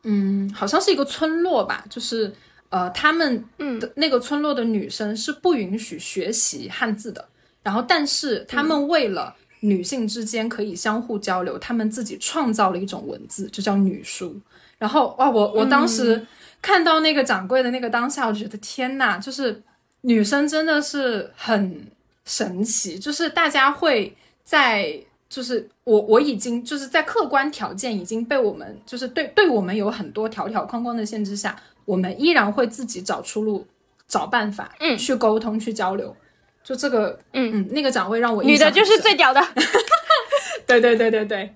[0.04, 2.34] 嗯，好像是一个村落吧，就是
[2.74, 3.44] 呃，他们
[3.78, 7.24] 的那个村落的女生是不允许学习汉字的，
[7.62, 14.40] 然后但是他们为了女性之间可以相互交流，他们自己创造了一种文字，就叫女书。
[14.76, 16.26] 然后哇，我我当时
[16.60, 19.62] 看到那个掌柜的那个当下，我觉得天呐，就是
[20.00, 21.86] 女生真的是很
[22.24, 24.98] 神奇，就是大家会在，
[25.28, 33.66] 就是我我已经就是在客观条件已经被我们就是对对我们有很多条条框框的限制下，我们依然会自己找出路、
[34.06, 36.14] 找办法，嗯去沟通、去交流。
[36.62, 39.40] 就这个，嗯嗯，那个展位让我印女的就是最屌的。
[40.66, 41.54] 对对对对对，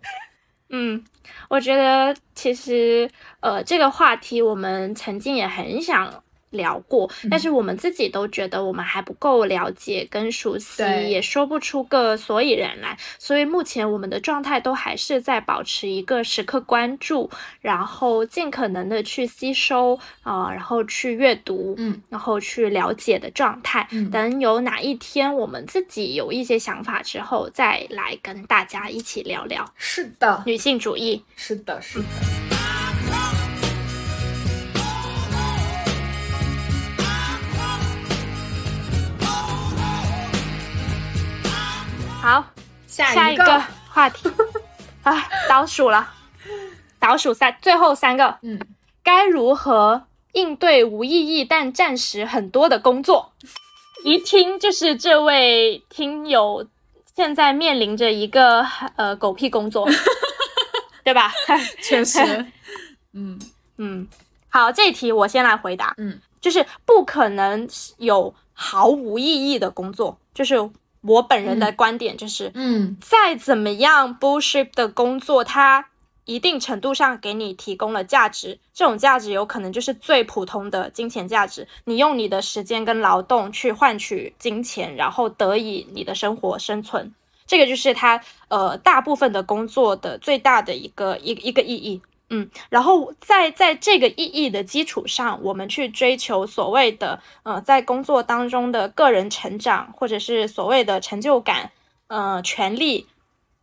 [0.68, 1.02] 嗯，
[1.48, 3.10] 我觉得其实
[3.40, 12.98] 呃这个话题我们曾经也很想聊过，但是我们自己都觉得我们还不够了解跟熟悉，对也说不出个所以然来。
[13.18, 17.30] 所以目前我们的状态都还是在保持一个时刻关注，
[17.60, 23.86] 然后尽可能的去吸收啊、然后去阅读，嗯，然后去了解的状态。
[23.90, 31.22] 嗯等有哪一天我们自己有一些想法之后，再来跟大家一起聊聊是的，女性主义。
[31.36, 32.37] 是的，是的。
[42.28, 42.44] 好，
[42.86, 44.30] 下一下一个话题。
[45.02, 46.12] 啊，倒数了，
[47.00, 48.60] 倒数三，最后三个，嗯，
[49.02, 53.32] 该如何应对无意义但暂时很多的工作？
[54.04, 56.68] 一听就是这位听友
[57.16, 58.62] 现在面临着一个
[58.96, 59.88] 呃狗屁工作，
[61.02, 61.32] 对吧？
[61.80, 62.20] 确实，
[63.14, 63.38] 嗯。
[63.78, 64.06] 嗯，
[64.50, 65.94] 好，这一题我先来回答。
[65.96, 70.56] 嗯，就是不可能有毫无意义的工作，就是
[71.08, 75.86] 我本人的观点，就是、嗯再怎么样 bullshit 的工作，它
[76.26, 78.58] 一定程度上给你提供了价值。
[78.74, 87.12] 这种价值有可能就是最普通的金钱价值，你用你的时间跟劳动去换取金钱，然后得以你的生活生存。
[87.46, 92.02] 这个就是它呃大部分的工作的最大的一个一一个意义。
[92.30, 101.72] 嗯，然后在在这个意义的基础上，我们去追求所谓的呃在工作当中的个人成长，或者是所谓的成就感，
[102.08, 103.06] 呃权利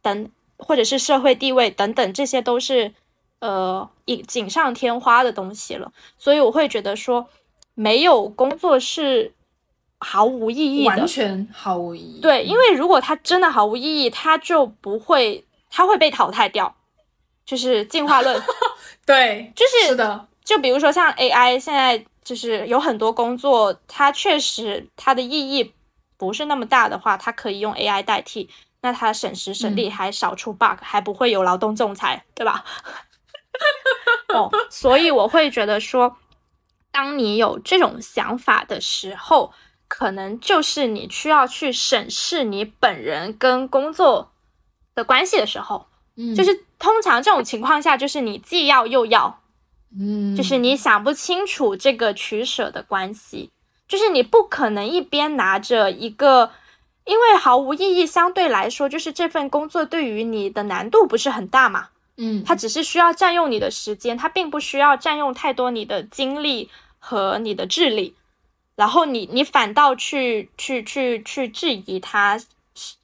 [0.01, 2.93] 等，或者是社会地位等等，这些都是
[3.39, 5.93] 呃锦锦上添花的东西了。
[6.17, 7.27] 所以我会觉得说，
[7.75, 9.33] 没有工作是
[9.99, 12.19] 毫无意义的，完全毫无意义。
[12.19, 16.75] 对，因为如果它真的毫无意义，它就不会，它会被淘汰掉。
[17.45, 18.41] 就是进化论，
[19.05, 25.73] 对，就是是的，就比如说像 AI，现在就是有很多工作，它确实它的意义
[26.17, 28.49] 不是那么大的话，它可以用 AI 代替，
[28.81, 32.65] 那它省时省力，还少出 bug，、还不会有劳动仲裁，对吧？
[34.33, 36.17] 哦，所以我会觉得说，
[36.91, 39.53] 当你有这种想法的时候，
[39.87, 44.31] 可能就是你需要去审视你本人跟工作
[44.95, 49.41] 的关系的时候，嗯就是通常这种情况下，就是你既要又要，
[49.97, 53.49] 嗯，就是你想不清楚这个取舍的关系，
[53.87, 56.51] 就是你不可能一边拿着一个，
[57.05, 66.69] 因为毫无意义，相对来说，就是这份工作对于你的难度不是很大嘛，嗯，它只是需要占用你的时间，它并不需要占用太多你的精力
[66.99, 68.15] 和你的智力，
[68.75, 72.45] 然后你你反倒去去去去质疑它是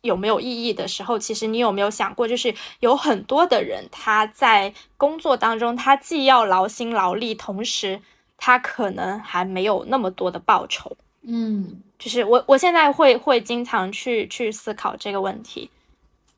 [0.02, 8.02] 有没有意义的时候，其实你有没有想过，就是有很多的人他在工作当中，他既要劳心劳力，同时
[8.38, 10.96] 他可能还没有那么多的报酬。
[11.24, 15.70] 嗯就是我我现在会会经常去去思考这个问题。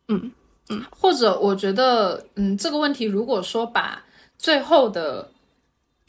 [0.09, 0.31] 嗯
[0.69, 4.03] 嗯或者我觉得，嗯，这个问题如果说把
[4.37, 5.31] 最后的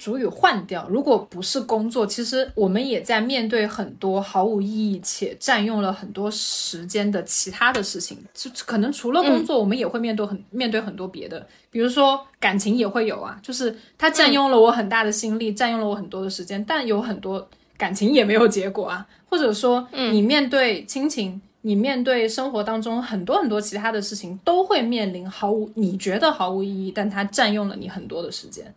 [0.04, 8.18] 主语换掉，如果不是工作，其实我们也在面对很多毫无意义且占用了很多时间的其他的事情。
[8.34, 17.48] 就可能除了工作，我们也会面对很面对很多别的，比如说感情也会有啊，就是它占用了我很大的心力，占用了我很多的时间，但有很多
[17.78, 21.40] 感情也没有结果啊，或者说你面对亲情。
[21.66, 28.70] 你面对生活当中很多很多其他的事情，都会面临毫无你觉得毫无意义，但它占用了你很多的时间。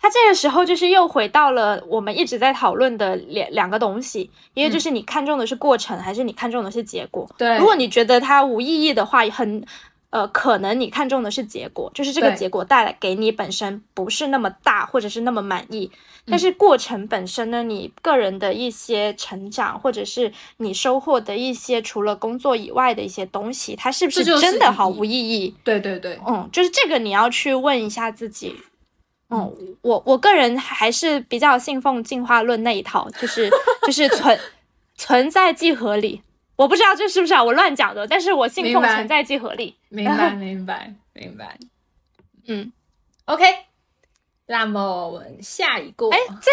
[0.00, 7.28] 它这个时候就是又回到了我们一直在讨论的两两个东西，一个就是你看重的是过程，还是你看重的是结果？
[7.36, 9.64] 对如果你觉得它无意义的话，很
[10.10, 15.90] 呃，可能你看重的是结果，就是这个结果带来给你本身不是那么大，或者是那么满意。
[15.92, 25.54] 嗯但是过程本身呢，你个人的一些成长，或者是你收获的一些除了工作以外的一些东西，它是不是真的毫无意义？
[25.62, 28.56] 对对对，嗯，就是这个你要去问一下自己。
[29.28, 33.50] 嗯，我我个人还是比较信奉进化论那一套，就是
[33.84, 34.38] 就是存
[34.96, 36.22] 存在即合理。
[36.54, 39.74] 我不知道这是不是啊，我乱讲的，但是我信奉存在即合理。
[39.88, 41.58] 明白 明白明白。
[42.46, 42.72] 嗯
[43.24, 43.44] ，OK，
[44.46, 46.50] 那么我们下一个，哎，这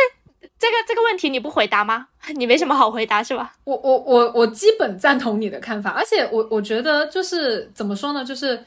[0.59, 2.07] 这个这个问题你不回答吗？
[2.35, 3.53] 你没什么好回答是吧？
[3.65, 8.65] 我我我我基本赞同你的看法，而且我我觉得就是怎么说呢，就是，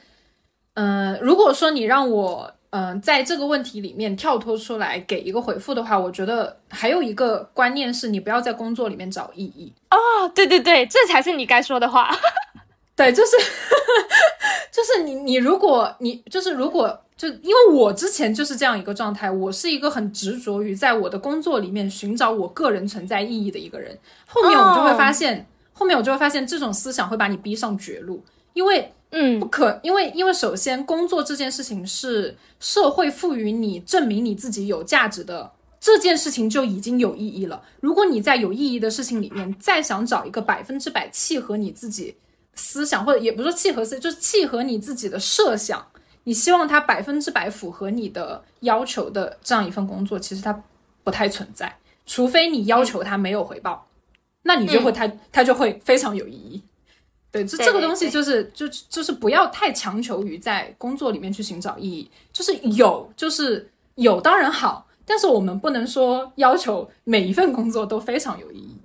[0.74, 9.73] 嗯、如果说你让我嗯、呃在这个问题里面跳脱出来给一个回复的话，我觉得还有一个观念是你不要在工作里面找意义。
[9.90, 12.15] 哦，对对对，这才是你该说的话。
[12.94, 13.36] 对，就是
[14.73, 23.98] 就是你你如果你就是如果就因为我之前就是这样一个状态，我是一个很执着于在我的工作里面寻找我个人存在意义的一个人。
[24.27, 28.23] 后面我就会发现后面我就会发现这种思想会把你逼上绝路，
[28.55, 35.53] 因为嗯不可，因为因为首先工作这件事情是社会赋予你证明你自己有价值的。
[35.79, 37.63] 这件事情就已经有意义了。
[37.81, 42.17] 如果你在有意义的事情里面再想找一个百分之百契合你自己
[42.55, 45.87] 思想，或者也不是说契合思，就是契合你自己的设想，
[46.25, 50.65] 你希望它百分之百符合你的要求的这样一份工作，其实它
[51.05, 53.87] 不太存在，除非你要求它没有回报，
[54.43, 56.63] 那你就会它它就会非常有意义。
[57.31, 68.77] 对，这对对这个东西就是就就是不要太强求于在工作里面去寻找意义，就是有就是有当然好，但是我们不能说要求每一份工作都非常有意义。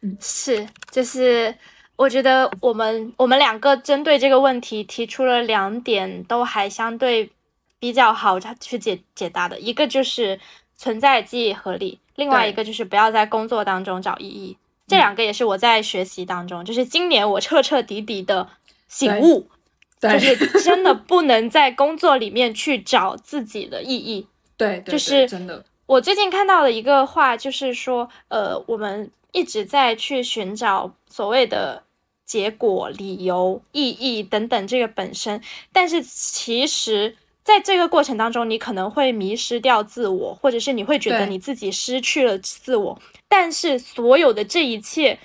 [0.00, 1.54] 嗯是，就是
[1.96, 7.30] 我觉得我们我们两个针对这个问题提出了两点，都还相对
[7.78, 9.58] 比较好去解解答的。
[9.60, 10.38] 一个就是
[10.76, 14.56] 存在即合理，另外一个就是不要在工作当中找意义。
[14.86, 18.48] 这两个也是我在学习当中，就是今年我彻彻底底的
[18.86, 19.48] 醒悟，
[20.00, 24.26] 就是 真的不能在工作里面去找自己的意义。
[24.56, 31.82] 对，对就是真的，我最近看到的一个话，就是说，呃，我们一直在去寻找所谓的
[32.26, 35.40] 结果、理由、意义等等这个本身，
[35.72, 43.00] 但是其实在这个过程当中，你可能会迷失掉自我，或者是你会觉得你自己失去了自我。
[43.36, 45.18] 但是所有的这一切，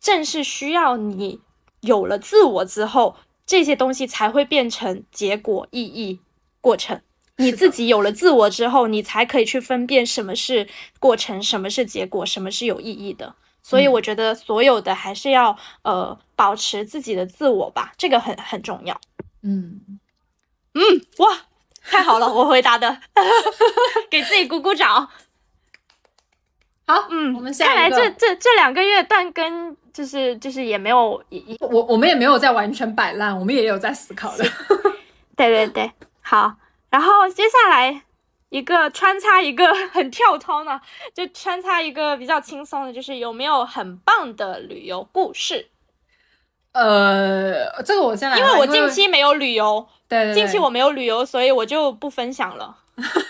[0.00, 1.40] 正是需要你
[1.82, 6.20] 有了自我之后，这些东西才会变成结果、意义、
[6.62, 7.02] 过程。
[7.36, 10.66] 你自己有了自我之后，你才可以去分辨什么是
[10.98, 13.34] 过程，什么是结果，什么是有意义的。
[13.62, 18.98] 所以嗯我觉得所有的还是要呃保持自己的自我吧，这个很很重要。
[19.42, 20.00] 嗯
[20.72, 20.80] 嗯，
[21.18, 21.42] 哇，
[21.82, 23.02] 太好了，我回答的，
[24.08, 25.10] 给自己鼓鼓掌。
[26.90, 31.22] 好，嗯，我们下看来这这这两个月断更，就是就是也没有
[31.60, 34.44] 我我们也没有在完全摆烂，我们也有在思考的。
[35.36, 36.54] 对对对，好。
[36.90, 38.02] 然后接下来
[38.48, 40.80] 一个穿插一个很跳脱呢，
[41.14, 45.68] 就穿插一个比较轻松的，就是有没有很棒的旅游故事？
[46.72, 52.78] 呃，这个我先来，因为我近期没有旅游，对对对近期我没有旅游，所以我就不分享了。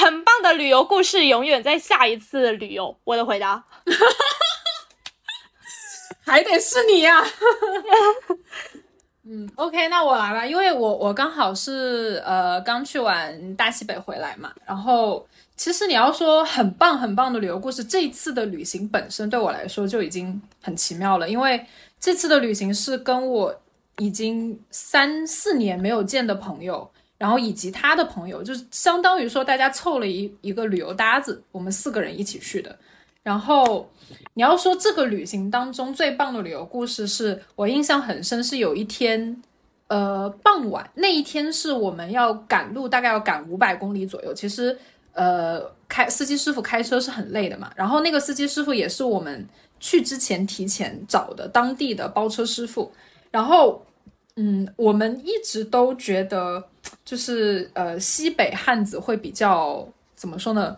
[0.00, 2.96] 很棒的旅游故事永远在下一次旅游。
[3.04, 3.62] 我的回答，
[6.24, 7.22] 还得是你呀、
[9.28, 21.64] 嗯，OK，那我来吧，因为我我刚好是呃刚去完大西北回来嘛，然后其实你要说很棒很棒的旅游故事，这一次的旅行本身对我来说就已经很奇妙了，因为
[22.00, 23.60] 这次的旅行是跟我
[23.98, 26.90] 已经三四年没有见的朋友。
[27.20, 32.74] 然后以及他的朋友，就是相当于说大家凑了一一个旅游搭子，我们四个人一起去的。
[33.22, 33.86] 然后
[34.32, 39.42] 你要说这个旅行当中最棒的旅游故事是，我印象很深，是有一天，
[39.88, 44.32] 呃，傍晚那一天是我们要赶路，大概要赶五百公里左右。
[44.32, 44.78] 其实，
[45.12, 49.46] 呃，开司机师傅开车是很累的嘛，然后那个司机师傅也是我们
[49.78, 52.90] 去之前提前找的当地的包车师傅，
[53.30, 53.84] 然后
[54.36, 56.64] 嗯，我们一直都觉得
[57.10, 59.84] 就是呃西北汉子会比较
[60.14, 60.76] 怎么说呢？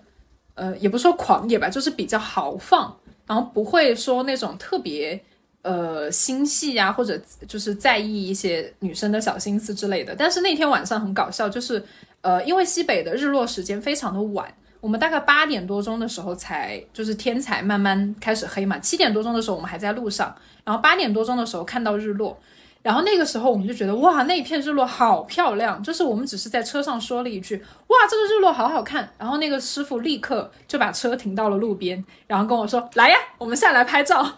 [0.55, 2.97] 呃，也不说狂野吧，就是比较豪放，
[3.27, 5.23] 然后不会说那种特别
[5.61, 10.17] 呃心细呀、或者就是在意一些女生的小心思之类的。
[10.17, 11.85] 但是那天晚上很搞笑，就是
[12.23, 14.51] 呃，因为西北的日落时间非常的晚，
[14.81, 20.35] 我们大概八点多钟的时候才就是天才慢慢开始黑嘛，七点多钟的时候我们还在路上，
[20.65, 22.39] 然后八点多钟的时候看到日落。
[22.83, 27.57] 然后那个时候我们就觉得哇，那一片日落好漂亮，就是我们只是在车上说了一句
[27.87, 29.09] 哇，这个日落好好看。
[29.17, 34.17] 然后那个师傅立刻就把车停到了路边，然后跟我说来呀，我们下来拍照。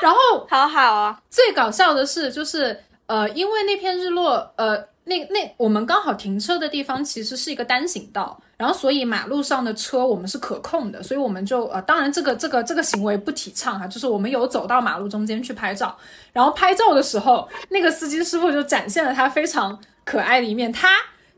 [0.00, 15.96] 然后好好啊，最搞笑的是，就是呃，因为那片日落，呃，那那我们刚好停车的地方其实是一个单行道，然后所以马路上的车我们是可控的，所以我们就呃，当然这个这个这个行为不提倡哈，就是我们有走到马路中间去拍照，
[16.32, 20.88] 然后拍照的时候，那个司机师傅就展现了他非常可爱的一面，他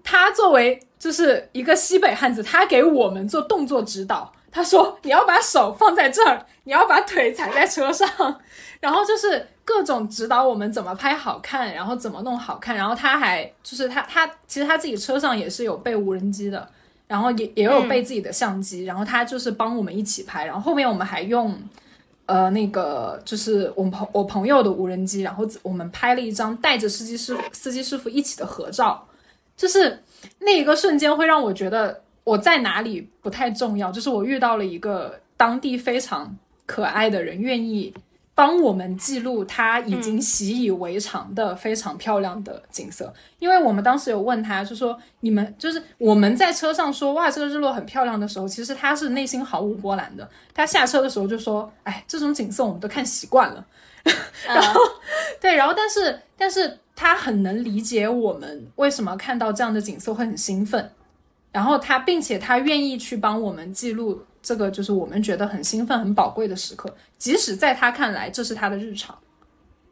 [0.03, 4.33] 他作为就是一个西北汉子，他给我们做动作指导。
[4.59, 8.09] 他说：“你要把手放在这儿，你要把腿踩在车上，
[8.81, 12.75] 然后就是各种指导我们怎么拍好看，然后怎么弄好看。
[12.75, 16.69] 然后他还就是他他其实他自己车上也是有备无人机的，
[17.07, 20.45] 然后也也有备自己的相机，然后他就是帮我们一起拍。
[20.45, 21.57] 然后后面我们还用
[22.27, 29.07] 呃那个就是我朋我朋友的无人机，然后我们拍了一张带着司机师傅司机师傅一起的合照，
[29.57, 30.03] 就是
[30.41, 36.37] 那一个瞬间会让我觉得。”我在哪里不太重要，就是我遇到了一个当地非常
[36.67, 37.95] 可爱的人，愿意
[38.35, 43.11] 帮我们记录他已经习以为常的非常漂亮的景色。
[43.39, 50.29] 因为我们当时有问他，就说你们就是我们在车上说哇这个日落很漂亮的时候，其实他是内心毫无波澜的。
[50.53, 53.65] 他下车的时候就说，哎，这种景色我们都看习惯了。
[54.47, 54.81] 然后
[55.41, 60.91] 对，然后但是但是他很能理解我们为什么看到这样的景色会很兴奋。
[61.51, 69.17] 然后他，并且他愿意去帮我们记录这个，就是我们觉得很兴奋、很宝贵的时刻，即使在他看来这是他的日常。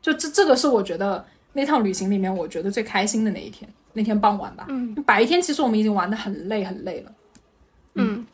[0.02, 4.66] 就这，这个是我觉得那趟旅行里面我觉得最开心的那一天，那天傍晚吧。
[4.68, 7.12] 嗯，白天其实我们已经玩的很累很累了。
[7.94, 8.24] 嗯，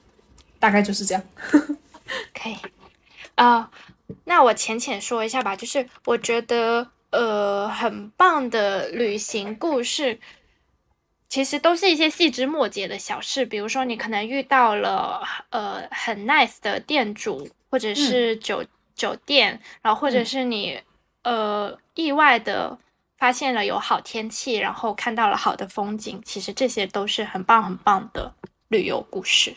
[0.58, 1.22] 大概就是这样。
[2.34, 2.56] 可以
[3.36, 3.70] 啊，
[4.24, 10.18] 那我浅浅说一下吧，就是我觉得呃很棒的旅行故事。
[11.32, 18.62] 其实都是一些细枝末节的小事，比如说你可能遇到了呃很 nice 的店主，或者是酒、
[18.94, 20.78] 酒店，然后或者是你
[21.22, 22.78] 呃意外的
[23.16, 28.30] 发现了有好天气，然后看到了好的风景，其实这些都是很棒很棒的
[28.68, 29.56] 旅游故事。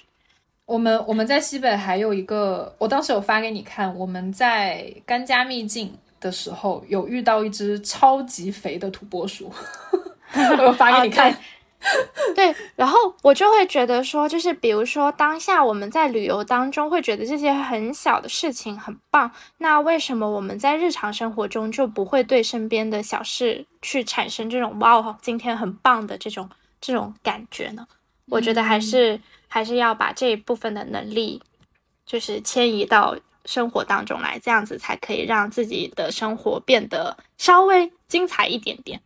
[0.63, 9.51] 我们我们在西北还有一个，我当时有发给你看，我们在甘加秘境的时候有遇到一只超级肥的土拨鼠，
[10.65, 11.37] 我发给你看。
[12.35, 26.49] 对，然后我就会觉得说，就是比如说当下我们在旅游当中会觉得这些很小的事情很棒，那为什么我们在日常生活中就不会对身边的小事去产生这种哇哦，今天很棒的这种
[26.81, 27.87] 这种感觉呢？
[28.29, 31.41] 我觉得还是还是要把这一部分的能力，
[32.05, 38.99] 就是迁移到生活当中来，这样子才可以让自己的生活变得稍微精彩一点点。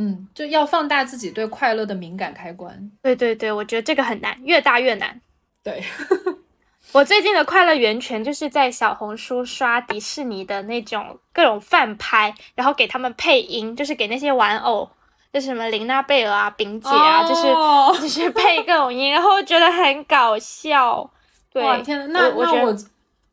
[0.00, 2.90] 嗯，就要放大自己对快乐的敏感开关。
[3.02, 5.20] 对对对，我觉得这个很难，越大越难。
[5.64, 5.82] 对，
[6.92, 14.88] 我最近的快乐源泉就是在小红书刷迪士尼的那种各种饭拍，然后给他们配音，就是给那些玩偶，
[15.32, 21.10] 就什么琳娜贝尔啊、饼姐啊，哦就是就是配各种音，然后觉得很搞笑。
[21.52, 22.76] 对，哇天哪，那我我觉得那我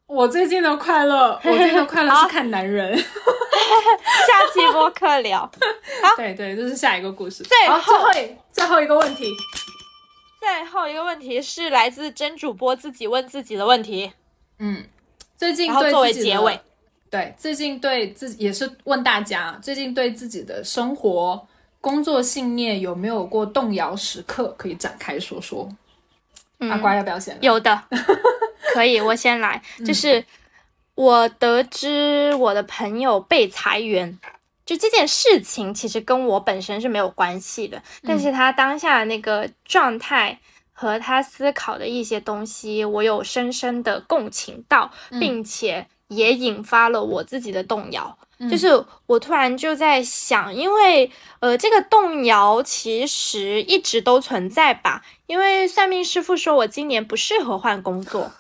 [0.08, 2.96] 我最近的快乐， 我最近的快乐是看男人。
[2.98, 3.04] 下
[4.54, 5.50] 期播客聊。
[6.16, 7.44] 对对，这是下一个故事。
[7.44, 7.94] 最后
[8.52, 9.26] 最后一个问题，
[10.40, 14.12] 最后一个问题是来自真主播自己问自己的问题，
[14.60, 14.86] 嗯，
[15.36, 16.60] 最近对自己的结尾。
[17.10, 21.48] 对，最近对自己也是问大家，最近对自己的生活、
[21.82, 24.54] 工作信念有没有过动摇时刻？
[24.58, 25.68] 可以展开说说。
[26.60, 27.38] 阿瓜要不要先？
[27.42, 27.84] 有的，
[28.74, 29.62] 可以，我先来。
[29.80, 30.26] 嗯就是
[30.96, 34.18] 我得知我的朋友被裁员，
[34.66, 40.40] 就这件事情其实跟我本身是没有关系的，但是他当下的那个状态
[40.72, 48.18] 和他思考的一些东西，我有深深的共情到，并且也引发了我自己的动摇。
[48.50, 48.68] 就是
[49.06, 51.10] 我突然就在想，因为
[51.40, 55.06] 呃，这个动摇其实一直都存在吧。
[55.26, 58.32] 因为算命师傅说我今年不适合换工作，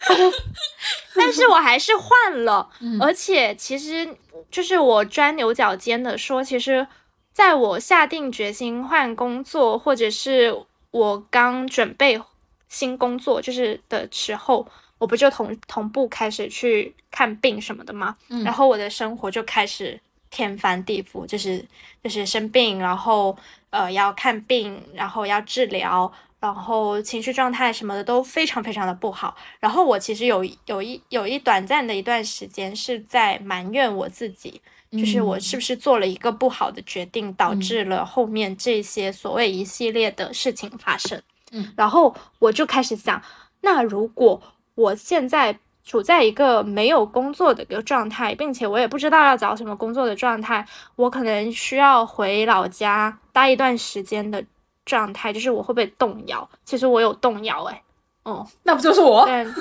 [1.14, 2.68] 但是我还是换了。
[3.00, 4.16] 而且其实
[4.50, 6.86] 就是我钻牛角尖的说，其实
[7.32, 10.54] 在我下定决心换工作，或者是
[10.90, 12.20] 我刚准备
[12.68, 14.66] 新工作就是的时候。
[15.00, 18.14] 我不就同同步开始去看病什么的吗？
[18.28, 19.98] 嗯然后我的生活就开始
[20.28, 21.64] 天翻地覆，就是
[22.04, 23.34] 就是生病，然后
[23.70, 29.36] 呃要看病，然后要治疗，然后情绪状态什么的都非常非常的不好。
[29.58, 34.60] 然后我其实有有一有一短暂的一段时间是在埋怨我自己，
[34.90, 41.20] 就是我是不是做了一个不好的决定，导致了后面这些所谓一系列的事情发生。
[41.52, 43.22] 嗯，然后我就开始想，
[43.60, 44.40] 那如果
[44.74, 50.64] 我现在处在一个没有工作的一个状态，并且我也不知道要找什么工作的状态，
[50.96, 54.44] 我可能需要回老家待一段时间的
[54.84, 56.48] 状态，就是我会不会动摇？
[56.64, 57.82] 其实我有动摇、欸，
[58.24, 59.24] 哦，那不就是我？
[59.26, 59.54] 但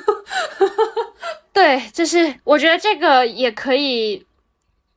[1.53, 4.25] 对，就是我觉得这个也可以。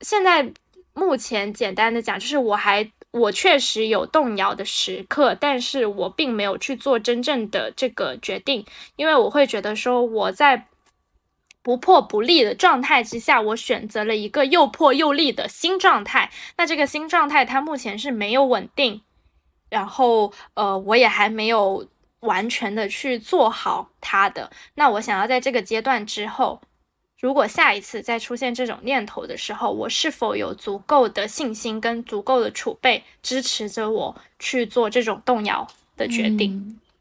[0.01, 0.53] 现在
[0.95, 8.67] 目前简单的讲，就是我还我确实有动摇的时刻，但是我并没有去做真正的这个决定，
[8.97, 10.67] 因为我会觉得说我在
[11.63, 16.33] 不破不立的状态之下，我选择了一个又破又立的新状态。
[16.57, 19.03] 那这个新状态它目前是没有稳定，
[19.73, 21.83] 然后呃，我也还没有
[22.21, 24.51] 完全的去做好它的。
[24.75, 26.61] 那我想要在这个阶段之后，
[27.19, 35.67] 如果下一次再出现这种念头的时候，我是否有足够的信心跟足够的储备支持着我去做这种动摇
[35.97, 36.53] 的决定？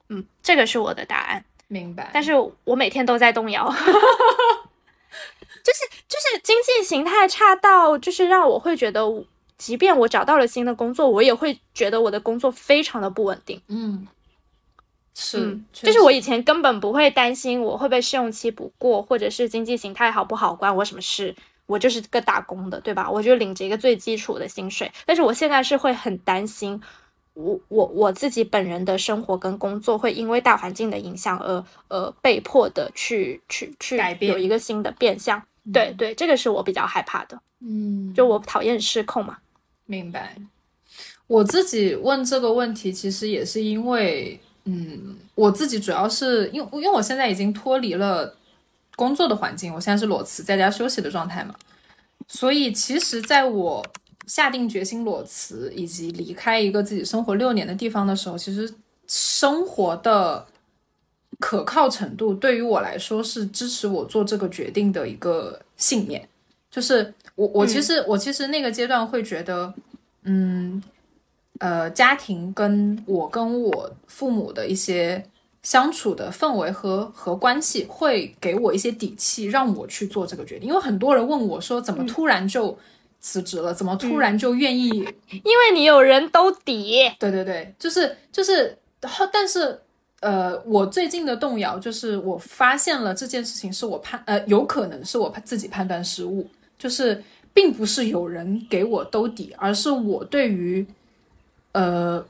[0.07, 1.43] 嗯嗯，这个是我的答案。
[1.67, 2.09] 明白。
[2.13, 2.31] 但是
[2.63, 3.67] 我每天都在动摇
[5.63, 9.03] 就是就是经济形态差到，就是让我会觉得，
[9.61, 13.61] 即便我找到了新的工作，我也会觉得我的工作非常的不稳定。
[13.67, 14.07] 嗯，
[15.13, 21.35] 是，嗯，就是我以前根本不会担心我会不会试用期不过，或者是经济形态好不好，关我什么事？
[21.67, 23.07] 我就是个打工的，对吧？
[23.07, 26.81] 我就领着一个最基础的薪水，但是我现在是会很担心
[27.35, 35.41] 我，我我自己本人的生活跟工作会因为大环境的影响而呃被迫的去去去改变有一个新的变相。
[35.71, 39.37] 对对，这个是我比较害怕的，嗯，就我讨厌失控嘛。
[39.91, 40.37] 明白。
[41.27, 48.35] 我自己问这个问题，其实也是因为，嗯，我自己主要是因为因为我现在已经脱离了
[48.95, 51.53] 工作的环境，我现在是裸辞在家休息的状态嘛，
[52.27, 53.85] 所以其实在我
[54.27, 58.73] 下定决心裸辞以及离开一个自己生活六年的地方的时候，其实
[59.07, 60.45] 生活的
[61.39, 66.27] 可靠程度对于我来说是支持我做这个决定的一个信念，
[66.71, 69.73] 就是我我其实、我其实那个阶段会觉得，
[70.23, 70.81] 嗯，
[71.59, 75.23] 呃，家庭跟我跟我父母的一些
[75.61, 80.69] 相处的氛围和和关系，会给我一些底气，让我去做这个决定。
[80.69, 82.75] 因为很多人问我说，怎么突然就
[83.19, 83.73] 辞职了？
[83.73, 85.03] 怎么突然就愿意因
[85.43, 89.77] 为你有人兜底，对对对，就是就是，后但是
[90.21, 96.47] 呃，我最近的动摇就是我发现了这件事情是我判呃有可能是我判自己判断失误，
[96.81, 100.85] 就是并不是有人给我兜底，而是我对于
[101.73, 102.25] 呃。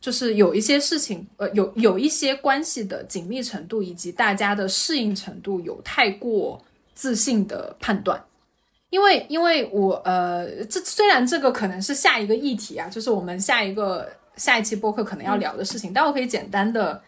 [0.00, 6.58] 就是有一些事情，呃，有有一些关系的紧密程度以及大家的适应程度有太过
[6.94, 8.18] 自信的判断，
[8.88, 17.02] 因为因为我呃，这虽然这个可能是下一个议题啊，就是我们下一个下一期播客可能要聊的事情，但我可以简单的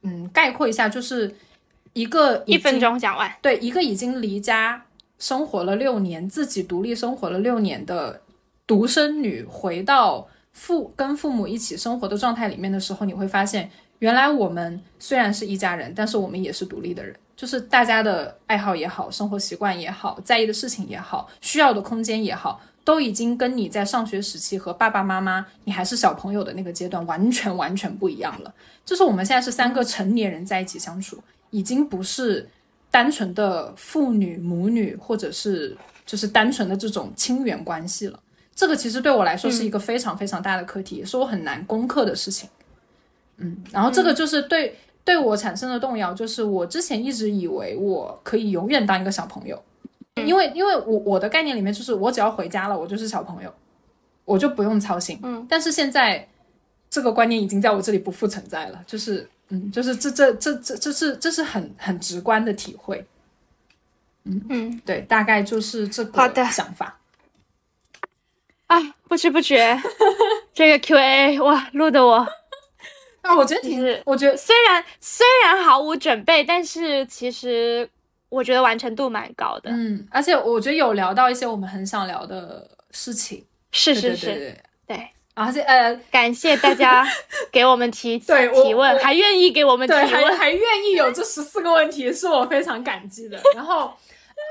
[0.00, 1.34] 嗯概括一下，就是
[1.92, 3.30] 一个一分钟讲完。
[3.42, 4.82] 对一个已经离家
[5.18, 8.20] 生活了六年，自己独立生活了六年的
[8.66, 17.14] 独生女，回到父跟父母一起生活的状态里面的时候，你会发现，原来我们虽然是一家人，但是我们也是独立的人。
[17.36, 28.52] 就是大家的爱好也好，生活习惯也好，在意的事情也好，需要的空间也好，都已经跟你在上学时期和爸爸妈妈，你还是小朋友的那个阶段完全完全不一样了。
[28.84, 32.48] 就是我们现在是三个成年人在一起相处，已经不是
[32.90, 38.18] 单纯的父女、母女，或者是就是单纯的这种亲缘关系了。
[38.54, 42.48] 这个其实对我来说是一个非常非常大的课题，也是我很难攻克的事情。
[43.36, 49.62] 嗯，然后这个就是对、对我产生的动摇，就是我之前一直以为我可以永远当一个小朋友，
[50.26, 53.54] 因为因为我我的概念里面就是我只要回家了，我就是小朋友，
[54.24, 55.20] 我就不用操心。
[55.22, 56.26] 嗯，但是现在
[56.90, 63.04] 这个观念已经在我这里不复存在了，就是嗯，就是这这这这这是这是很很直观的体会。
[64.24, 66.98] 嗯嗯，对，大概就是这个想法。
[68.66, 69.80] 啊，不知不觉，
[70.52, 72.16] 这个 Q&A 哇，录的我
[73.22, 77.88] 啊，我觉得挺，我觉得虽然虽然毫无准备，但是其实
[78.28, 79.70] 我觉得完成度蛮高的。
[79.70, 83.38] 嗯，而且我觉得有聊到一些我们很想聊的事情。
[83.70, 85.08] 对是是是，对对对，对，
[85.44, 87.06] 而且呃，感谢大家
[87.52, 90.36] 给我们提对提问，还愿意给我们提对，还问。
[90.36, 93.40] 还愿意有这十四个问题，是我非常感激的。
[93.54, 93.92] 然后。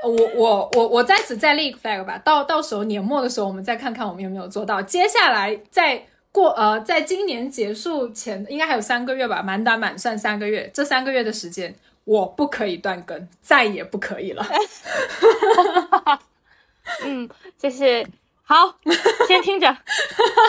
[0.02, 4.80] 呃我我我我在此再立一个 flag 吧，到到时候年末的时候，我们再看看我们有没有做到。
[4.80, 10.70] 接下来在过呃，在今年结束前，应该还有三个月吧，满打满算三个月。
[10.72, 11.74] 这三个月的时间，
[12.04, 14.46] 我不可以断更，再也不可以了。
[17.04, 17.28] 嗯，
[17.58, 18.06] 就是
[18.48, 18.74] 好，
[19.28, 19.76] 先听着，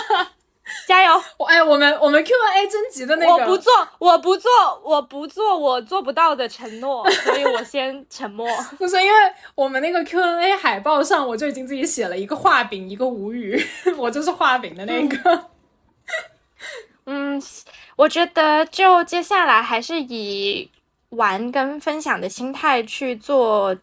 [0.88, 1.22] 加油！
[1.38, 4.50] 我哎，我们我们 Q&A 征集的那个，我不做，我不做，
[4.86, 8.48] 我不做我做不到的承诺， 所以我先沉默。
[8.78, 9.20] 不是因为
[9.54, 13.62] 我们那个 Q&A 海报上，我就已经自己写了一个画饼，一个无语，
[13.98, 15.50] 我就是画饼的那个。
[17.06, 17.42] 嗯，
[17.98, 20.72] 我觉得就接下来还是以
[21.10, 23.76] 玩跟分享的心态去做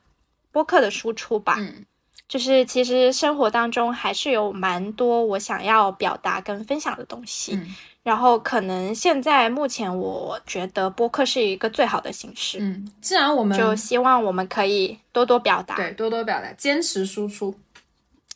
[0.51, 1.56] 播客的输出吧。
[1.59, 1.84] 嗯
[2.28, 15.74] 就是其实生活当中还是有蛮多我想要表达跟分享的东西，嗯然后可能现在目前我觉得播客是一个最好的形式，嗯，既然我们就希望我们可以多多表达。
[15.74, 17.53] 对多多表达，坚持输出。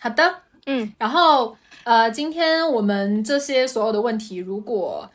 [0.01, 0.35] 好的，
[0.67, 5.09] 嗯，然后呃，今天我们这些所有的问题，如果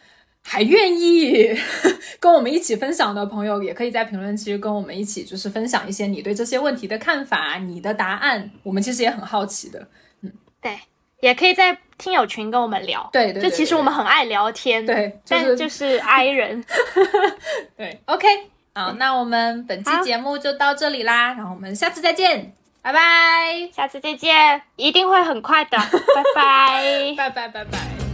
[0.47, 1.49] 还愿意
[2.21, 8.51] 跟我们一起分享的朋友，也可以在评论区跟我们一起，就是分享一些你对这些问题的看法、你的答案。
[8.61, 9.87] 我们其实也很好奇的。
[10.21, 10.31] 嗯
[10.61, 10.79] 对，
[11.21, 13.09] 也可以在听友群跟我们聊。
[13.11, 16.63] 对对对就其实我们很爱聊天，对就是但就是 i 人。
[17.75, 18.27] 对，OK，
[18.75, 22.53] 好，那我们本期节目就到这里啦，然后我们下次再见，
[22.83, 27.13] 拜拜，下次再见，一定会很快的，拜拜。
[27.17, 28.04] 拜拜，拜拜。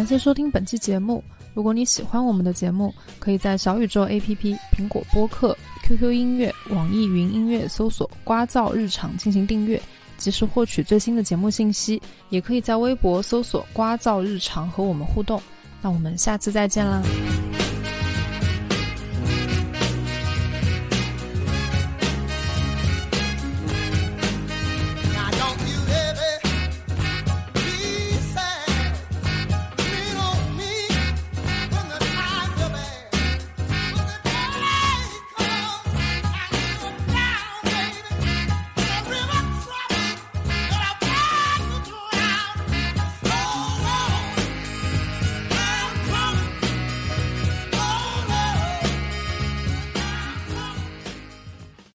[0.00, 1.22] 感谢收听本期节目。
[1.52, 9.78] 如果你喜欢我们的节目，可以在小宇宙 APP、苹果播客、QQ 音乐、网易云音乐搜索“瓜噪日常”进行订阅，
[10.16, 12.00] 及时获取最新的节目信息。
[12.30, 15.38] 也可以在微博搜索“瓜噪日常”和我们互动。
[15.82, 17.02] 那我们下次再见啦！